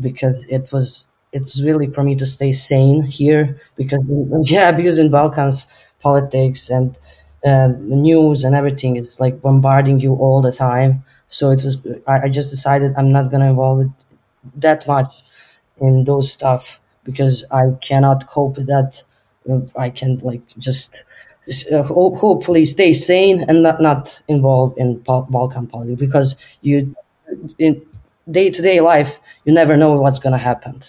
because 0.00 0.42
it 0.48 0.72
was 0.72 1.08
it 1.32 1.42
was 1.42 1.62
really 1.62 1.86
for 1.90 2.02
me 2.02 2.14
to 2.16 2.26
stay 2.26 2.52
sane 2.52 3.02
here 3.02 3.56
because 3.76 4.00
yeah 4.50 4.72
because 4.72 4.98
in 4.98 5.10
Balkans 5.10 5.66
politics 6.00 6.70
and 6.70 6.98
um, 7.44 8.02
news 8.02 8.44
and 8.44 8.54
everything 8.54 8.96
is 8.96 9.18
like 9.20 9.40
bombarding 9.42 10.00
you 10.00 10.14
all 10.14 10.40
the 10.40 10.52
time 10.52 11.02
so 11.28 11.50
it 11.50 11.62
was 11.62 11.76
I, 12.06 12.22
I 12.22 12.28
just 12.28 12.50
decided 12.50 12.94
I'm 12.96 13.10
not 13.12 13.30
gonna 13.30 13.50
involve 13.50 13.80
it 13.82 13.88
that 14.56 14.86
much 14.86 15.14
in 15.80 16.04
those 16.04 16.32
stuff 16.32 16.80
because 17.04 17.44
I 17.50 17.72
cannot 17.80 18.26
cope 18.28 18.56
with 18.56 18.66
that 18.68 19.02
I 19.76 19.90
can 19.90 20.18
like 20.18 20.46
just 20.58 21.04
uh, 21.72 21.82
hopefully 21.82 22.64
stay 22.64 22.92
sane 22.92 23.44
and 23.48 23.62
not 23.62 23.80
not 23.80 24.22
involved 24.28 24.78
in 24.78 24.98
Balkan 25.00 25.66
politics 25.66 25.98
because 25.98 26.36
you 26.60 26.94
in 27.58 27.82
day 28.30 28.50
to 28.50 28.62
day 28.62 28.80
life 28.80 29.18
you 29.44 29.52
never 29.52 29.76
know 29.76 29.92
what's 29.94 30.18
gonna 30.18 30.38
happen. 30.38 30.80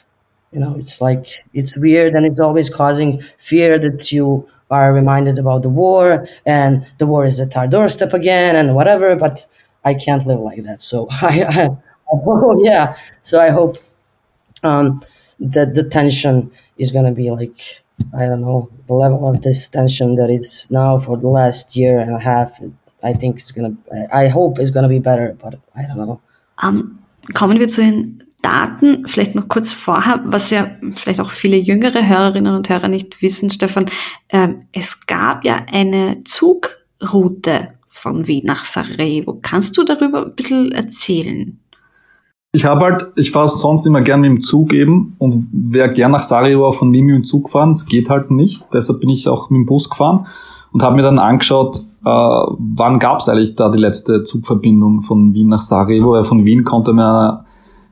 You 0.52 0.60
know, 0.60 0.76
it's 0.78 1.02
like 1.02 1.26
it's 1.54 1.78
weird 1.78 2.14
and 2.14 2.26
it's 2.26 2.40
always 2.40 2.70
causing 2.70 3.22
fear 3.38 3.80
that 3.80 4.12
you 4.12 4.48
are 4.74 4.94
reminded 4.94 5.38
about 5.40 5.62
the 5.62 5.70
war 5.70 6.28
and 6.46 6.86
the 6.98 7.08
war 7.08 7.26
is 7.26 7.40
at 7.40 7.56
our 7.56 7.68
doorstep 7.68 8.14
again 8.14 8.56
and 8.56 8.76
whatever. 8.76 9.16
But 9.16 9.46
I 9.86 9.94
can't 9.94 10.26
live 10.26 10.40
like 10.40 10.64
that. 10.64 10.82
So 10.82 11.08
I, 11.22 11.44
I, 11.60 11.70
yeah. 12.70 12.96
So 13.22 13.40
I 13.40 13.50
hope 13.50 13.78
um, 14.64 15.02
that 15.40 15.76
the 15.76 15.84
tension 15.84 16.52
is 16.78 16.92
gonna 16.92 17.14
be 17.14 17.30
like 17.30 17.84
I 18.18 18.26
don't 18.26 18.42
know 18.42 18.70
the 18.88 18.94
level 18.94 19.28
of 19.30 19.42
this 19.42 19.68
tension 19.68 20.16
that 20.16 20.30
is 20.30 20.68
now 20.70 20.98
for 20.98 21.18
the 21.18 21.28
last 21.28 21.76
year 21.76 22.00
and 22.00 22.16
a 22.16 22.20
half. 22.20 22.60
I 23.04 23.14
think 23.14 23.40
it's 23.40 23.52
gonna. 23.52 23.76
I 24.12 24.28
hope 24.30 24.60
it's 24.60 24.70
gonna 24.70 24.90
be 24.90 25.00
better, 25.00 25.38
but 25.42 25.56
I 25.76 25.84
don't 25.84 25.98
know. 25.98 26.22
Um, 26.62 27.00
kommen 27.34 27.60
wir 27.60 27.68
zu 27.68 27.82
den 27.82 28.23
Daten. 28.44 29.08
Vielleicht 29.08 29.34
noch 29.34 29.48
kurz 29.48 29.74
vorher, 29.74 30.22
was 30.26 30.52
ja 30.52 30.68
vielleicht 30.96 31.20
auch 31.20 31.32
viele 31.32 31.58
jüngere 31.58 32.08
Hörerinnen 32.08 32.54
und 32.54 32.70
Hörer 32.70 32.90
nicht 32.90 33.22
wissen, 33.24 33.50
Stefan. 33.50 33.86
Ähm, 34.30 34.68
es 34.72 35.08
gab 35.08 35.44
ja 35.46 35.62
eine 35.72 36.22
Zugroute 36.24 37.70
von 37.88 38.28
Wien 38.28 38.46
nach 38.46 38.64
Sarajevo. 38.64 39.40
Kannst 39.42 39.78
du 39.78 39.84
darüber 39.84 40.26
ein 40.26 40.36
bisschen 40.36 40.72
erzählen? 40.72 41.60
Ich 42.52 42.66
habe 42.66 42.86
halt, 42.86 43.08
ich 43.16 43.32
fahre 43.32 43.50
sonst 43.50 43.88
immer 43.88 44.02
gern 44.02 44.22
mit 44.22 44.30
dem 44.30 44.42
Zug 44.42 44.74
eben 44.74 45.16
und 45.18 45.48
wäre 45.52 45.92
gern 45.92 46.12
nach 46.12 46.22
Sarajevo 46.22 46.72
von 46.72 46.92
Wien 46.92 47.06
mit 47.06 47.16
dem 47.16 47.24
Zug 47.24 47.50
fahren. 47.50 47.72
Es 47.72 47.86
geht 47.86 48.10
halt 48.10 48.30
nicht. 48.30 48.64
Deshalb 48.72 49.00
bin 49.00 49.10
ich 49.10 49.28
auch 49.28 49.50
mit 49.50 49.60
dem 49.60 49.66
Bus 49.66 49.90
gefahren 49.90 50.28
und 50.72 50.84
habe 50.84 50.96
mir 50.96 51.02
dann 51.02 51.18
angeschaut, 51.18 51.80
äh, 52.06 52.10
wann 52.10 53.00
gab 53.00 53.20
es 53.20 53.30
eigentlich 53.30 53.56
da 53.56 53.70
die 53.70 53.80
letzte 53.80 54.24
Zugverbindung 54.24 55.02
von 55.02 55.34
Wien 55.34 55.48
nach 55.48 55.62
Sarajevo. 55.62 56.12
Weil 56.12 56.26
von 56.26 56.46
Wien 56.46 56.64
konnte 56.64 56.94
man 56.94 57.46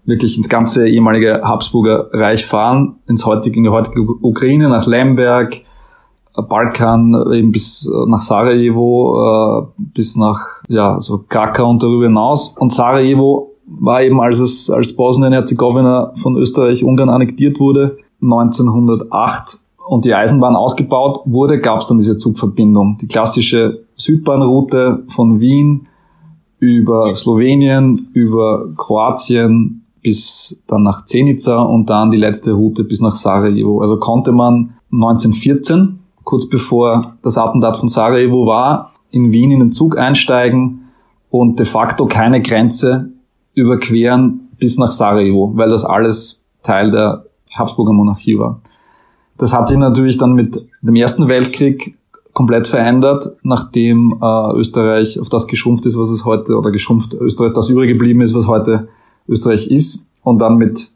wirklich 0.06 0.38
ins 0.38 0.50
ganze 0.50 0.88
ehemalige 0.88 1.42
Habsburger 1.44 2.10
Reich 2.12 2.46
fahren, 2.46 2.96
ins 3.08 3.26
heutige, 3.26 3.58
in 3.58 3.64
die 3.64 3.70
heutige 3.70 4.02
Ukraine, 4.02 4.70
nach 4.70 4.88
Lemberg, 4.88 5.62
Balkan, 6.36 7.14
eben 7.34 7.52
bis 7.52 7.90
nach 8.08 8.22
Sarajevo, 8.22 9.68
äh, 9.78 9.84
bis 9.94 10.16
nach 10.16 10.40
ja 10.68 11.00
so 11.00 11.24
Krakau 11.28 11.70
und 11.70 11.84
darüber 11.84 12.06
hinaus. 12.06 12.56
Und 12.58 12.74
Sarajevo 12.74 13.52
war 13.66 14.02
eben, 14.02 14.20
als 14.22 14.40
es 14.40 14.70
als 14.70 14.96
Bosnien-Herzegowina 14.96 16.14
von 16.16 16.38
Österreich-Ungarn 16.38 17.10
annektiert 17.10 17.60
wurde, 17.60 17.98
1908 18.22 19.60
und 19.88 20.06
die 20.06 20.14
Eisenbahn 20.14 20.56
ausgebaut 20.56 21.20
wurde, 21.26 21.60
gab 21.60 21.80
es 21.80 21.88
dann 21.88 21.98
diese 21.98 22.18
Zugverbindung. 22.18 22.98
Die 23.02 23.08
klassische 23.08 23.86
Südbahnroute 23.96 25.04
von 25.10 25.40
Wien 25.40 25.88
über 26.60 27.14
Slowenien, 27.16 28.10
über 28.14 28.70
Kroatien 28.78 29.81
bis 30.02 30.58
dann 30.68 30.84
nach 30.84 31.06
Zenica 31.06 31.62
und 31.62 31.90
dann 31.90 32.12
die 32.12 32.18
letzte 32.18 32.54
Route 32.54 32.84
bis 32.84 33.02
nach 33.02 33.16
Sarajevo. 33.16 33.82
Also 33.82 33.98
konnte 33.98 34.32
man 34.32 34.74
1914, 34.92 36.00
kurz 36.24 36.48
bevor 36.48 37.18
das 37.22 37.38
Attentat 37.38 37.78
von 37.78 37.90
Sarajevo 37.90 38.46
war, 38.46 38.94
in 39.12 39.32
Wien 39.32 39.52
in 39.52 39.60
den 39.60 39.72
Zug 39.72 39.98
einsteigen 39.98 40.90
und 41.30 41.60
de 41.60 41.66
facto 41.66 42.06
keine 42.06 42.42
Grenze 42.42 43.10
überqueren 43.54 44.50
bis 44.58 44.78
nach 44.78 44.92
Sarajevo, 44.92 45.52
weil 45.56 45.70
das 45.70 45.86
alles 45.86 46.40
Teil 46.64 46.92
der 46.92 47.26
Habsburger 47.54 47.94
Monarchie 47.94 48.38
war. 48.38 48.62
Das 49.38 49.54
hat 49.54 49.68
sich 49.68 49.78
natürlich 49.78 50.18
dann 50.18 50.34
mit 50.34 50.64
dem 50.82 50.96
Ersten 50.96 51.28
Weltkrieg 51.28 51.98
komplett 52.34 52.68
verändert, 52.68 53.32
nachdem 53.44 54.18
äh, 54.22 54.54
Österreich 54.54 55.20
auf 55.20 55.30
das 55.30 55.48
geschrumpft 55.48 55.86
ist, 55.86 55.98
was 55.98 56.10
es 56.10 56.24
heute, 56.26 56.58
oder 56.58 56.72
geschrumpft 56.72 57.14
Österreich 57.14 57.54
das 57.54 57.70
übrig 57.70 57.90
geblieben 57.90 58.22
ist, 58.22 58.36
was 58.36 58.48
heute 58.48 58.88
Österreich 59.28 59.68
ist. 59.68 60.08
Und 60.24 60.40
dann 60.42 60.58
mit 60.58 60.92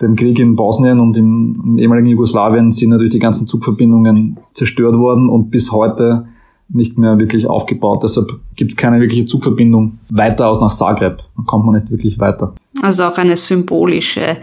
dem 0.00 0.14
Krieg 0.14 0.38
in 0.38 0.56
Bosnien 0.56 1.00
und 1.00 1.16
im, 1.16 1.60
im 1.64 1.78
ehemaligen 1.78 2.08
Jugoslawien 2.08 2.70
sind 2.70 2.90
natürlich 2.90 3.12
die 3.12 3.18
ganzen 3.18 3.46
Zugverbindungen 3.46 4.38
zerstört 4.52 4.96
worden 4.96 5.28
und 5.28 5.50
bis 5.50 5.72
heute 5.72 6.26
nicht 6.68 6.98
mehr 6.98 7.18
wirklich 7.18 7.46
aufgebaut. 7.46 8.02
Deshalb 8.02 8.38
gibt 8.54 8.72
es 8.72 8.76
keine 8.76 9.00
wirkliche 9.00 9.24
Zugverbindung 9.24 9.98
weiter 10.10 10.48
aus 10.48 10.60
nach 10.60 10.72
Zagreb. 10.72 11.18
Da 11.36 11.42
kommt 11.46 11.64
man 11.64 11.74
nicht 11.74 11.90
wirklich 11.90 12.18
weiter. 12.18 12.54
Also 12.82 13.04
auch 13.04 13.16
eine 13.16 13.36
symbolische 13.36 14.36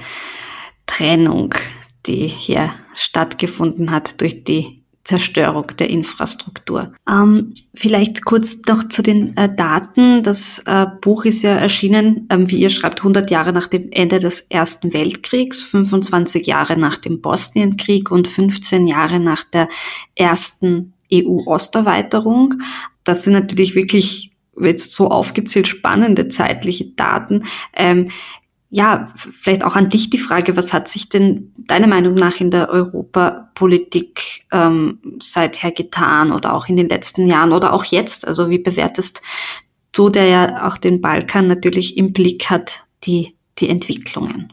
Trennung, 0.88 1.54
die 2.06 2.28
hier 2.28 2.70
stattgefunden 2.94 3.92
hat 3.92 4.22
durch 4.22 4.44
die 4.44 4.82
Zerstörung 5.06 5.68
der 5.78 5.91
Infrastruktur. 5.91 6.91
Ähm, 7.08 7.54
vielleicht 7.76 8.26
kurz 8.26 8.63
noch 8.68 8.89
zu 8.89 9.04
den 9.04 9.38
äh, 9.38 9.56
Daten. 9.56 10.24
Das 10.24 10.63
äh, 10.65 10.88
Buch 11.00 11.26
ist 11.26 11.44
ja 11.44 11.52
erschienen, 11.52 12.28
ähm, 12.32 12.50
wie 12.50 12.58
ihr 12.58 12.72
schreibt, 12.72 13.02
100 13.02 13.30
Jahre 13.30 13.54
nach 13.54 13.68
dem 13.68 13.89
Ende 13.91 14.20
des 14.20 14.41
Ersten 14.50 14.94
Weltkriegs, 14.94 15.62
25 15.62 16.48
Jahre 16.48 16.76
nach 16.76 16.98
dem 16.98 17.22
Bosnienkrieg 17.22 18.10
und 18.10 18.28
15 18.28 18.88
Jahre 18.88 19.20
nach 19.20 19.44
der 19.44 19.70
ersten 20.15 20.94
EU-Osterweiterung. 21.13 22.56
Das 23.04 23.24
sind 23.24 23.34
natürlich 23.34 23.76
wirklich 23.76 24.32
jetzt 24.60 24.91
so 24.91 25.10
aufgezählt 25.10 25.68
spannende 25.68 26.30
zeitliche 26.30 26.86
Daten. 26.86 27.44
Ähm, 27.76 28.10
ja, 28.76 29.06
vielleicht 29.16 29.64
auch 29.64 29.78
an 29.78 29.88
dich 29.88 30.10
die 30.10 30.18
Frage, 30.18 30.58
was 30.58 30.74
hat 30.74 30.90
sich 30.90 31.08
denn 31.08 31.54
deiner 31.58 31.88
Meinung 31.88 32.14
nach 32.14 32.42
in 32.42 32.52
der 32.52 32.70
Europapolitik 32.70 34.46
ähm, 34.52 35.00
seither 35.20 35.72
getan 35.72 36.34
oder 36.34 36.54
auch 36.54 36.68
in 36.68 36.76
den 36.76 36.90
letzten 36.90 37.26
Jahren 37.26 37.54
oder 37.54 37.72
auch 37.72 37.86
jetzt? 37.86 38.28
Also 38.28 38.50
wie 38.50 38.60
bewertest 38.60 39.22
du, 39.94 40.10
der 40.10 40.26
ja 40.26 40.68
auch 40.68 40.76
den 40.76 41.00
Balkan 41.00 41.48
natürlich 41.48 41.98
im 41.98 42.12
Blick 42.12 42.50
hat, 42.50 42.82
die, 43.06 43.38
die 43.60 43.70
Entwicklungen? 43.70 44.52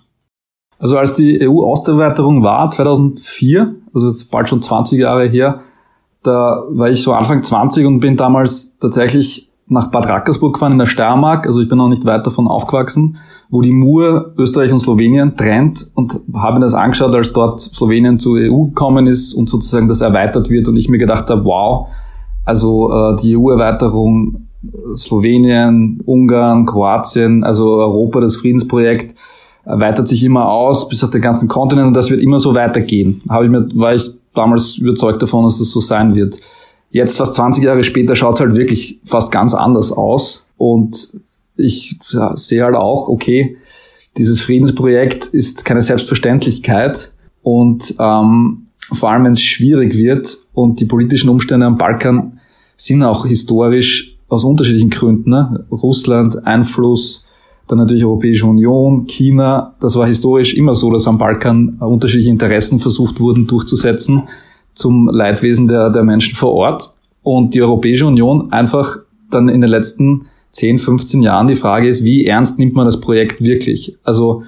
Also 0.79 0.99
als 0.99 1.15
die 1.15 1.45
EU-Osterweiterung 1.45 2.45
war, 2.45 2.71
2004, 2.71 3.75
also 3.93 4.07
jetzt 4.07 4.31
bald 4.31 4.49
schon 4.49 4.63
20 4.63 5.01
Jahre 5.01 5.27
her, 5.27 5.63
da 6.23 6.63
war 6.69 6.89
ich 6.89 7.03
so 7.03 7.13
Anfang 7.13 7.43
20 7.43 7.85
und 7.87 7.99
bin 7.99 8.17
damals 8.17 8.79
tatsächlich 8.79 9.51
nach 9.73 9.91
Bad 9.91 10.09
Rackersburg 10.09 10.55
gefahren 10.55 10.73
in 10.73 10.79
der 10.79 10.87
Steiermark, 10.87 11.47
also 11.47 11.61
ich 11.61 11.69
bin 11.69 11.79
noch 11.79 11.89
nicht 11.89 12.05
weit 12.05 12.27
davon 12.27 12.49
aufgewachsen, 12.49 13.17
wo 13.51 13.61
die 13.61 13.73
Mur 13.73 14.35
Österreich 14.39 14.73
und 14.73 14.81
Slowenien 14.81 15.37
trennt 15.37 15.91
und 15.95 16.21
habe 16.35 16.59
mir 16.59 16.65
das 16.65 16.75
angeschaut, 16.75 17.15
als 17.15 17.33
dort 17.33 17.61
Slowenien 17.61 18.19
zur 18.19 18.39
EU 18.39 18.67
gekommen 18.67 19.07
ist 19.07 19.35
und 19.35 19.49
sozusagen 19.49 19.89
das 19.89 20.01
erweitert 20.01 20.51
wird 20.51 20.69
und 20.69 20.77
ich 20.77 20.89
mir 20.89 20.99
gedacht 20.99 21.29
habe, 21.31 21.45
wow, 21.45 21.89
also 22.45 22.91
äh, 22.93 23.17
die 23.23 23.37
EU-Erweiterung 23.37 24.49
Slowenien, 24.97 26.01
Ungarn, 26.05 26.67
Kroatien, 26.67 27.43
also 27.45 27.77
Europa, 27.77 28.21
das 28.21 28.37
Friedensprojekt, 28.37 29.19
erweitert 29.65 30.09
sich 30.09 30.23
immer 30.25 30.49
aus 30.49 30.89
bis 30.89 31.05
auf 31.05 31.11
den 31.11 31.21
ganzen 31.21 31.49
Kontinent 31.49 31.89
und 31.89 31.97
das 31.97 32.11
wird 32.11 32.21
immer 32.21 32.39
so 32.39 32.55
weitergehen. 32.55 33.23
Habe 33.29 33.45
ich 33.45 33.51
mir, 33.51 33.69
war 33.75 33.95
ich 33.95 34.11
damals 34.35 34.79
überzeugt 34.79 35.23
davon, 35.23 35.45
dass 35.45 35.59
das 35.59 35.71
so 35.71 35.81
sein 35.81 36.15
wird. 36.15 36.37
Jetzt, 36.93 37.17
fast 37.17 37.35
20 37.35 37.65
Jahre 37.65 37.85
später, 37.85 38.15
schaut 38.15 38.35
es 38.35 38.41
halt 38.41 38.55
wirklich 38.55 39.01
fast 39.05 39.33
ganz 39.33 39.55
anders 39.55 39.93
aus. 39.93 40.47
Und 40.59 41.09
ich 41.57 41.99
ja, 42.11 42.37
sehe 42.37 42.63
halt 42.63 42.77
auch, 42.77 43.09
okay, 43.09 43.57
dieses 44.19 44.43
Friedensprojekt 44.43 45.27
ist 45.27 45.65
keine 45.65 45.81
Selbstverständlichkeit. 45.81 47.13
Und 47.43 47.95
ähm, 47.99 48.67
vor 48.93 49.11
allem, 49.11 49.25
wenn 49.25 49.33
es 49.33 49.41
schwierig 49.41 49.97
wird 49.97 50.39
und 50.53 50.81
die 50.81 50.85
politischen 50.85 51.31
Umstände 51.31 51.65
am 51.65 51.79
Balkan 51.79 52.39
sind 52.77 53.03
auch 53.03 53.25
historisch 53.25 54.19
aus 54.29 54.45
unterschiedlichen 54.45 54.91
Gründen. 54.91 55.31
Ne? 55.31 55.65
Russland, 55.71 56.47
Einfluss, 56.47 57.25
dann 57.69 57.79
natürlich 57.79 58.05
Europäische 58.05 58.47
Union, 58.47 59.07
China. 59.07 59.77
Das 59.81 59.97
war 59.97 60.07
historisch 60.07 60.53
immer 60.55 60.75
so, 60.75 60.91
dass 60.91 61.07
am 61.07 61.17
Balkan 61.17 61.79
unterschiedliche 61.81 62.31
Interessen 62.31 62.81
versucht 62.81 63.19
wurden 63.19 63.47
durchzusetzen 63.47 64.25
zum 64.75 65.09
Leidwesen 65.09 65.69
der, 65.69 65.91
der 65.91 66.03
Menschen 66.03 66.35
vor 66.35 66.53
Ort. 66.53 66.93
Und 67.23 67.55
die 67.55 67.63
Europäische 67.63 68.07
Union 68.07 68.53
einfach 68.53 68.97
dann 69.31 69.49
in 69.49 69.61
den 69.61 69.71
letzten 69.71 70.27
10, 70.53 70.79
15 70.79 71.23
Jahren 71.23 71.47
die 71.47 71.55
Frage 71.55 71.89
ist, 71.89 72.05
wie 72.05 72.27
ernst 72.27 72.59
nimmt 72.59 72.75
man 72.75 72.85
das 72.85 73.01
Projekt 73.01 73.43
wirklich? 73.43 73.97
Also 74.03 74.43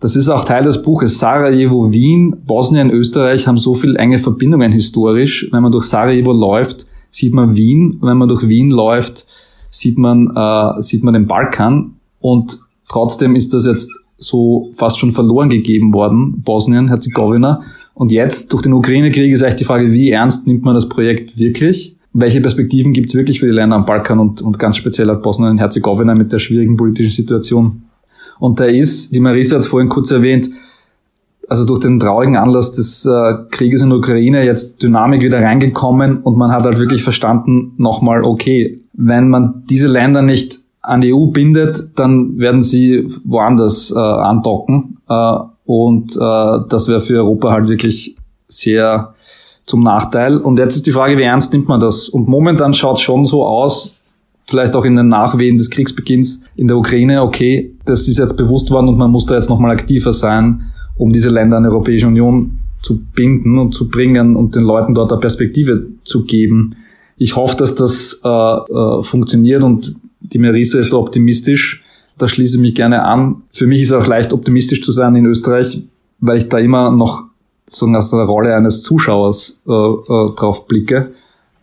das 0.00 0.16
ist 0.16 0.28
auch 0.28 0.44
Teil 0.44 0.62
des 0.62 0.82
Buches. 0.82 1.18
Sarajevo, 1.18 1.92
Wien, 1.92 2.36
Bosnien, 2.46 2.90
Österreich 2.90 3.46
haben 3.46 3.58
so 3.58 3.74
viel 3.74 3.96
enge 3.96 4.18
Verbindungen 4.18 4.72
historisch. 4.72 5.48
Wenn 5.52 5.62
man 5.62 5.72
durch 5.72 5.84
Sarajevo 5.84 6.32
läuft, 6.32 6.86
sieht 7.10 7.32
man 7.32 7.56
Wien. 7.56 7.98
Wenn 8.02 8.18
man 8.18 8.28
durch 8.28 8.46
Wien 8.46 8.70
läuft, 8.70 9.26
sieht 9.70 9.98
man, 9.98 10.30
äh, 10.34 10.82
sieht 10.82 11.02
man 11.02 11.14
den 11.14 11.26
Balkan. 11.26 11.96
Und 12.20 12.58
trotzdem 12.88 13.34
ist 13.34 13.54
das 13.54 13.66
jetzt 13.66 13.90
so 14.18 14.70
fast 14.76 14.98
schon 14.98 15.12
verloren 15.12 15.48
gegeben 15.48 15.92
worden, 15.92 16.42
Bosnien, 16.42 16.88
Herzegowina. 16.88 17.62
Und 17.96 18.12
jetzt, 18.12 18.52
durch 18.52 18.60
den 18.60 18.74
Ukraine-Krieg, 18.74 19.32
ist 19.32 19.42
eigentlich 19.42 19.56
die 19.56 19.64
Frage, 19.64 19.90
wie 19.90 20.10
ernst 20.10 20.46
nimmt 20.46 20.62
man 20.62 20.74
das 20.74 20.86
Projekt 20.86 21.38
wirklich? 21.38 21.96
Welche 22.12 22.42
Perspektiven 22.42 22.92
gibt 22.92 23.08
es 23.08 23.14
wirklich 23.14 23.40
für 23.40 23.46
die 23.46 23.52
Länder 23.52 23.74
am 23.74 23.86
Balkan 23.86 24.18
und, 24.18 24.42
und 24.42 24.58
ganz 24.58 24.76
speziell 24.76 25.08
halt 25.08 25.22
Bosnien 25.22 25.52
und 25.52 25.58
Herzegowina 25.58 26.14
mit 26.14 26.30
der 26.30 26.38
schwierigen 26.38 26.76
politischen 26.76 27.10
Situation? 27.12 27.84
Und 28.38 28.60
da 28.60 28.66
ist, 28.66 29.14
die 29.14 29.20
Marisa 29.20 29.56
hat 29.56 29.62
es 29.62 29.68
vorhin 29.68 29.88
kurz 29.88 30.10
erwähnt, 30.10 30.50
also 31.48 31.64
durch 31.64 31.80
den 31.80 31.98
traurigen 31.98 32.36
Anlass 32.36 32.72
des 32.72 33.06
äh, 33.06 33.34
Krieges 33.50 33.80
in 33.80 33.88
der 33.88 33.98
Ukraine 33.98 34.44
jetzt 34.44 34.82
Dynamik 34.82 35.22
wieder 35.22 35.40
reingekommen 35.40 36.18
und 36.18 36.36
man 36.36 36.52
hat 36.52 36.64
halt 36.64 36.78
wirklich 36.78 37.02
verstanden, 37.02 37.72
nochmal, 37.78 38.24
okay, 38.24 38.78
wenn 38.92 39.30
man 39.30 39.64
diese 39.70 39.88
Länder 39.88 40.20
nicht 40.20 40.60
an 40.82 41.00
die 41.00 41.14
EU 41.14 41.28
bindet, 41.28 41.92
dann 41.96 42.38
werden 42.38 42.60
sie 42.60 43.08
woanders 43.24 43.90
äh, 43.90 43.98
andocken. 43.98 44.98
Äh, 45.08 45.38
und 45.66 46.16
äh, 46.16 46.58
das 46.68 46.88
wäre 46.88 47.00
für 47.00 47.16
Europa 47.16 47.50
halt 47.50 47.68
wirklich 47.68 48.16
sehr 48.48 49.14
zum 49.66 49.82
Nachteil. 49.82 50.38
Und 50.38 50.58
jetzt 50.58 50.76
ist 50.76 50.86
die 50.86 50.92
Frage, 50.92 51.18
wie 51.18 51.22
ernst 51.22 51.52
nimmt 51.52 51.68
man 51.68 51.80
das? 51.80 52.08
Und 52.08 52.28
momentan 52.28 52.72
schaut 52.72 52.96
es 52.96 53.02
schon 53.02 53.24
so 53.24 53.44
aus, 53.44 53.96
vielleicht 54.46 54.76
auch 54.76 54.84
in 54.84 54.94
den 54.94 55.08
Nachwehen 55.08 55.56
des 55.56 55.70
Kriegsbeginns 55.70 56.40
in 56.54 56.68
der 56.68 56.78
Ukraine, 56.78 57.22
okay, 57.22 57.74
das 57.84 58.06
ist 58.06 58.18
jetzt 58.18 58.36
bewusst 58.36 58.70
worden 58.70 58.88
und 58.88 58.96
man 58.96 59.10
muss 59.10 59.26
da 59.26 59.34
jetzt 59.34 59.50
nochmal 59.50 59.72
aktiver 59.72 60.12
sein, 60.12 60.62
um 60.96 61.12
diese 61.12 61.30
Länder 61.30 61.56
an 61.56 61.64
die 61.64 61.68
Europäische 61.68 62.06
Union 62.06 62.58
zu 62.80 63.00
binden 63.14 63.58
und 63.58 63.74
zu 63.74 63.88
bringen 63.88 64.36
und 64.36 64.54
den 64.54 64.62
Leuten 64.62 64.94
dort 64.94 65.10
eine 65.10 65.20
Perspektive 65.20 65.88
zu 66.04 66.24
geben. 66.24 66.76
Ich 67.16 67.34
hoffe, 67.34 67.56
dass 67.56 67.74
das 67.74 68.20
äh, 68.22 68.28
äh, 68.28 69.02
funktioniert 69.02 69.64
und 69.64 69.96
die 70.20 70.38
Marisa 70.38 70.78
ist 70.78 70.94
optimistisch. 70.94 71.82
Da 72.18 72.28
schließe 72.28 72.56
ich 72.56 72.60
mich 72.60 72.74
gerne 72.74 73.02
an. 73.02 73.42
Für 73.52 73.66
mich 73.66 73.82
ist 73.82 73.92
es 73.92 74.04
auch 74.04 74.08
leicht 74.08 74.32
optimistisch 74.32 74.82
zu 74.82 74.92
sein 74.92 75.14
in 75.16 75.26
Österreich, 75.26 75.82
weil 76.20 76.38
ich 76.38 76.48
da 76.48 76.58
immer 76.58 76.90
noch 76.90 77.24
so 77.66 77.86
aus 77.86 78.10
der 78.10 78.20
Rolle 78.20 78.54
eines 78.54 78.82
Zuschauers 78.82 79.58
äh, 79.66 79.72
äh, 79.72 80.34
drauf 80.34 80.66
blicke. 80.66 81.12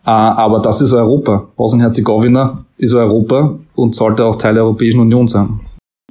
Äh, 0.04 0.10
aber 0.10 0.60
das 0.60 0.80
ist 0.80 0.92
Europa. 0.92 1.48
Bosnien-Herzegowina 1.56 2.64
ist 2.76 2.94
Europa 2.94 3.58
und 3.74 3.94
sollte 3.94 4.24
auch 4.24 4.36
Teil 4.36 4.54
der 4.54 4.64
Europäischen 4.64 5.00
Union 5.00 5.26
sein. 5.26 5.60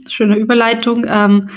Schöne 0.08 0.38
Überleitung. 0.38 1.06
Ähm, 1.08 1.48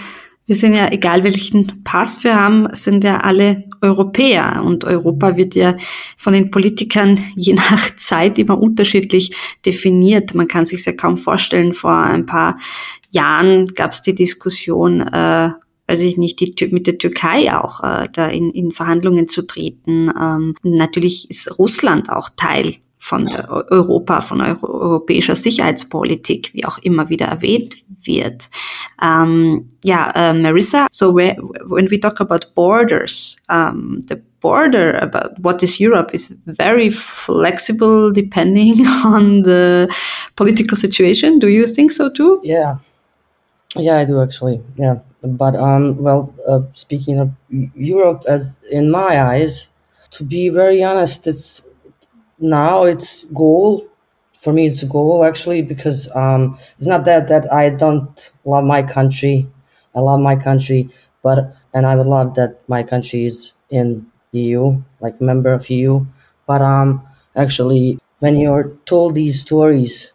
wir 0.47 0.55
sind 0.55 0.75
ja, 0.75 0.91
egal 0.93 1.25
welchen 1.25 1.83
Pass 1.83 2.23
wir 2.23 2.37
haben, 2.37 2.69
sind 2.73 3.03
ja 3.03 3.19
alle 3.21 3.65
Europäer. 3.81 4.63
Und 4.65 4.85
Europa 4.85 5.37
wird 5.37 5.57
ja 5.57 5.77
von 6.17 6.33
den 6.33 6.51
Politikern 6.51 7.19
je 7.35 7.55
nach 7.55 7.91
Zeit 7.97 8.39
immer 8.39 8.59
unterschiedlich 8.59 9.35
definiert. 9.65 10.35
Man 10.35 10.49
kann 10.49 10.65
sich 10.65 10.85
ja 10.85 10.93
kaum 10.93 11.17
vorstellen, 11.17 11.73
vor 11.73 11.97
ein 11.97 12.27
paar 12.27 12.59
Jahren 13.11 13.67
gab 13.75 13.91
es 13.91 14.03
die 14.03 14.15
Diskussion, 14.15 15.01
äh, 15.01 15.51
weiß 15.89 16.01
ich 16.01 16.17
nicht, 16.17 16.41
die, 16.41 16.69
mit 16.69 16.87
der 16.87 16.99
Türkei 16.99 17.53
auch 17.53 17.83
äh, 17.83 18.09
da 18.13 18.29
in, 18.29 18.51
in 18.53 18.71
Verhandlungen 18.71 19.27
zu 19.27 19.43
treten. 19.43 20.13
Ähm, 20.17 20.55
natürlich 20.63 21.29
ist 21.29 21.59
Russland 21.59 22.09
auch 22.09 22.31
Teil 22.37 22.77
von 22.99 23.27
der 23.27 23.51
Europa, 23.71 24.21
von 24.21 24.41
Euro 24.41 24.67
europäischer 24.67 25.37
Sicherheitspolitik, 25.37 26.53
wie 26.55 26.65
auch 26.65 26.79
immer 26.79 27.09
wieder 27.09 27.27
erwähnt 27.27 27.77
wird. 28.03 28.49
Um, 29.01 29.69
yeah, 29.85 30.11
uh, 30.15 30.35
Marissa, 30.35 30.87
so 30.91 31.15
when 31.15 31.91
we 31.91 32.01
talk 32.01 32.21
about 32.21 32.47
borders, 32.55 33.37
um, 33.49 33.99
the 34.09 34.21
border 34.41 34.99
about 35.03 35.39
what 35.39 35.63
is 35.63 35.81
Europe 35.81 36.15
is 36.15 36.37
very 36.47 36.91
flexible 36.91 38.13
depending 38.13 38.87
on 39.05 39.43
the 39.43 39.89
political 40.37 40.77
situation. 40.77 41.39
Do 41.39 41.49
you 41.49 41.67
think 41.67 41.93
so 41.93 42.09
too? 42.09 42.41
Yeah. 42.43 42.77
Yeah, 43.77 43.99
I 43.99 44.05
do 44.05 44.23
actually. 44.23 44.61
Yeah. 44.77 45.01
But, 45.23 45.57
um, 45.57 46.03
well, 46.03 46.33
uh, 46.47 46.61
speaking 46.75 47.19
of 47.19 47.31
Europe, 47.75 48.23
as 48.29 48.61
in 48.71 48.91
my 48.91 49.21
eyes, 49.21 49.69
to 50.13 50.25
be 50.25 50.49
very 50.49 50.83
honest, 50.85 51.27
it's 51.27 51.66
now 52.39 52.85
it's 52.85 53.25
goal. 53.27 53.87
For 54.35 54.53
me 54.53 54.67
it's 54.67 54.83
a 54.83 54.87
goal 54.87 55.25
actually 55.25 55.63
because 55.63 56.09
um, 56.15 56.59
it's 56.77 56.87
not 56.87 57.05
that 57.07 57.29
that 57.29 57.51
i 57.53 57.71
don't 57.71 58.31
love 58.45 58.65
my 58.65 58.83
country. 58.83 59.49
I 59.95 60.01
love 60.01 60.21
my 60.21 60.37
country 60.37 60.91
but 61.23 61.57
and 61.73 61.87
i 61.87 61.97
would 61.97 62.07
love 62.07 62.35
that 62.35 62.61
my 62.69 62.83
country 62.83 63.25
is 63.25 63.55
in 63.71 64.07
eu 64.33 64.83
like 65.01 65.19
member 65.23 65.53
of 65.55 65.71
eu 65.71 66.05
but 66.47 66.61
um 66.61 67.03
actually 67.35 67.99
when 68.21 68.37
you're 68.37 68.69
told 68.85 69.15
these 69.15 69.41
stories 69.41 70.13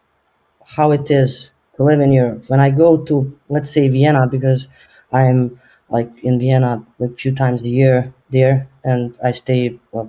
how 0.78 0.92
it 0.92 1.12
is 1.12 1.52
to 1.76 1.84
live 1.84 2.00
in 2.02 2.12
europe 2.12 2.44
when 2.50 2.60
i 2.60 2.70
go 2.70 2.98
to 2.98 3.38
let's 3.50 3.72
say 3.72 3.88
vienna 3.90 4.28
because 4.28 4.68
i'm 5.14 5.60
like 5.90 6.10
in 6.24 6.40
vienna 6.40 6.84
a 7.02 7.10
few 7.10 7.34
times 7.34 7.66
a 7.66 7.70
year 7.70 8.14
there 8.32 8.68
and 8.84 9.18
i 9.24 9.32
stay 9.32 9.80
a 9.94 10.06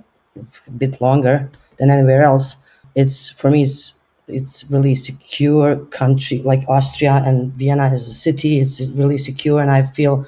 bit 0.77 1.01
longer 1.01 1.49
than 1.83 1.97
anywhere 1.99 2.23
else. 2.23 2.57
It's 2.95 3.29
for 3.29 3.51
me, 3.51 3.63
it's 3.63 3.93
it's 4.27 4.63
really 4.69 4.95
secure 4.95 5.75
country 5.87 6.39
like 6.39 6.63
Austria 6.69 7.21
and 7.25 7.51
Vienna 7.53 7.83
as 7.83 8.07
a 8.07 8.13
city. 8.13 8.59
It's 8.59 8.89
really 8.91 9.17
secure, 9.17 9.59
and 9.61 9.69
I 9.69 9.81
feel 9.83 10.25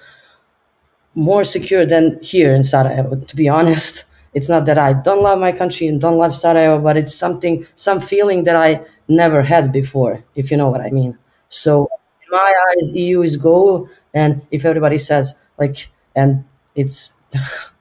more 1.15 1.43
secure 1.43 1.85
than 1.85 2.19
here 2.21 2.53
in 2.53 2.63
Sarajevo. 2.63 3.15
To 3.15 3.35
be 3.35 3.47
honest, 3.57 4.05
it's 4.33 4.49
not 4.49 4.65
that 4.65 4.77
I 4.77 4.93
don't 4.93 5.21
love 5.21 5.39
my 5.39 5.51
country 5.51 5.87
and 5.87 5.99
don't 6.01 6.17
love 6.17 6.33
Sarajevo, 6.33 6.81
but 6.81 6.97
it's 6.97 7.15
something, 7.15 7.65
some 7.75 7.99
feeling 7.99 8.43
that 8.43 8.55
I 8.55 8.81
never 9.07 9.41
had 9.41 9.71
before, 9.71 10.23
if 10.35 10.51
you 10.51 10.57
know 10.57 10.69
what 10.69 10.81
I 10.81 10.89
mean. 10.89 11.17
So 11.49 11.89
in 12.25 12.31
my 12.31 12.53
eyes, 12.71 12.91
EU 12.91 13.21
is 13.21 13.37
goal, 13.37 13.87
and 14.13 14.41
if 14.51 14.65
everybody 14.65 14.97
says 14.97 15.39
like, 15.57 15.87
and 16.15 16.43
it's 16.75 17.13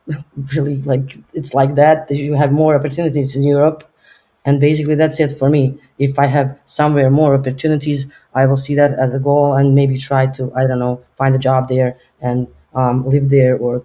really 0.55 0.81
like 0.83 1.17
it's 1.35 1.55
like 1.55 1.75
that 1.77 2.11
you 2.11 2.35
have 2.35 2.53
more 2.53 2.75
opportunities 2.75 3.37
in 3.37 3.43
europe. 3.43 3.85
And 4.47 4.61
basically 4.61 4.95
that's 4.95 5.19
it 5.21 5.33
for 5.33 5.49
me. 5.49 5.79
If 5.99 6.19
i 6.19 6.27
have 6.27 6.59
somewhere 6.67 7.11
more 7.11 7.35
opportunities 7.35 8.07
i 8.35 8.47
will 8.47 8.59
see 8.59 8.75
that 8.75 8.93
as 8.93 9.15
a 9.15 9.21
goal 9.21 9.55
and 9.55 9.75
maybe 9.75 9.97
try 9.97 10.27
to 10.37 10.53
i 10.55 10.67
don't 10.67 10.79
know 10.79 11.01
find 11.17 11.35
a 11.35 11.39
job 11.39 11.69
there 11.69 11.97
and 12.21 12.47
um, 12.75 13.05
live 13.09 13.31
there 13.31 13.57
or 13.57 13.83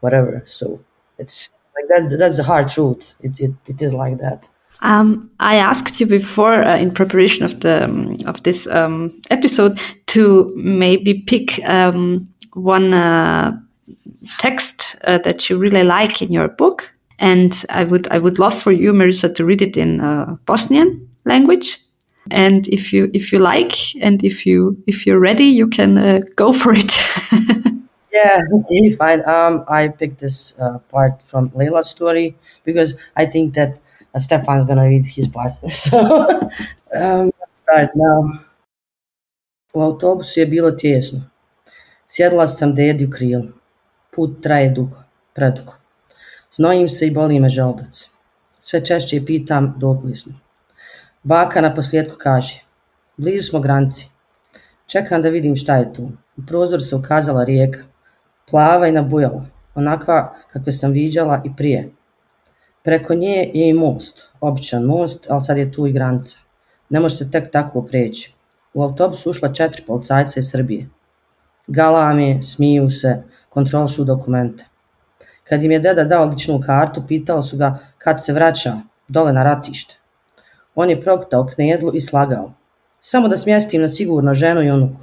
whatever. 0.00 0.42
So 0.44 0.80
it's 1.18 1.50
like 1.74 1.86
that's 1.88 2.16
that's 2.18 2.36
the 2.36 2.42
hard 2.42 2.68
truth. 2.68 3.14
It, 3.20 3.40
it, 3.40 3.52
it 3.66 3.80
is 3.80 3.94
like 3.94 4.18
that. 4.18 4.48
Um, 4.80 5.30
I 5.38 5.56
asked 5.56 6.00
you 6.00 6.06
before 6.06 6.54
uh, 6.54 6.76
in 6.76 6.90
preparation 6.90 7.44
of 7.44 7.60
the 7.60 7.84
um, 7.84 8.12
of 8.26 8.42
this 8.42 8.66
um, 8.66 9.20
episode 9.30 9.80
to 10.08 10.52
maybe 10.56 11.20
pick 11.20 11.64
um, 11.64 12.28
one 12.54 12.92
uh, 12.92 13.52
text 14.38 14.96
uh, 15.04 15.18
that 15.18 15.48
you 15.48 15.58
really 15.58 15.84
like 15.84 16.22
in 16.22 16.32
your 16.32 16.48
book. 16.48 16.92
And 17.18 17.64
I 17.70 17.84
would, 17.84 18.10
I 18.10 18.18
would 18.18 18.38
love 18.38 18.54
for 18.54 18.72
you, 18.72 18.92
Marisa, 18.92 19.34
to 19.34 19.44
read 19.44 19.62
it 19.62 19.76
in 19.76 20.00
uh, 20.00 20.36
Bosnian 20.46 21.08
language. 21.24 21.78
And 22.30 22.66
if 22.68 22.92
you, 22.92 23.10
if 23.12 23.32
you 23.32 23.38
like, 23.38 23.94
and 24.00 24.24
if 24.24 24.46
you, 24.46 24.82
if 24.86 25.06
you're 25.06 25.20
ready, 25.20 25.44
you 25.44 25.68
can 25.68 25.98
uh, 25.98 26.20
go 26.36 26.52
for 26.60 26.72
it. 26.72 26.92
yeah, 28.12 28.40
okay, 28.52 28.90
fine. 28.96 29.28
Um, 29.28 29.64
I 29.68 29.88
picked 29.88 30.20
this 30.20 30.54
uh, 30.58 30.78
part 30.90 31.22
from 31.22 31.50
Leila's 31.54 31.90
story 31.90 32.36
because 32.64 32.96
I 33.16 33.26
think 33.26 33.54
that 33.54 33.80
uh, 34.14 34.18
Stefan's 34.18 34.64
gonna 34.64 34.88
read 34.88 35.06
his 35.06 35.28
part. 35.28 35.52
So, 35.68 35.98
um, 36.94 37.32
let's 37.40 37.58
start 37.58 37.90
now. 37.94 38.40
U 39.74 39.80
autobusu 39.80 40.40
je 40.40 40.46
bilo 40.46 40.70
tijesno. 40.70 41.20
Sjedla 42.06 42.46
sam 42.46 42.74
dedi 42.74 43.04
u 43.04 43.10
krilo. 43.10 43.61
Put 44.14 44.42
traje 44.42 44.70
dugo, 44.70 44.96
predugo. 45.34 45.72
Znojim 46.52 46.88
se 46.88 47.06
i 47.06 47.10
boli 47.10 47.40
me 47.40 47.48
želudac. 47.48 48.10
Sve 48.58 48.84
češće 48.84 49.24
pitam 49.26 49.74
dokli 49.78 50.16
smo. 50.16 50.32
Baka 51.22 51.60
na 51.60 51.74
posljedku 51.74 52.16
kaže, 52.18 52.64
blizu 53.16 53.48
smo 53.48 53.60
granci. 53.60 54.10
Čekam 54.86 55.22
da 55.22 55.28
vidim 55.28 55.56
šta 55.56 55.76
je 55.76 55.92
tu. 55.92 56.10
U 56.36 56.42
prozor 56.46 56.82
se 56.82 56.96
ukazala 56.96 57.44
rijeka, 57.44 57.78
plava 58.50 58.88
i 58.88 58.92
nabujala, 58.92 59.46
onakva 59.74 60.34
kakve 60.52 60.72
sam 60.72 60.92
viđala 60.92 61.42
i 61.44 61.56
prije. 61.56 61.90
Preko 62.82 63.14
nje 63.14 63.50
je 63.54 63.68
i 63.68 63.72
most, 63.72 64.30
običan 64.40 64.84
most, 64.84 65.26
ali 65.30 65.40
sad 65.40 65.56
je 65.58 65.72
tu 65.72 65.86
i 65.86 65.92
granica. 65.92 66.38
Ne 66.88 67.00
može 67.00 67.16
se 67.16 67.30
tek 67.30 67.50
tako 67.50 67.82
preći. 67.82 68.34
U 68.74 68.82
autobus 68.82 69.26
ušla 69.26 69.52
četiri 69.52 69.84
policajca 69.86 70.40
iz 70.40 70.50
Srbije. 70.50 70.88
Galame, 71.66 72.42
smiju 72.42 72.90
se, 72.90 73.22
kontrolšu 73.48 74.04
dokumente. 74.04 74.64
Kad 75.44 75.62
im 75.62 75.70
je 75.70 75.78
deda 75.78 76.04
dao 76.04 76.24
ličnu 76.24 76.60
kartu, 76.66 77.02
pitao 77.08 77.42
su 77.42 77.56
ga 77.56 77.78
kad 77.98 78.24
se 78.24 78.32
vraća, 78.32 78.76
dole 79.08 79.32
na 79.32 79.44
ratište. 79.44 79.98
On 80.74 80.90
je 80.90 81.00
proktao 81.00 81.46
knedlu 81.46 81.94
i 81.94 82.00
slagao. 82.00 82.52
Samo 83.00 83.28
da 83.28 83.36
smjestim 83.36 83.82
na 83.82 83.88
sigurno 83.88 84.34
ženu 84.34 84.62
i 84.62 84.70
unuku. 84.70 85.00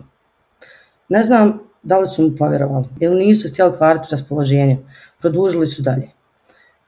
Ne 1.09 1.23
znam 1.23 1.59
da 1.83 1.99
li 1.99 2.07
su 2.07 2.23
mu 2.23 2.35
povjerovali 2.37 2.85
ili 2.99 3.25
nisu 3.25 3.47
stjeli 3.47 3.77
kvarti 3.77 4.07
raspoloženje. 4.11 4.79
Produžili 5.19 5.67
su 5.67 5.81
dalje. 5.81 6.09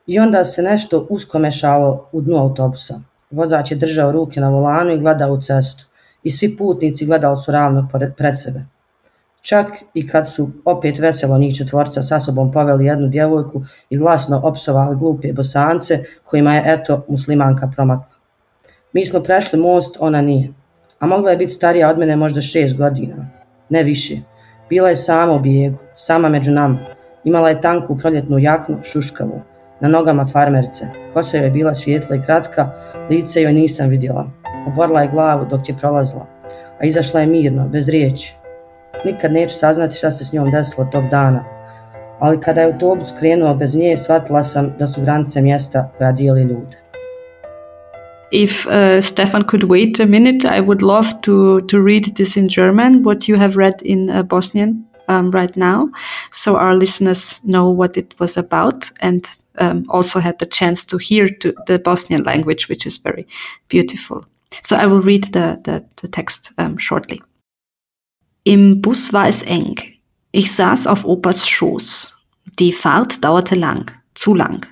I 0.08 0.20
onda 0.20 0.44
se 0.44 0.62
nešto 0.62 1.08
usko 1.10 1.40
mešalo 1.40 2.10
u 2.12 2.22
dnu 2.22 2.38
autobusa. 2.38 3.02
Vozač 3.32 3.72
je 3.72 3.78
držao 3.78 4.12
ruke 4.12 4.42
na 4.42 4.50
volanu 4.50 4.92
i 4.92 5.00
gledao 5.00 5.34
u 5.34 5.42
cestu. 5.42 5.86
I 6.24 6.32
svi 6.32 6.58
putnici 6.58 7.06
gledali 7.06 7.38
su 7.38 7.52
ravno 7.52 7.90
pred 8.18 8.40
sebe. 8.40 8.66
Čak 9.42 9.68
i 9.94 10.08
kad 10.08 10.30
su 10.30 10.50
opet 10.66 11.00
veselo 11.00 11.38
njih 11.38 11.58
četvorca 11.58 12.02
sa 12.02 12.20
sobom 12.20 12.52
poveli 12.52 12.86
jednu 12.86 13.08
djevojku 13.08 13.64
i 13.90 13.98
glasno 13.98 14.42
opsovali 14.44 14.96
glupe 14.96 15.34
bosance 15.34 16.04
kojima 16.24 16.56
je 16.56 16.64
eto 16.66 17.06
muslimanka 17.08 17.72
promakla. 17.76 18.16
Mi 18.94 19.06
smo 19.06 19.20
prešli 19.20 19.60
most, 19.60 19.98
ona 20.00 20.22
nije. 20.22 20.54
A 21.00 21.08
mogla 21.08 21.32
je 21.32 21.38
biti 21.38 21.54
starija 21.54 21.90
od 21.90 21.98
mene 21.98 22.16
možda 22.16 22.42
šest 22.42 22.78
godina. 22.78 23.28
Ne 23.70 23.84
više. 23.84 24.18
Bila 24.70 24.90
je 24.90 24.96
sama 24.96 25.34
u 25.34 25.40
bijegu, 25.40 25.78
sama 25.96 26.30
među 26.30 26.52
nama. 26.52 26.78
Imala 27.24 27.50
je 27.50 27.62
tanku 27.62 27.98
proljetnu 27.98 28.40
jaknu, 28.40 28.78
šuškavu. 28.84 29.42
Na 29.80 29.88
nogama 29.88 30.26
farmerce. 30.26 30.86
Kosa 31.14 31.38
joj 31.38 31.46
je 31.46 31.52
bila 31.52 31.74
svijetla 31.74 32.16
i 32.16 32.22
kratka, 32.22 32.72
lice 33.10 33.42
joj 33.42 33.54
nisam 33.54 33.90
vidjela. 33.90 34.32
Oborla 34.68 35.02
je 35.02 35.12
glavu 35.12 35.46
dok 35.50 35.70
je 35.70 35.78
prolazila, 35.78 36.26
a 36.82 36.86
izašla 36.86 37.20
je 37.20 37.28
mirno, 37.28 37.68
bez 37.68 37.90
riječi. 37.90 38.41
Nikad 39.06 39.32
neću 39.32 39.56
saznati 39.60 39.98
šta 39.98 40.12
se 40.12 40.26
s 40.26 40.34
njom 40.34 40.52
desilo 40.52 40.88
tog 40.92 41.04
dana. 41.10 41.44
Ali 42.20 42.42
kada 42.42 42.62
je 42.62 42.74
autobus 42.74 43.14
krenuo 43.20 43.56
bez 43.56 43.76
nje, 43.76 43.98
shvatila 43.98 44.44
sam 44.44 44.74
da 44.80 44.88
su 44.88 45.02
granice 45.02 45.42
mjesta 45.42 45.92
koja 45.98 46.12
dijeli 46.12 46.42
ljude. 46.42 46.82
If 48.32 48.66
uh, 48.66 49.04
Stefan 49.04 49.44
could 49.44 49.64
wait 49.64 50.00
a 50.00 50.06
minute, 50.06 50.48
I 50.58 50.62
would 50.62 50.82
love 50.82 51.08
to, 51.22 51.62
to 51.62 51.78
read 51.78 52.04
this 52.16 52.38
in 52.38 52.48
German, 52.48 53.04
what 53.04 53.30
you 53.30 53.38
have 53.38 53.56
read 53.58 53.74
in 53.84 54.10
uh, 54.10 54.24
Bosnian 54.24 54.86
um, 55.08 55.32
right 55.32 55.58
now. 55.58 55.90
so 56.32 56.56
our 56.56 56.76
listeners 56.76 57.42
know 57.44 57.70
what 57.70 57.98
it 57.98 58.16
was 58.20 58.38
about 58.38 58.90
and 59.02 59.30
um, 59.58 59.86
also 59.90 60.20
had 60.20 60.40
the 60.40 60.46
chance 60.46 60.86
to 60.86 60.98
hear 60.98 61.30
to 61.30 61.54
the 61.68 61.80
Bosnian 61.80 62.24
language, 62.24 62.70
which 62.70 62.86
is 62.86 62.98
very 62.98 63.28
beautiful. 63.68 64.26
So 64.64 64.76
I 64.76 64.86
will 64.86 65.02
read 65.02 65.26
the, 65.26 65.60
the, 65.64 65.86
the 66.02 66.08
text 66.08 66.52
um, 66.58 66.78
shortly. 66.78 67.22
Im 68.44 68.82
Bus 68.82 69.14
war 69.14 69.28
es 69.28 69.44
eng. 69.44 69.76
Ich 70.32 70.52
saß 70.52 70.88
auf 70.88 71.06
Opas 71.06 71.48
Schoß. 71.48 72.16
Die 72.58 72.74
Fahrt 72.74 73.24
dauerte 73.24 73.54
lang, 73.54 73.92
zu 74.16 74.34
lang. 74.34 74.66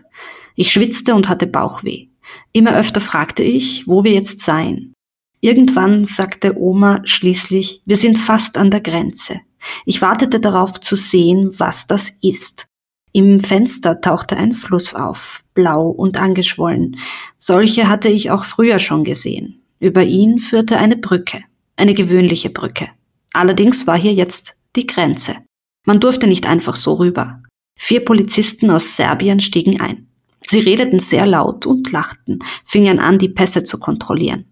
Ich 0.56 0.72
schwitzte 0.72 1.14
und 1.14 1.30
hatte 1.30 1.46
Bauchweh. 1.46 2.08
Immer 2.52 2.76
öfter 2.76 3.00
fragte 3.00 3.44
ich, 3.44 3.88
wo 3.88 4.04
wir 4.04 4.12
jetzt 4.12 4.40
seien. 4.40 4.94
Irgendwann 5.40 6.04
sagte 6.04 6.58
Oma 6.60 7.02
schließlich, 7.04 7.84
wir 7.86 7.96
sind 7.96 8.18
fast 8.18 8.58
an 8.58 8.72
der 8.72 8.82
Grenze. 8.82 9.40
Ich 9.86 10.02
wartete 10.02 10.40
darauf 10.40 10.82
zu 10.82 10.96
sehen, 10.96 11.52
was 11.58 11.86
das 11.86 12.12
ist. 12.24 12.66
Im 13.12 13.40
Fenster 13.40 14.02
tauchte 14.02 14.36
ein 14.36 14.54
Fluss 14.54 14.96
auf, 14.96 15.44
blau 15.54 15.90
und 15.90 16.20
angeschwollen. 16.20 16.98
Solche 17.38 17.88
hatte 17.88 18.10
ich 18.10 18.32
auch 18.32 18.46
früher 18.46 18.80
schon 18.80 19.04
gesehen. 19.04 19.62
Über 19.80 20.04
ihn 20.04 20.40
führte 20.40 20.78
eine 20.78 20.98
Brücke, 20.98 21.44
eine 21.76 21.94
gewöhnliche 21.94 22.50
Brücke. 22.50 22.90
Allerdings 23.34 23.88
war 23.88 23.98
hier 23.98 24.14
jetzt 24.14 24.56
die 24.76 24.88
Grenze. 24.88 25.36
Man 25.86 26.00
durfte 26.00 26.28
nicht 26.28 26.48
einfach 26.48 26.76
so 26.76 26.94
rüber. 26.94 27.42
Vier 27.78 28.04
Polizisten 28.04 28.70
aus 28.72 28.96
Serbien 28.96 29.40
stiegen 29.40 29.80
ein. 29.80 30.08
Sie 30.46 30.60
redeten 30.60 31.00
sehr 31.00 31.26
laut 31.26 31.66
und 31.66 31.92
lachten, 31.92 32.40
fingen 32.66 33.00
an, 33.00 33.20
die 33.20 33.30
Pässe 33.30 33.64
zu 33.64 33.78
kontrollieren. 33.78 34.46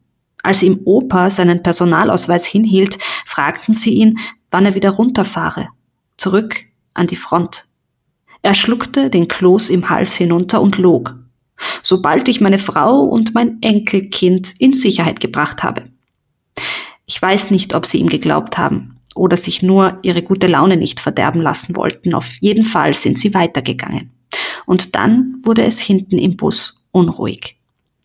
Als 0.43 0.63
ihm 0.63 0.81
Opa 0.85 1.29
seinen 1.29 1.63
Personalausweis 1.63 2.45
hinhielt, 2.45 2.97
fragten 3.25 3.73
sie 3.73 3.95
ihn, 3.95 4.19
wann 4.51 4.65
er 4.65 4.75
wieder 4.75 4.91
runterfahre. 4.91 5.69
Zurück 6.17 6.65
an 6.93 7.07
die 7.07 7.15
Front. 7.15 7.65
Er 8.41 8.53
schluckte 8.53 9.09
den 9.09 9.27
Kloß 9.27 9.69
im 9.69 9.89
Hals 9.89 10.15
hinunter 10.15 10.61
und 10.61 10.77
log. 10.77 11.15
Sobald 11.83 12.29
ich 12.29 12.39
meine 12.39 12.59
Frau 12.59 13.01
und 13.01 13.33
mein 13.33 13.61
Enkelkind 13.61 14.53
in 14.59 14.73
Sicherheit 14.73 15.19
gebracht 15.19 15.63
habe. 15.63 15.89
Ich 17.07 17.21
weiß 17.21 17.51
nicht, 17.51 17.73
ob 17.73 17.85
sie 17.85 17.99
ihm 17.99 18.09
geglaubt 18.09 18.57
haben 18.57 18.99
oder 19.15 19.37
sich 19.37 19.63
nur 19.63 19.97
ihre 20.03 20.21
gute 20.21 20.47
Laune 20.47 20.77
nicht 20.77 20.99
verderben 20.99 21.41
lassen 21.41 21.75
wollten. 21.75 22.13
Auf 22.13 22.35
jeden 22.41 22.63
Fall 22.63 22.93
sind 22.93 23.17
sie 23.17 23.33
weitergegangen. 23.33 24.11
Und 24.65 24.95
dann 24.95 25.41
wurde 25.43 25.63
es 25.63 25.79
hinten 25.79 26.17
im 26.17 26.35
Bus 26.35 26.83
unruhig. 26.91 27.55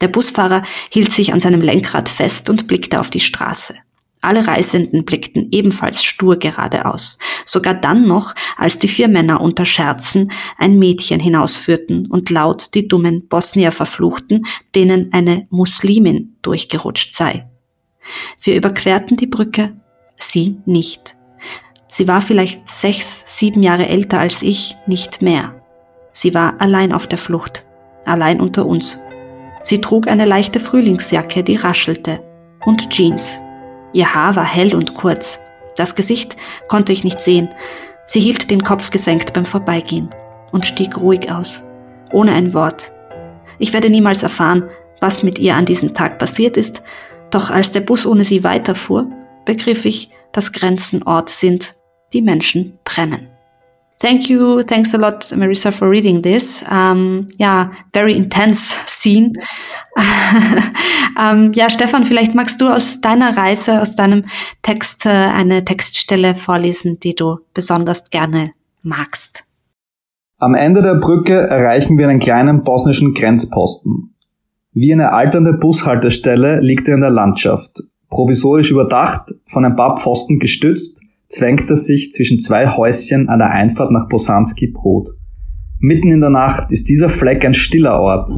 Der 0.00 0.08
Busfahrer 0.08 0.62
hielt 0.90 1.12
sich 1.12 1.32
an 1.32 1.40
seinem 1.40 1.60
Lenkrad 1.60 2.08
fest 2.08 2.48
und 2.48 2.68
blickte 2.68 3.00
auf 3.00 3.10
die 3.10 3.20
Straße. 3.20 3.74
Alle 4.20 4.46
Reisenden 4.46 5.04
blickten 5.04 5.48
ebenfalls 5.50 6.04
stur 6.04 6.36
geradeaus, 6.36 7.18
sogar 7.44 7.74
dann 7.74 8.06
noch, 8.06 8.34
als 8.56 8.78
die 8.78 8.86
vier 8.86 9.08
Männer 9.08 9.40
unter 9.40 9.64
Scherzen 9.64 10.30
ein 10.58 10.78
Mädchen 10.78 11.18
hinausführten 11.18 12.06
und 12.06 12.30
laut 12.30 12.72
die 12.74 12.86
dummen 12.86 13.26
Bosnier 13.26 13.72
verfluchten, 13.72 14.46
denen 14.76 15.12
eine 15.12 15.48
Muslimin 15.50 16.36
durchgerutscht 16.42 17.16
sei. 17.16 17.48
Wir 18.40 18.56
überquerten 18.56 19.16
die 19.16 19.26
Brücke, 19.26 19.72
sie 20.16 20.58
nicht. 20.64 21.16
Sie 21.88 22.08
war 22.08 22.22
vielleicht 22.22 22.68
sechs, 22.68 23.24
sieben 23.26 23.62
Jahre 23.62 23.86
älter 23.86 24.18
als 24.18 24.42
ich, 24.42 24.76
nicht 24.86 25.22
mehr. 25.22 25.54
Sie 26.12 26.34
war 26.34 26.60
allein 26.60 26.92
auf 26.92 27.06
der 27.06 27.18
Flucht, 27.18 27.64
allein 28.04 28.40
unter 28.40 28.66
uns. 28.66 28.98
Sie 29.62 29.80
trug 29.80 30.08
eine 30.08 30.24
leichte 30.24 30.58
Frühlingsjacke, 30.58 31.44
die 31.44 31.56
raschelte, 31.56 32.22
und 32.64 32.90
Jeans. 32.90 33.40
Ihr 33.92 34.14
Haar 34.14 34.36
war 34.36 34.44
hell 34.44 34.74
und 34.74 34.94
kurz. 34.94 35.40
Das 35.76 35.94
Gesicht 35.94 36.36
konnte 36.68 36.92
ich 36.92 37.04
nicht 37.04 37.20
sehen. 37.20 37.48
Sie 38.04 38.20
hielt 38.20 38.50
den 38.50 38.62
Kopf 38.62 38.90
gesenkt 38.90 39.32
beim 39.32 39.44
Vorbeigehen 39.44 40.14
und 40.50 40.66
stieg 40.66 40.98
ruhig 40.98 41.30
aus, 41.30 41.62
ohne 42.12 42.32
ein 42.32 42.54
Wort. 42.54 42.92
Ich 43.58 43.72
werde 43.72 43.90
niemals 43.90 44.22
erfahren, 44.22 44.68
was 45.00 45.22
mit 45.22 45.38
ihr 45.38 45.56
an 45.56 45.64
diesem 45.64 45.94
Tag 45.94 46.18
passiert 46.18 46.56
ist, 46.56 46.82
doch 47.34 47.50
als 47.50 47.72
der 47.72 47.80
Bus 47.80 48.06
ohne 48.06 48.24
sie 48.24 48.44
weiterfuhr, 48.44 49.10
begriff 49.44 49.84
ich, 49.84 50.10
dass 50.32 50.52
Grenzen 50.52 51.02
Ort 51.02 51.28
sind, 51.28 51.74
die 52.12 52.22
Menschen 52.22 52.78
trennen. 52.84 53.28
Thank 54.02 54.28
you. 54.28 54.62
Thanks 54.62 54.92
a 54.94 54.98
lot, 54.98 55.30
Marissa, 55.36 55.70
for 55.70 55.88
reading 55.88 56.22
this. 56.22 56.64
Um, 56.68 57.28
ja, 57.36 57.70
very 57.92 58.14
intense 58.16 58.74
scene. 58.86 59.32
um, 61.16 61.52
ja, 61.54 61.70
Stefan, 61.70 62.04
vielleicht 62.04 62.34
magst 62.34 62.60
du 62.60 62.68
aus 62.68 63.00
deiner 63.00 63.36
Reise, 63.36 63.80
aus 63.80 63.94
deinem 63.94 64.24
Text 64.62 65.06
äh, 65.06 65.10
eine 65.10 65.64
Textstelle 65.64 66.34
vorlesen, 66.34 66.98
die 66.98 67.14
du 67.14 67.38
besonders 67.54 68.10
gerne 68.10 68.50
magst. 68.82 69.44
Am 70.38 70.56
Ende 70.56 70.82
der 70.82 70.96
Brücke 70.96 71.34
erreichen 71.34 71.96
wir 71.96 72.08
einen 72.08 72.18
kleinen 72.18 72.64
bosnischen 72.64 73.14
Grenzposten. 73.14 74.11
Wie 74.74 74.90
eine 74.90 75.12
alternde 75.12 75.52
Bushaltestelle 75.52 76.60
liegt 76.60 76.88
er 76.88 76.94
in 76.94 77.02
der 77.02 77.10
Landschaft. 77.10 77.82
Provisorisch 78.08 78.70
überdacht, 78.70 79.34
von 79.46 79.66
ein 79.66 79.76
paar 79.76 79.96
Pfosten 79.98 80.38
gestützt, 80.38 80.98
zwängt 81.28 81.68
er 81.68 81.76
sich 81.76 82.10
zwischen 82.12 82.38
zwei 82.38 82.66
Häuschen 82.66 83.28
an 83.28 83.38
der 83.38 83.50
Einfahrt 83.50 83.90
nach 83.90 84.08
Bosanski 84.08 84.68
Brod. 84.68 85.10
Mitten 85.78 86.10
in 86.10 86.20
der 86.20 86.30
Nacht 86.30 86.70
ist 86.70 86.88
dieser 86.88 87.10
Fleck 87.10 87.44
ein 87.44 87.52
stiller 87.52 88.00
Ort, 88.00 88.30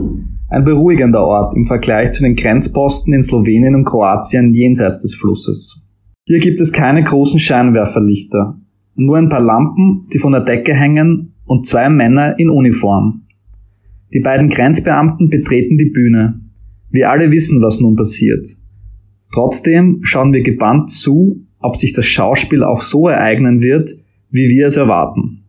ein 0.48 0.64
beruhigender 0.64 1.24
Ort 1.24 1.54
im 1.54 1.66
Vergleich 1.66 2.10
zu 2.10 2.24
den 2.24 2.34
Grenzposten 2.34 3.12
in 3.12 3.22
Slowenien 3.22 3.76
und 3.76 3.84
Kroatien 3.84 4.54
jenseits 4.54 5.02
des 5.02 5.14
Flusses. 5.14 5.80
Hier 6.24 6.40
gibt 6.40 6.60
es 6.60 6.72
keine 6.72 7.04
großen 7.04 7.38
Scheinwerferlichter, 7.38 8.58
nur 8.96 9.18
ein 9.18 9.28
paar 9.28 9.42
Lampen, 9.42 10.08
die 10.12 10.18
von 10.18 10.32
der 10.32 10.40
Decke 10.40 10.74
hängen 10.74 11.36
und 11.44 11.66
zwei 11.66 11.88
Männer 11.88 12.38
in 12.40 12.50
Uniform. 12.50 13.23
Die 14.14 14.20
beiden 14.20 14.48
Grenzbeamten 14.48 15.28
betreten 15.28 15.76
die 15.76 15.90
Bühne. 15.90 16.40
Wir 16.90 17.10
alle 17.10 17.32
wissen, 17.32 17.60
was 17.62 17.80
nun 17.80 17.96
passiert. 17.96 18.46
Trotzdem 19.32 19.98
schauen 20.02 20.32
wir 20.32 20.42
gebannt 20.42 20.90
zu, 20.90 21.44
ob 21.58 21.74
sich 21.74 21.92
das 21.92 22.06
Schauspiel 22.06 22.62
auch 22.62 22.80
so 22.80 23.08
ereignen 23.08 23.60
wird, 23.60 23.96
wie 24.30 24.48
wir 24.48 24.68
es 24.68 24.76
erwarten. 24.76 25.42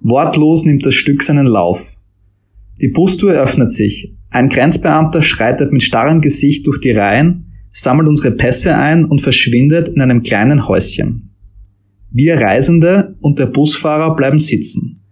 Wortlos 0.00 0.64
nimmt 0.64 0.86
das 0.86 0.94
Stück 0.94 1.22
seinen 1.22 1.46
Lauf. 1.46 1.94
Die 2.80 2.88
Bustour 2.88 3.32
öffnet 3.32 3.70
sich. 3.70 4.14
Ein 4.30 4.48
Grenzbeamter 4.48 5.20
schreitet 5.20 5.70
mit 5.70 5.82
starrem 5.82 6.22
Gesicht 6.22 6.66
durch 6.66 6.80
die 6.80 6.92
Reihen, 6.92 7.52
sammelt 7.72 8.08
unsere 8.08 8.30
Pässe 8.30 8.74
ein 8.74 9.04
und 9.04 9.20
verschwindet 9.20 9.88
in 9.88 10.00
einem 10.00 10.22
kleinen 10.22 10.66
Häuschen. 10.66 11.34
Wir 12.10 12.36
Reisende 12.40 13.16
und 13.20 13.38
der 13.38 13.46
Busfahrer 13.46 14.16
bleiben 14.16 14.38
sitzen. 14.38 15.02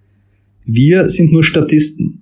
Wir 0.64 1.11
sind 1.11 1.30
nur 1.30 1.45
Statisten. 1.45 2.17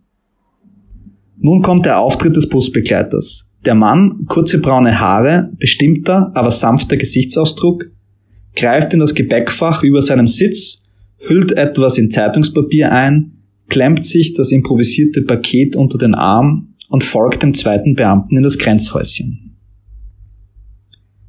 Nun 1.46 1.62
kommt 1.62 1.86
der 1.86 2.00
Auftritt 2.00 2.34
des 2.34 2.48
Busbegleiters. 2.48 3.48
Der 3.64 3.76
Mann, 3.76 4.26
kurze 4.26 4.58
braune 4.58 4.98
Haare, 4.98 5.52
bestimmter, 5.60 6.32
aber 6.34 6.50
sanfter 6.50 6.96
Gesichtsausdruck, 6.96 7.84
greift 8.56 8.92
in 8.92 8.98
das 8.98 9.14
Gepäckfach 9.14 9.84
über 9.84 10.02
seinem 10.02 10.26
Sitz, 10.26 10.82
hüllt 11.18 11.52
etwas 11.52 11.98
in 11.98 12.10
Zeitungspapier 12.10 12.90
ein, 12.90 13.44
klemmt 13.68 14.04
sich 14.04 14.34
das 14.34 14.50
improvisierte 14.50 15.22
Paket 15.22 15.76
unter 15.76 15.98
den 15.98 16.16
Arm 16.16 16.74
und 16.88 17.04
folgt 17.04 17.44
dem 17.44 17.54
zweiten 17.54 17.94
Beamten 17.94 18.38
in 18.38 18.42
das 18.42 18.58
Grenzhäuschen. 18.58 19.56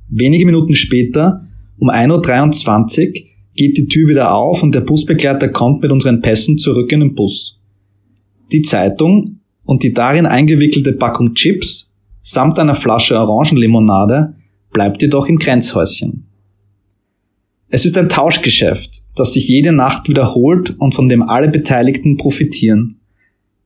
Wenige 0.09 0.47
Minuten 0.47 0.73
später, 0.73 1.45
um 1.77 1.91
1.23 1.91 3.07
Uhr, 3.07 3.13
geht 3.55 3.77
die 3.77 3.85
Tür 3.85 4.09
wieder 4.09 4.33
auf 4.33 4.63
und 4.63 4.73
der 4.73 4.81
Busbegleiter 4.81 5.49
kommt 5.49 5.83
mit 5.83 5.91
unseren 5.91 6.21
Pässen 6.21 6.57
zurück 6.57 6.91
in 6.91 7.01
den 7.01 7.13
Bus. 7.13 7.61
Die 8.51 8.63
Zeitung 8.63 9.36
und 9.67 9.83
die 9.83 9.93
darin 9.93 10.25
eingewickelte 10.25 10.93
Packung 10.93 11.35
Chips 11.35 11.91
samt 12.23 12.57
einer 12.57 12.75
Flasche 12.75 13.19
Orangenlimonade 13.19 14.35
bleibt 14.71 15.01
jedoch 15.01 15.27
im 15.27 15.37
Grenzhäuschen. 15.37 16.25
Es 17.69 17.85
ist 17.85 17.97
ein 17.97 18.09
Tauschgeschäft, 18.09 19.03
das 19.15 19.33
sich 19.33 19.47
jede 19.47 19.73
Nacht 19.73 20.07
wiederholt 20.07 20.73
und 20.79 20.95
von 20.95 21.09
dem 21.09 21.21
alle 21.21 21.49
Beteiligten 21.49 22.17
profitieren. 22.17 23.01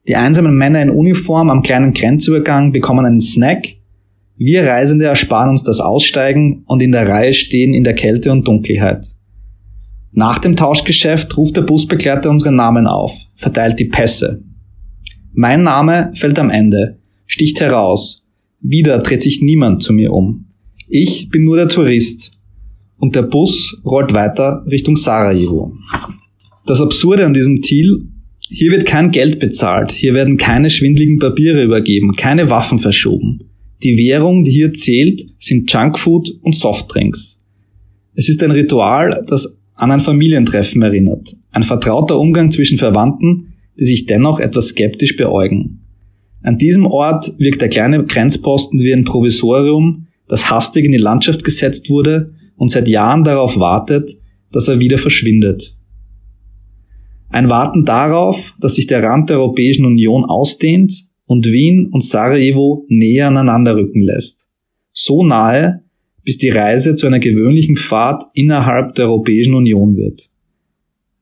Die 0.08 0.16
einsamen 0.16 0.56
Männer 0.56 0.82
in 0.82 0.90
Uniform 0.90 1.52
am 1.52 1.62
kleinen 1.62 1.94
Grenzübergang 1.94 2.72
bekommen 2.72 3.06
einen 3.06 3.22
Snack, 3.22 3.76
wir 4.38 4.66
Reisende 4.66 5.06
ersparen 5.06 5.52
uns 5.52 5.64
das 5.64 5.80
Aussteigen 5.80 6.64
und 6.66 6.82
in 6.82 6.92
der 6.92 7.08
Reihe 7.08 7.32
stehen 7.32 7.76
in 7.76 7.84
der 7.84 7.94
Kälte 7.94 8.32
und 8.32 8.48
Dunkelheit. 8.48 9.06
Nach 10.14 10.40
dem 10.40 10.56
Tauschgeschäft 10.56 11.38
ruft 11.38 11.58
der 11.58 11.62
Busbegleiter 11.62 12.28
unseren 12.28 12.56
Namen 12.56 12.88
auf, 12.88 13.14
verteilt 13.36 13.80
die 13.80 13.86
Pässe. 13.86 14.42
Mein 15.34 15.64
Name 15.64 16.12
fällt 16.16 16.40
am 16.40 16.50
Ende, 16.50 17.00
sticht 17.26 17.60
heraus. 17.60 18.24
Wieder 18.60 19.00
dreht 19.00 19.22
sich 19.22 19.42
niemand 19.42 19.82
zu 19.82 19.94
mir 19.94 20.14
um. 20.14 20.46
Ich 20.88 21.30
bin 21.30 21.46
nur 21.46 21.58
der 21.58 21.70
Tourist, 21.70 22.32
und 23.02 23.16
der 23.16 23.24
Bus 23.24 23.82
rollt 23.84 24.14
weiter 24.14 24.64
Richtung 24.70 24.96
Sarajevo. 24.96 25.74
Das 26.68 26.82
Absurde 26.82 27.26
an 27.26 27.34
diesem 27.34 27.64
Ziel, 27.64 28.06
hier 28.48 28.72
wird 28.72 28.86
kein 28.86 29.12
Geld 29.12 29.40
bezahlt, 29.40 29.92
hier 29.92 30.14
werden 30.14 30.38
keine 30.38 30.70
schwindligen 30.70 31.18
Papiere 31.18 31.64
übergeben, 31.64 32.16
keine 32.16 32.50
Waffen 32.50 32.80
verschoben. 32.80 33.40
Die 33.84 33.98
Währung, 33.98 34.44
die 34.44 34.52
hier 34.52 34.74
zählt, 34.74 35.24
sind 35.40 35.72
Junkfood 35.72 36.30
und 36.42 36.56
Softdrinks. 36.56 37.40
Es 38.14 38.30
ist 38.30 38.44
ein 38.44 38.52
Ritual, 38.52 39.26
das 39.28 39.58
an 39.74 39.90
ein 39.90 40.00
Familientreffen 40.00 40.84
erinnert. 40.84 41.36
Ein 41.50 41.64
vertrauter 41.64 42.20
Umgang 42.20 42.52
zwischen 42.52 42.78
Verwandten, 42.78 43.51
die 43.82 43.86
sich 43.86 44.06
dennoch 44.06 44.40
etwas 44.40 44.68
skeptisch 44.68 45.18
beäugen. 45.18 45.80
An 46.44 46.60
diesem 46.60 46.86
Ort 46.86 47.34
wirkt 47.40 47.62
der 47.62 47.70
kleine 47.70 48.06
Grenzposten 48.06 48.80
wie 48.80 48.94
ein 48.94 49.06
Provisorium, 49.06 50.06
das 50.28 50.52
hastig 50.52 50.86
in 50.86 50.92
die 50.92 51.00
Landschaft 51.00 51.44
gesetzt 51.44 51.90
wurde 51.90 52.36
und 52.58 52.70
seit 52.70 52.88
Jahren 52.88 53.24
darauf 53.24 53.58
wartet, 53.58 54.16
dass 54.52 54.68
er 54.68 54.80
wieder 54.80 55.00
verschwindet. 55.00 55.76
Ein 57.30 57.50
Warten 57.50 57.84
darauf, 57.84 58.54
dass 58.62 58.76
sich 58.76 58.86
der 58.86 59.02
Rand 59.02 59.32
der 59.32 59.40
Europäischen 59.40 59.86
Union 59.86 60.26
ausdehnt 60.26 61.08
und 61.26 61.48
Wien 61.48 61.90
und 61.92 62.04
Sarajevo 62.04 62.86
näher 62.88 63.30
aneinander 63.30 63.76
rücken 63.76 64.02
lässt. 64.04 64.46
So 64.94 65.26
nahe, 65.26 65.82
bis 66.24 66.38
die 66.38 66.50
Reise 66.50 66.94
zu 66.94 67.08
einer 67.08 67.20
gewöhnlichen 67.20 67.78
Fahrt 67.78 68.26
innerhalb 68.36 68.94
der 68.94 69.06
Europäischen 69.06 69.56
Union 69.56 69.98
wird. 69.98 70.30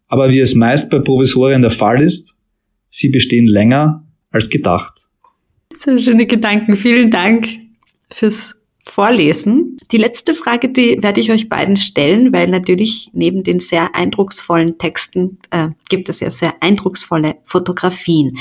Aber 0.08 0.30
wie 0.30 0.42
es 0.42 0.56
meist 0.56 0.90
bei 0.90 1.00
Provisorien 1.00 1.62
der 1.62 1.72
Fall 1.72 2.02
ist, 2.02 2.36
sie 2.92 3.10
bestehen 3.10 3.48
länger 3.48 4.06
als 4.32 4.50
gedacht. 4.50 5.02
Sehr 5.78 6.00
schöne 6.00 6.26
Gedanken. 6.26 6.76
Vielen 6.76 7.12
Dank 7.12 7.48
fürs 8.12 8.60
Vorlesen. 8.90 9.78
Die 9.92 9.98
letzte 9.98 10.34
Frage, 10.34 10.70
die 10.70 11.02
werde 11.02 11.22
ich 11.22 11.32
euch 11.32 11.48
beiden 11.48 11.78
stellen, 11.78 12.34
weil 12.34 12.48
natürlich 12.48 13.10
neben 13.14 13.44
den 13.44 13.60
sehr 13.60 13.96
eindrucksvollen 13.96 14.78
Texten 14.78 15.38
äh, 15.52 15.70
gibt 15.90 16.10
es 16.10 16.20
ja 16.22 16.32
sehr 16.32 16.56
eindrucksvolle 16.62 17.36
Fotografien. 17.46 18.38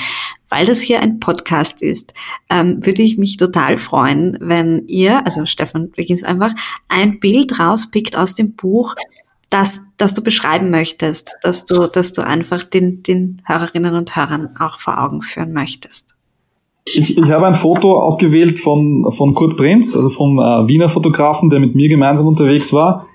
Weil 0.48 0.64
das 0.64 0.80
hier 0.80 1.00
ein 1.00 1.20
Podcast 1.20 1.82
ist, 1.82 2.14
ähm, 2.48 2.84
würde 2.84 3.02
ich 3.02 3.18
mich 3.18 3.36
total 3.36 3.76
freuen, 3.76 4.38
wenn 4.40 4.86
ihr, 4.86 5.24
also 5.26 5.44
Stefan, 5.44 5.90
beginnst 5.90 6.24
einfach, 6.24 6.54
ein 6.88 7.20
Bild 7.20 7.58
rauspickt 7.58 8.16
aus 8.16 8.34
dem 8.34 8.54
Buch, 8.54 8.94
das, 9.50 9.86
das 9.96 10.14
du 10.14 10.22
beschreiben 10.22 10.70
möchtest, 10.70 11.36
dass 11.42 11.64
du, 11.64 11.86
dass 11.86 12.12
du 12.12 12.22
einfach 12.22 12.64
den, 12.64 13.02
den 13.02 13.42
Hörerinnen 13.44 13.94
und 13.94 14.14
Hörern 14.14 14.50
auch 14.58 14.78
vor 14.78 15.02
Augen 15.02 15.22
führen 15.22 15.52
möchtest. 15.52 16.06
Ich, 16.84 17.16
ich 17.16 17.30
habe 17.30 17.46
ein 17.46 17.54
Foto 17.54 18.00
ausgewählt 18.00 18.58
von, 18.58 19.10
von 19.10 19.34
Kurt 19.34 19.56
Prinz, 19.56 19.94
also 19.94 20.08
vom 20.08 20.38
äh, 20.38 20.68
Wiener 20.68 20.88
Fotografen, 20.88 21.50
der 21.50 21.60
mit 21.60 21.74
mir 21.74 21.88
gemeinsam 21.88 22.26
unterwegs 22.26 22.72
war. 22.72 23.06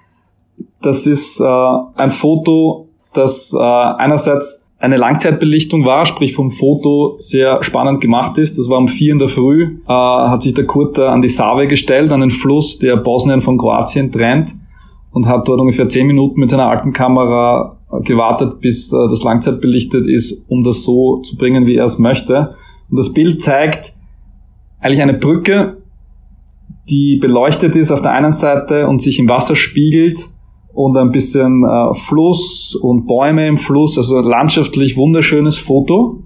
Das 0.81 1.07
ist 1.07 1.39
äh, 1.39 1.43
ein 1.43 2.11
Foto, 2.11 2.89
das 3.13 3.53
äh, 3.53 3.59
einerseits 3.59 4.63
eine 4.79 4.97
Langzeitbelichtung 4.97 5.86
war, 5.86 6.05
sprich 6.05 6.34
vom 6.34 6.51
Foto 6.51 7.15
sehr 7.17 7.63
spannend 7.63 8.01
gemacht 8.01 8.38
ist. 8.38 8.57
Das 8.57 8.69
war 8.69 8.77
um 8.77 8.88
vier 8.88 9.13
in 9.13 9.19
der 9.19 9.29
Früh, 9.29 9.77
äh, 9.88 9.91
hat 9.93 10.43
sich 10.43 10.53
der 10.53 10.65
Kurt 10.65 10.99
an 10.99 11.21
die 11.21 11.29
Save 11.29 11.67
gestellt, 11.67 12.11
an 12.11 12.19
den 12.19 12.31
Fluss, 12.31 12.79
der 12.79 12.97
Bosnien 12.97 13.41
von 13.41 13.57
Kroatien 13.57 14.11
trennt 14.11 14.53
und 15.14 15.28
hat 15.28 15.47
dort 15.47 15.59
ungefähr 15.59 15.88
zehn 15.88 16.07
Minuten 16.07 16.39
mit 16.39 16.49
seiner 16.49 16.68
alten 16.68 16.91
Kamera 16.91 17.78
gewartet, 18.01 18.59
bis 18.59 18.91
äh, 18.91 18.97
das 19.09 19.24
Langzeit 19.24 19.61
belichtet 19.61 20.07
ist, 20.07 20.43
um 20.49 20.64
das 20.64 20.84
so 20.84 21.22
zu 21.22 21.38
bringen, 21.38 21.68
wie 21.68 21.76
er 21.76 21.86
es 21.86 21.99
möchte. 21.99 22.55
Und 22.89 22.97
das 22.97 23.14
Bild 23.14 23.41
zeigt 23.41 23.93
eigentlich 24.80 25.01
eine 25.01 25.14
Brücke, 25.14 25.78
die 26.89 27.18
beleuchtet 27.18 27.76
ist 27.76 27.91
auf 27.91 28.01
der 28.01 28.11
einen 28.11 28.34
Seite 28.34 28.88
und 28.88 29.01
sich 29.01 29.20
im 29.20 29.30
Wasser 29.30 29.55
spiegelt 29.55 30.30
und 30.74 30.97
ein 30.97 31.11
bisschen 31.11 31.64
äh, 31.64 31.93
Fluss 31.93 32.76
und 32.76 33.05
Bäume 33.05 33.47
im 33.47 33.57
Fluss, 33.57 33.97
also 33.97 34.20
landschaftlich 34.20 34.97
wunderschönes 34.97 35.57
Foto. 35.57 36.24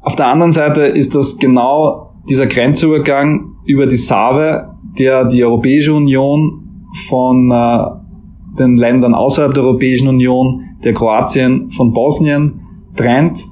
Auf 0.00 0.16
der 0.16 0.28
anderen 0.28 0.52
Seite 0.52 0.82
ist 0.82 1.14
das 1.14 1.38
genau 1.38 2.12
dieser 2.28 2.46
Grenzübergang 2.46 3.56
über 3.66 3.86
die 3.86 3.96
Save, 3.96 4.70
der 4.98 5.24
die 5.24 5.44
Europäische 5.44 5.92
Union 5.92 6.63
von 7.08 7.50
äh, 7.50 8.58
den 8.58 8.76
Ländern 8.76 9.14
außerhalb 9.14 9.52
der 9.54 9.64
Europäischen 9.64 10.08
Union, 10.08 10.62
der 10.84 10.94
Kroatien 10.94 11.70
von 11.72 11.92
Bosnien 11.92 12.60
trennt 12.96 13.46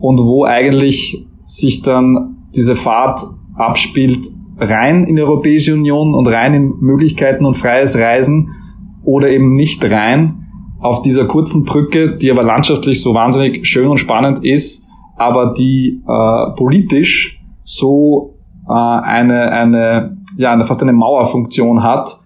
und 0.00 0.18
wo 0.18 0.44
eigentlich 0.44 1.26
sich 1.44 1.82
dann 1.82 2.36
diese 2.54 2.76
Fahrt 2.76 3.26
abspielt 3.56 4.30
rein 4.58 5.04
in 5.04 5.16
die 5.16 5.22
Europäische 5.22 5.74
Union 5.74 6.14
und 6.14 6.28
rein 6.28 6.54
in 6.54 6.74
Möglichkeiten 6.80 7.44
und 7.44 7.54
freies 7.54 7.96
Reisen 7.96 8.50
oder 9.04 9.28
eben 9.30 9.54
nicht 9.54 9.84
rein 9.90 10.46
auf 10.80 11.02
dieser 11.02 11.26
kurzen 11.26 11.64
Brücke, 11.64 12.16
die 12.16 12.30
aber 12.30 12.42
landschaftlich 12.42 13.02
so 13.02 13.14
wahnsinnig 13.14 13.66
schön 13.66 13.88
und 13.88 13.98
spannend 13.98 14.44
ist, 14.44 14.82
aber 15.16 15.54
die 15.54 16.02
äh, 16.06 16.56
politisch 16.56 17.40
so 17.62 18.36
äh, 18.68 18.72
eine, 18.72 19.50
eine, 19.50 20.18
ja, 20.36 20.52
eine, 20.52 20.64
fast 20.64 20.82
eine 20.82 20.92
Mauerfunktion 20.92 21.82
hat 21.82 22.20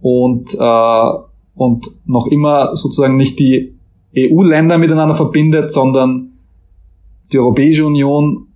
und, 0.00 0.54
äh, 0.54 1.10
und 1.54 1.86
noch 2.06 2.26
immer 2.28 2.76
sozusagen 2.76 3.16
nicht 3.16 3.38
die 3.38 3.74
EU-Länder 4.16 4.78
miteinander 4.78 5.14
verbindet, 5.14 5.70
sondern 5.70 6.32
die 7.32 7.38
Europäische 7.38 7.84
Union 7.84 8.48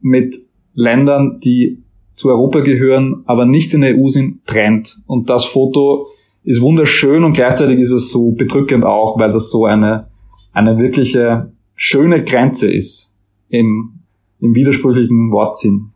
mit 0.00 0.38
Ländern, 0.74 1.40
die 1.40 1.82
zu 2.14 2.28
Europa 2.28 2.60
gehören, 2.60 3.22
aber 3.26 3.46
nicht 3.46 3.74
in 3.74 3.80
der 3.80 3.96
EU 3.96 4.08
sind, 4.08 4.44
trennt. 4.46 5.00
Und 5.06 5.28
das 5.28 5.44
Foto 5.44 6.08
ist 6.44 6.60
wunderschön 6.60 7.24
und 7.24 7.34
gleichzeitig 7.34 7.78
ist 7.78 7.92
es 7.92 8.10
so 8.10 8.32
bedrückend 8.32 8.84
auch, 8.84 9.18
weil 9.18 9.32
das 9.32 9.50
so 9.50 9.64
eine, 9.64 10.08
eine 10.52 10.78
wirkliche 10.78 11.52
schöne 11.74 12.22
Grenze 12.22 12.70
ist 12.70 13.12
im, 13.48 14.00
im 14.40 14.54
widersprüchlichen 14.54 15.32
Wortsinn. 15.32 15.92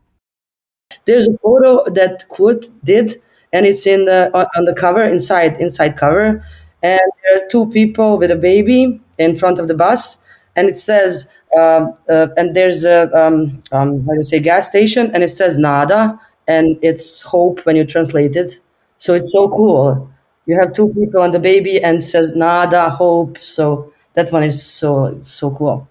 There's 1.05 1.27
a 1.27 1.37
photo 1.41 1.83
that 1.91 2.27
Kurt 2.29 2.71
did 2.81 3.19
and 3.53 3.65
it's 3.65 3.87
in 3.87 4.05
the 4.05 4.29
on 4.35 4.65
the 4.65 4.73
cover 4.73 5.03
inside 5.03 5.57
inside 5.59 5.97
cover 5.97 6.43
and 6.83 6.99
there 7.23 7.37
are 7.43 7.47
two 7.49 7.65
people 7.67 8.17
with 8.17 8.31
a 8.31 8.35
baby 8.35 8.99
in 9.17 9.35
front 9.35 9.59
of 9.59 9.67
the 9.67 9.73
bus 9.73 10.17
and 10.55 10.69
it 10.69 10.75
says 10.75 11.31
uh, 11.57 11.87
uh, 12.09 12.27
and 12.37 12.55
there's 12.55 12.83
a 12.83 13.09
um, 13.17 13.61
um, 13.71 14.03
how 14.05 14.11
do 14.11 14.17
you 14.17 14.23
say 14.23 14.37
gas 14.39 14.67
station, 14.67 15.09
and 15.13 15.23
it 15.23 15.29
says 15.29 15.57
nada, 15.57 16.19
and 16.45 16.77
it's 16.81 17.21
hope 17.21 17.65
when 17.65 17.77
you 17.77 17.85
translate 17.85 18.35
it. 18.35 18.59
So 18.97 19.13
it's 19.13 19.31
so 19.31 19.47
cool. 19.47 20.09
You 20.45 20.59
have 20.59 20.73
two 20.73 20.89
people 20.89 21.21
and 21.23 21.33
the 21.33 21.39
baby, 21.39 21.81
and 21.81 22.03
says 22.03 22.35
nada, 22.35 22.89
hope. 22.89 23.37
So 23.37 23.93
that 24.13 24.29
one 24.33 24.43
is 24.43 24.61
so 24.61 25.17
so 25.21 25.51
cool. 25.51 25.87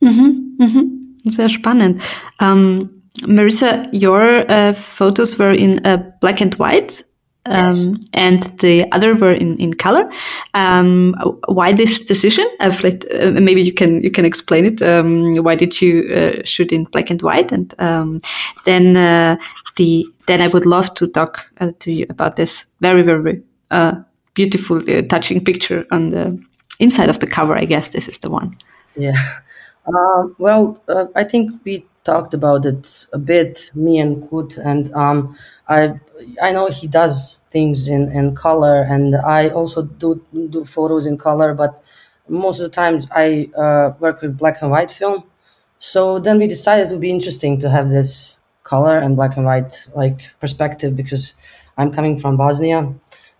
Mhm, 0.00 0.56
mhm. 0.58 1.16
Sehr 1.28 1.48
spannend. 1.48 2.00
Um, 2.40 2.97
Marissa, 3.22 3.88
your 3.92 4.50
uh, 4.50 4.72
photos 4.72 5.38
were 5.38 5.52
in 5.52 5.84
uh, 5.86 5.96
black 6.20 6.40
and 6.40 6.54
white. 6.54 7.02
Um, 7.46 7.94
yes. 7.94 8.04
and 8.12 8.42
the 8.58 8.92
other 8.92 9.14
were 9.14 9.32
in, 9.32 9.56
in 9.56 9.72
color. 9.72 10.10
Um, 10.52 11.14
why 11.46 11.72
this 11.72 12.04
decision? 12.04 12.46
Of 12.60 12.82
like, 12.84 13.06
uh, 13.14 13.30
maybe 13.30 13.62
you 13.62 13.72
can 13.72 14.02
you 14.02 14.10
can 14.10 14.26
explain 14.26 14.66
it. 14.66 14.82
Um, 14.82 15.34
why 15.36 15.54
did 15.54 15.80
you 15.80 16.12
uh, 16.12 16.42
shoot 16.44 16.72
in 16.72 16.84
black 16.84 17.10
and 17.10 17.22
white? 17.22 17.50
And 17.50 17.74
um, 17.78 18.20
then 18.64 18.96
uh, 18.98 19.36
the 19.76 20.04
then 20.26 20.42
I 20.42 20.48
would 20.48 20.66
love 20.66 20.92
to 20.94 21.06
talk 21.06 21.50
uh, 21.60 21.72
to 21.78 21.90
you 21.90 22.06
about 22.10 22.36
this 22.36 22.66
very 22.80 23.02
very 23.02 23.42
uh, 23.70 23.94
beautiful, 24.34 24.78
uh, 24.78 25.02
touching 25.08 25.42
picture 25.42 25.86
on 25.90 26.10
the 26.10 26.38
inside 26.80 27.08
of 27.08 27.18
the 27.20 27.26
cover. 27.26 27.56
I 27.56 27.64
guess 27.64 27.88
this 27.88 28.08
is 28.08 28.18
the 28.18 28.30
one. 28.30 28.58
Yeah. 28.94 29.16
well, 30.38 30.82
I 31.14 31.24
think 31.24 31.52
we 31.64 31.86
talked 32.10 32.32
about 32.40 32.62
it 32.72 33.06
a 33.12 33.18
bit, 33.18 33.70
me 33.74 33.98
and 34.04 34.12
Kut, 34.28 34.50
and 34.70 34.84
um, 34.94 35.36
I 35.68 35.78
I 36.42 36.52
know 36.52 36.66
he 36.80 36.86
does 37.00 37.42
things 37.50 37.88
in, 37.88 38.02
in 38.18 38.34
color, 38.34 38.76
and 38.94 39.16
I 39.16 39.42
also 39.58 39.82
do 39.82 40.10
do 40.56 40.64
photos 40.64 41.04
in 41.06 41.16
color, 41.28 41.54
but 41.54 41.72
most 42.28 42.60
of 42.60 42.64
the 42.68 42.74
times 42.82 43.06
I 43.10 43.50
uh, 43.64 43.86
work 44.00 44.22
with 44.22 44.36
black 44.42 44.56
and 44.62 44.70
white 44.70 44.90
film. 45.00 45.24
So 45.78 46.18
then 46.18 46.38
we 46.38 46.46
decided 46.46 46.88
it 46.88 46.92
would 46.92 47.00
be 47.00 47.10
interesting 47.10 47.58
to 47.60 47.70
have 47.70 47.90
this 47.90 48.38
color 48.64 48.98
and 48.98 49.16
black 49.16 49.36
and 49.36 49.46
white 49.46 49.86
like 49.94 50.20
perspective 50.40 50.96
because 50.96 51.34
I'm 51.76 51.92
coming 51.92 52.18
from 52.18 52.36
Bosnia, 52.36 52.92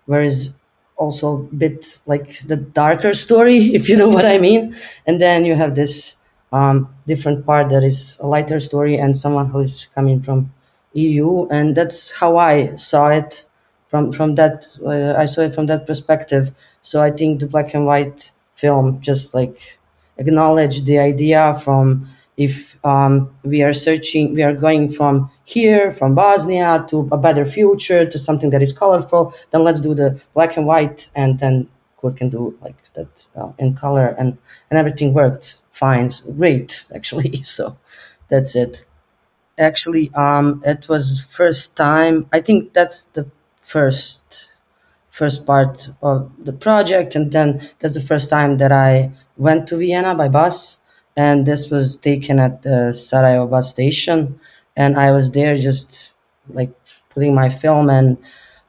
whereas 0.06 0.54
also 0.96 1.34
a 1.38 1.42
bit 1.54 2.00
like 2.06 2.40
the 2.46 2.56
darker 2.56 3.12
story, 3.12 3.58
if 3.78 3.88
you 3.88 3.96
know 3.96 4.08
what 4.08 4.26
I 4.26 4.38
mean. 4.38 4.74
And 5.06 5.20
then 5.20 5.44
you 5.44 5.54
have 5.54 5.74
this 5.74 6.16
um, 6.52 6.88
different 7.06 7.44
part 7.46 7.68
that 7.70 7.84
is 7.84 8.18
a 8.20 8.26
lighter 8.26 8.60
story 8.60 8.96
and 8.96 9.16
someone 9.16 9.50
who's 9.50 9.88
coming 9.94 10.22
from 10.22 10.52
EU, 10.94 11.46
and 11.48 11.76
that's 11.76 12.10
how 12.10 12.36
I 12.36 12.74
saw 12.74 13.08
it 13.08 13.44
from 13.88 14.12
from 14.12 14.34
that. 14.36 14.66
Uh, 14.84 15.20
I 15.20 15.26
saw 15.26 15.42
it 15.42 15.54
from 15.54 15.66
that 15.66 15.86
perspective. 15.86 16.52
So 16.80 17.02
I 17.02 17.10
think 17.10 17.40
the 17.40 17.46
black 17.46 17.74
and 17.74 17.86
white 17.86 18.32
film 18.54 19.00
just 19.00 19.34
like 19.34 19.78
acknowledge 20.16 20.84
the 20.84 20.98
idea 20.98 21.54
from 21.62 22.08
if 22.36 22.78
um, 22.84 23.34
we 23.42 23.62
are 23.62 23.72
searching, 23.72 24.32
we 24.32 24.42
are 24.42 24.54
going 24.54 24.88
from 24.88 25.28
here, 25.44 25.90
from 25.90 26.14
Bosnia 26.14 26.86
to 26.88 27.08
a 27.10 27.18
better 27.18 27.44
future 27.44 28.06
to 28.06 28.16
something 28.18 28.50
that 28.50 28.62
is 28.62 28.72
colorful, 28.72 29.34
then 29.50 29.64
let's 29.64 29.80
do 29.80 29.92
the 29.92 30.20
black 30.34 30.56
and 30.56 30.64
white, 30.64 31.10
and 31.16 31.40
then 31.40 31.68
Kurt 32.00 32.16
can 32.16 32.28
do 32.30 32.56
like 32.62 32.92
that 32.94 33.26
uh, 33.36 33.52
in 33.58 33.74
color, 33.74 34.08
and 34.18 34.38
and 34.70 34.78
everything 34.78 35.14
worked 35.14 35.62
fine, 35.70 36.10
great 36.36 36.84
actually. 36.94 37.42
So 37.42 37.76
that's 38.28 38.54
it. 38.56 38.84
Actually, 39.58 40.10
um, 40.14 40.62
it 40.64 40.88
was 40.88 41.20
first 41.20 41.76
time. 41.76 42.28
I 42.32 42.40
think 42.40 42.74
that's 42.74 43.04
the 43.04 43.30
first 43.60 44.54
first 45.10 45.46
part 45.46 45.90
of 46.02 46.30
the 46.44 46.52
project, 46.52 47.16
and 47.16 47.32
then 47.32 47.60
that's 47.80 47.94
the 47.94 48.00
first 48.00 48.30
time 48.30 48.58
that 48.58 48.72
I 48.72 49.10
went 49.36 49.66
to 49.68 49.76
Vienna 49.76 50.14
by 50.14 50.28
bus, 50.28 50.78
and 51.16 51.46
this 51.46 51.70
was 51.70 51.96
taken 51.96 52.38
at 52.38 52.62
the 52.62 52.92
Sarajevo 52.92 53.46
bus 53.48 53.70
station, 53.70 54.38
and 54.76 54.96
I 54.98 55.10
was 55.10 55.30
there 55.32 55.56
just 55.56 56.14
like 56.48 56.70
putting 57.10 57.34
my 57.34 57.48
film 57.48 57.90
and 57.90 58.16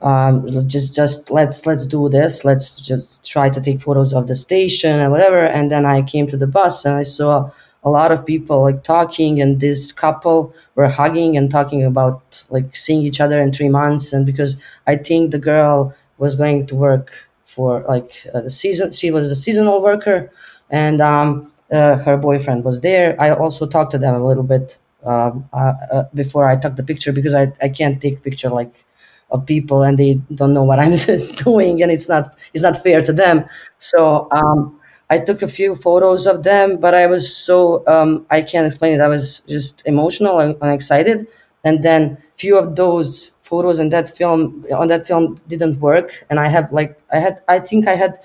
um, 0.01 0.47
just 0.67 0.95
just 0.95 1.29
let's 1.29 1.65
let's 1.65 1.85
do 1.85 2.07
this. 2.09 2.45
Let's 2.45 2.79
just 2.79 3.29
try 3.29 3.49
to 3.49 3.59
take 3.59 3.81
photos 3.81 4.13
of 4.13 4.27
the 4.27 4.35
station 4.35 4.99
and 4.99 5.11
whatever. 5.11 5.45
And 5.45 5.69
then 5.69 5.85
i 5.85 6.01
came 6.01 6.25
to 6.27 6.37
the 6.37 6.47
bus 6.47 6.85
and 6.85 6.95
i 6.95 7.01
saw 7.01 7.51
a 7.83 7.89
lot 7.89 8.11
of 8.11 8.25
people 8.25 8.61
like 8.61 8.83
talking. 8.83 9.41
And 9.41 9.59
this 9.59 9.91
couple 9.91 10.53
were 10.75 10.87
hugging 10.87 11.35
and 11.35 11.51
talking 11.51 11.83
about 11.83 12.45
like 12.49 12.75
seeing 12.75 13.01
each 13.01 13.19
other 13.19 13.39
in 13.41 13.51
three 13.51 13.69
months. 13.69 14.13
And 14.13 14.25
because 14.25 14.55
i 14.87 14.95
think 14.95 15.31
the 15.31 15.39
girl 15.39 15.93
was 16.17 16.35
going 16.35 16.65
to 16.67 16.75
work 16.75 17.11
for 17.43 17.83
like 17.87 18.25
uh, 18.33 18.41
the 18.41 18.49
season 18.49 18.91
she 18.91 19.11
was 19.11 19.29
a 19.31 19.35
seasonal 19.35 19.81
worker. 19.81 20.31
And 20.69 21.01
um, 21.01 21.51
uh, 21.71 21.97
her 21.97 22.15
boyfriend 22.15 22.63
was 22.63 22.81
there. 22.81 23.19
I 23.19 23.31
also 23.31 23.67
talked 23.67 23.91
to 23.91 23.97
them 23.97 24.15
a 24.15 24.25
little 24.25 24.43
bit 24.43 24.79
um, 25.03 25.47
uh, 25.53 25.73
uh 25.91 26.03
before 26.13 26.43
i 26.45 26.57
took 26.57 26.75
the 26.75 26.83
picture 26.83 27.13
because 27.13 27.33
i, 27.33 27.49
I 27.61 27.69
can't 27.69 28.01
take 28.01 28.21
picture 28.21 28.49
like 28.49 28.83
of 29.31 29.45
people 29.45 29.83
and 29.83 29.97
they 29.97 30.15
don't 30.35 30.53
know 30.53 30.63
what 30.63 30.79
i'm 30.79 30.93
doing 31.35 31.81
and 31.81 31.91
it's 31.91 32.09
not 32.09 32.35
it's 32.53 32.63
not 32.63 32.81
fair 32.81 33.01
to 33.01 33.13
them 33.13 33.45
so 33.77 34.27
um, 34.31 34.79
I 35.09 35.17
took 35.17 35.41
a 35.41 35.47
few 35.47 35.73
photos 35.73 36.27
of 36.27 36.43
them, 36.43 36.77
but 36.77 36.93
I 36.93 37.07
was 37.07 37.35
so 37.35 37.83
um, 37.87 38.25
I 38.29 38.41
can't 38.41 38.65
explain 38.65 38.93
it. 38.93 39.01
I 39.01 39.07
was 39.07 39.39
just 39.47 39.81
emotional 39.85 40.39
and, 40.39 40.55
excited, 40.61 41.27
and 41.63 41.81
then 41.83 42.17
few 42.35 42.57
of 42.57 42.75
those 42.75 43.31
photos 43.41 43.79
in 43.79 43.89
that 43.89 44.15
film 44.15 44.65
on 44.71 44.87
that 44.89 45.07
film 45.07 45.37
didn't 45.47 45.79
work, 45.79 46.25
and 46.29 46.39
I 46.39 46.47
have 46.47 46.71
like 46.71 46.99
I 47.11 47.19
had 47.19 47.41
I 47.47 47.59
think 47.59 47.87
I 47.87 47.95
had 47.95 48.19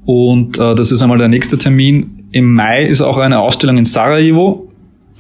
Und 0.05 0.57
äh, 0.57 0.75
das 0.75 0.91
ist 0.91 1.01
einmal 1.01 1.17
der 1.17 1.29
nächste 1.29 1.57
Termin. 1.57 2.25
Im 2.31 2.53
Mai 2.53 2.85
ist 2.85 3.01
auch 3.01 3.17
eine 3.17 3.39
Ausstellung 3.39 3.77
in 3.77 3.85
Sarajevo 3.85 4.70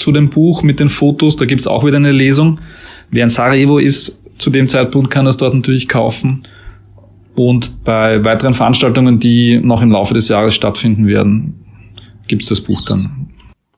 zu 0.01 0.11
dem 0.11 0.29
Buch 0.29 0.63
mit 0.63 0.79
den 0.79 0.89
Fotos. 0.89 1.37
Da 1.37 1.45
gibt's 1.45 1.67
auch 1.67 1.85
wieder 1.85 1.97
eine 1.97 2.11
Lesung. 2.11 2.59
Wer 3.09 3.23
in 3.23 3.29
Sarajevo 3.29 3.77
ist, 3.77 4.19
zu 4.37 4.49
dem 4.49 4.67
Zeitpunkt 4.67 5.11
kann 5.11 5.25
das 5.25 5.37
dort 5.37 5.53
natürlich 5.53 5.87
kaufen. 5.87 6.43
Und 7.35 7.83
bei 7.83 8.23
weiteren 8.23 8.53
Veranstaltungen, 8.53 9.19
die 9.19 9.59
noch 9.61 9.81
im 9.81 9.91
Laufe 9.91 10.13
des 10.13 10.27
Jahres 10.27 10.55
stattfinden 10.55 11.07
werden, 11.07 11.53
gibt's 12.27 12.47
das 12.47 12.61
Buch 12.61 12.83
dann. 12.85 13.29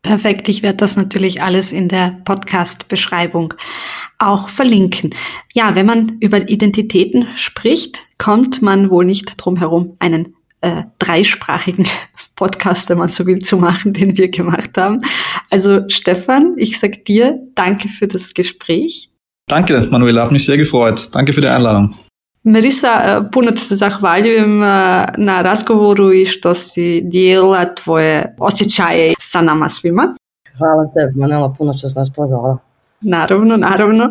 Perfekt, 0.02 0.50
ich 0.50 0.64
werde 0.64 0.78
das 0.78 0.98
natürlich 0.98 1.42
alles 1.42 1.72
in 1.72 1.88
der 1.88 2.18
Podcast-Beschreibung 2.26 3.54
auch 4.20 4.50
verlinken. 4.50 5.12
Ja, 5.54 5.76
wenn 5.76 5.86
man 5.86 6.18
über 6.20 6.50
Identitäten 6.50 7.26
spricht, 7.36 8.00
kommt 8.18 8.62
man 8.62 8.90
wohl 8.90 9.06
nicht 9.06 9.36
drum 9.38 9.58
herum, 9.58 9.96
einen 10.00 10.36
äh, 10.64 10.84
dreisprachigen 10.98 11.86
Podcast, 12.36 12.90
wenn 12.90 12.98
man 12.98 13.10
so 13.10 13.26
will, 13.26 13.40
zu 13.40 13.58
machen, 13.58 13.94
den 13.94 14.18
wir 14.18 14.30
gemacht 14.30 14.72
haben. 14.78 14.98
Also 15.50 15.82
Stefan, 15.90 16.56
ich 16.58 16.80
sag 16.80 17.06
dir 17.06 17.38
danke 17.56 17.90
für 17.90 18.08
das 18.08 18.34
Gespräch. 18.34 19.10
Danke, 19.48 19.88
Manuela, 19.92 20.24
hat 20.24 20.32
mich 20.32 20.46
sehr 20.46 20.58
gefreut. 20.58 21.10
Danke 21.12 21.34
für 21.34 21.42
die 21.42 21.48
Einladung. 21.48 21.96
Marisa, 22.46 23.18
äh, 23.18 23.24
puno 23.32 23.52
zahvaljujem 23.56 24.64
äh, 24.64 25.06
na 25.18 25.42
razgovoru 25.42 26.14
i 26.14 26.26
što 26.26 26.54
si 26.54 27.02
dijela 27.02 27.76
tvoje 27.76 28.36
osjećaje 28.40 29.14
sa 29.20 29.42
nama 29.42 29.70
svima. 29.70 30.14
Hvala 30.58 30.92
te, 30.94 31.20
Manela, 31.20 31.54
puno 31.58 31.74
što 31.74 31.88
si 31.88 32.00
nas 32.00 32.14
pozvala. 32.14 32.58
Naravno, 33.02 33.58
naravno. 33.58 34.10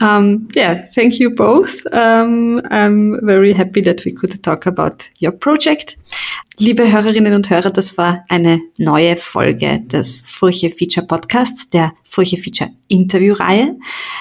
Um, 0.00 0.48
yeah, 0.56 0.84
thank 0.94 1.18
you 1.18 1.30
both. 1.30 1.84
Um, 1.92 2.60
I'm 2.70 3.20
very 3.22 3.52
happy 3.52 3.82
that 3.82 4.04
we 4.04 4.12
could 4.12 4.42
talk 4.42 4.66
about 4.66 5.10
your 5.20 5.32
project. 5.32 5.96
Liebe 6.58 6.90
Hörerinnen 6.90 7.34
und 7.34 7.48
Hörer, 7.48 7.70
das 7.70 7.96
war 7.96 8.24
eine 8.28 8.60
neue 8.76 9.16
Folge 9.16 9.80
des 9.86 10.22
Furche 10.26 10.70
Feature 10.70 11.06
Podcasts, 11.06 11.70
der 11.70 11.92
Furche 12.04 12.36
Feature 12.36 12.70
Interviewreihe. 12.88 13.76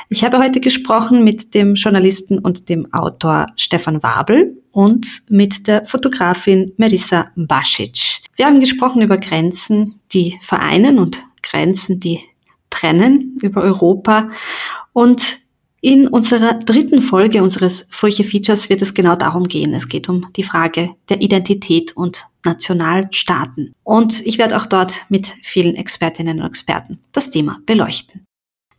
Ich 0.10 0.24
habe 0.24 0.40
heute 0.40 0.60
gesprochen 0.60 1.24
mit 1.24 1.54
dem 1.54 1.76
Journalisten 1.76 2.40
und 2.40 2.70
dem 2.70 2.94
Autor 2.94 3.48
Stefan 3.56 4.04
Wabel 4.04 4.58
und 4.72 5.24
mit 5.30 5.68
der 5.68 5.86
Fotografin 5.86 6.74
Marissa 6.78 7.32
Basic. 7.36 8.22
Wir 8.36 8.46
haben 8.46 8.60
gesprochen 8.60 9.02
über 9.02 9.18
Grenzen, 9.18 10.00
die 10.14 10.40
vereinen 10.42 11.00
und 11.00 11.22
Grenzen, 11.42 12.00
die 12.00 12.20
trennen 12.70 13.38
über 13.42 13.62
Europa. 13.62 14.30
Und 14.94 15.40
in 15.82 16.08
unserer 16.08 16.54
dritten 16.56 17.02
Folge 17.02 17.42
unseres 17.42 17.88
Furche 17.90 18.24
Features 18.24 18.70
wird 18.70 18.82
es 18.82 18.94
genau 18.94 19.16
darum 19.16 19.46
gehen. 19.46 19.74
Es 19.74 19.88
geht 19.88 20.10
um 20.10 20.28
die 20.36 20.44
Frage 20.44 20.96
der 21.10 21.22
Identität 21.22 21.96
und 21.96 22.26
Nationalstaaten. 22.46 23.74
Und 23.84 24.26
ich 24.26 24.38
werde 24.38 24.58
auch 24.58 24.66
dort 24.66 25.06
mit 25.10 25.28
vielen 25.42 25.76
Expertinnen 25.76 26.40
und 26.40 26.48
Experten 26.48 27.00
das 27.12 27.32
Thema 27.32 27.60
beleuchten. 27.66 28.22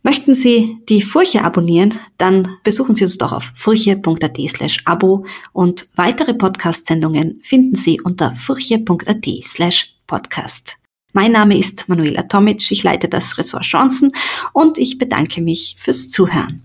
Möchten 0.03 0.33
Sie 0.33 0.77
die 0.89 1.03
Furche 1.03 1.43
abonnieren, 1.43 1.93
dann 2.17 2.57
besuchen 2.63 2.95
Sie 2.95 3.03
uns 3.03 3.19
doch 3.19 3.33
auf 3.33 3.51
furche.at 3.53 4.37
slash 4.49 4.79
abo 4.85 5.25
und 5.53 5.89
weitere 5.95 6.33
Podcast-Sendungen 6.33 7.39
finden 7.43 7.75
Sie 7.75 8.01
unter 8.01 8.33
furche.at 8.33 9.25
slash 9.43 9.95
podcast. 10.07 10.77
Mein 11.13 11.33
Name 11.33 11.55
ist 11.57 11.87
Manuela 11.87 12.23
Tomic, 12.23 12.71
ich 12.71 12.81
leite 12.81 13.09
das 13.09 13.37
Ressort 13.37 13.63
Chancen 13.63 14.11
und 14.53 14.79
ich 14.79 14.97
bedanke 14.97 15.41
mich 15.41 15.75
fürs 15.77 16.09
Zuhören. 16.09 16.63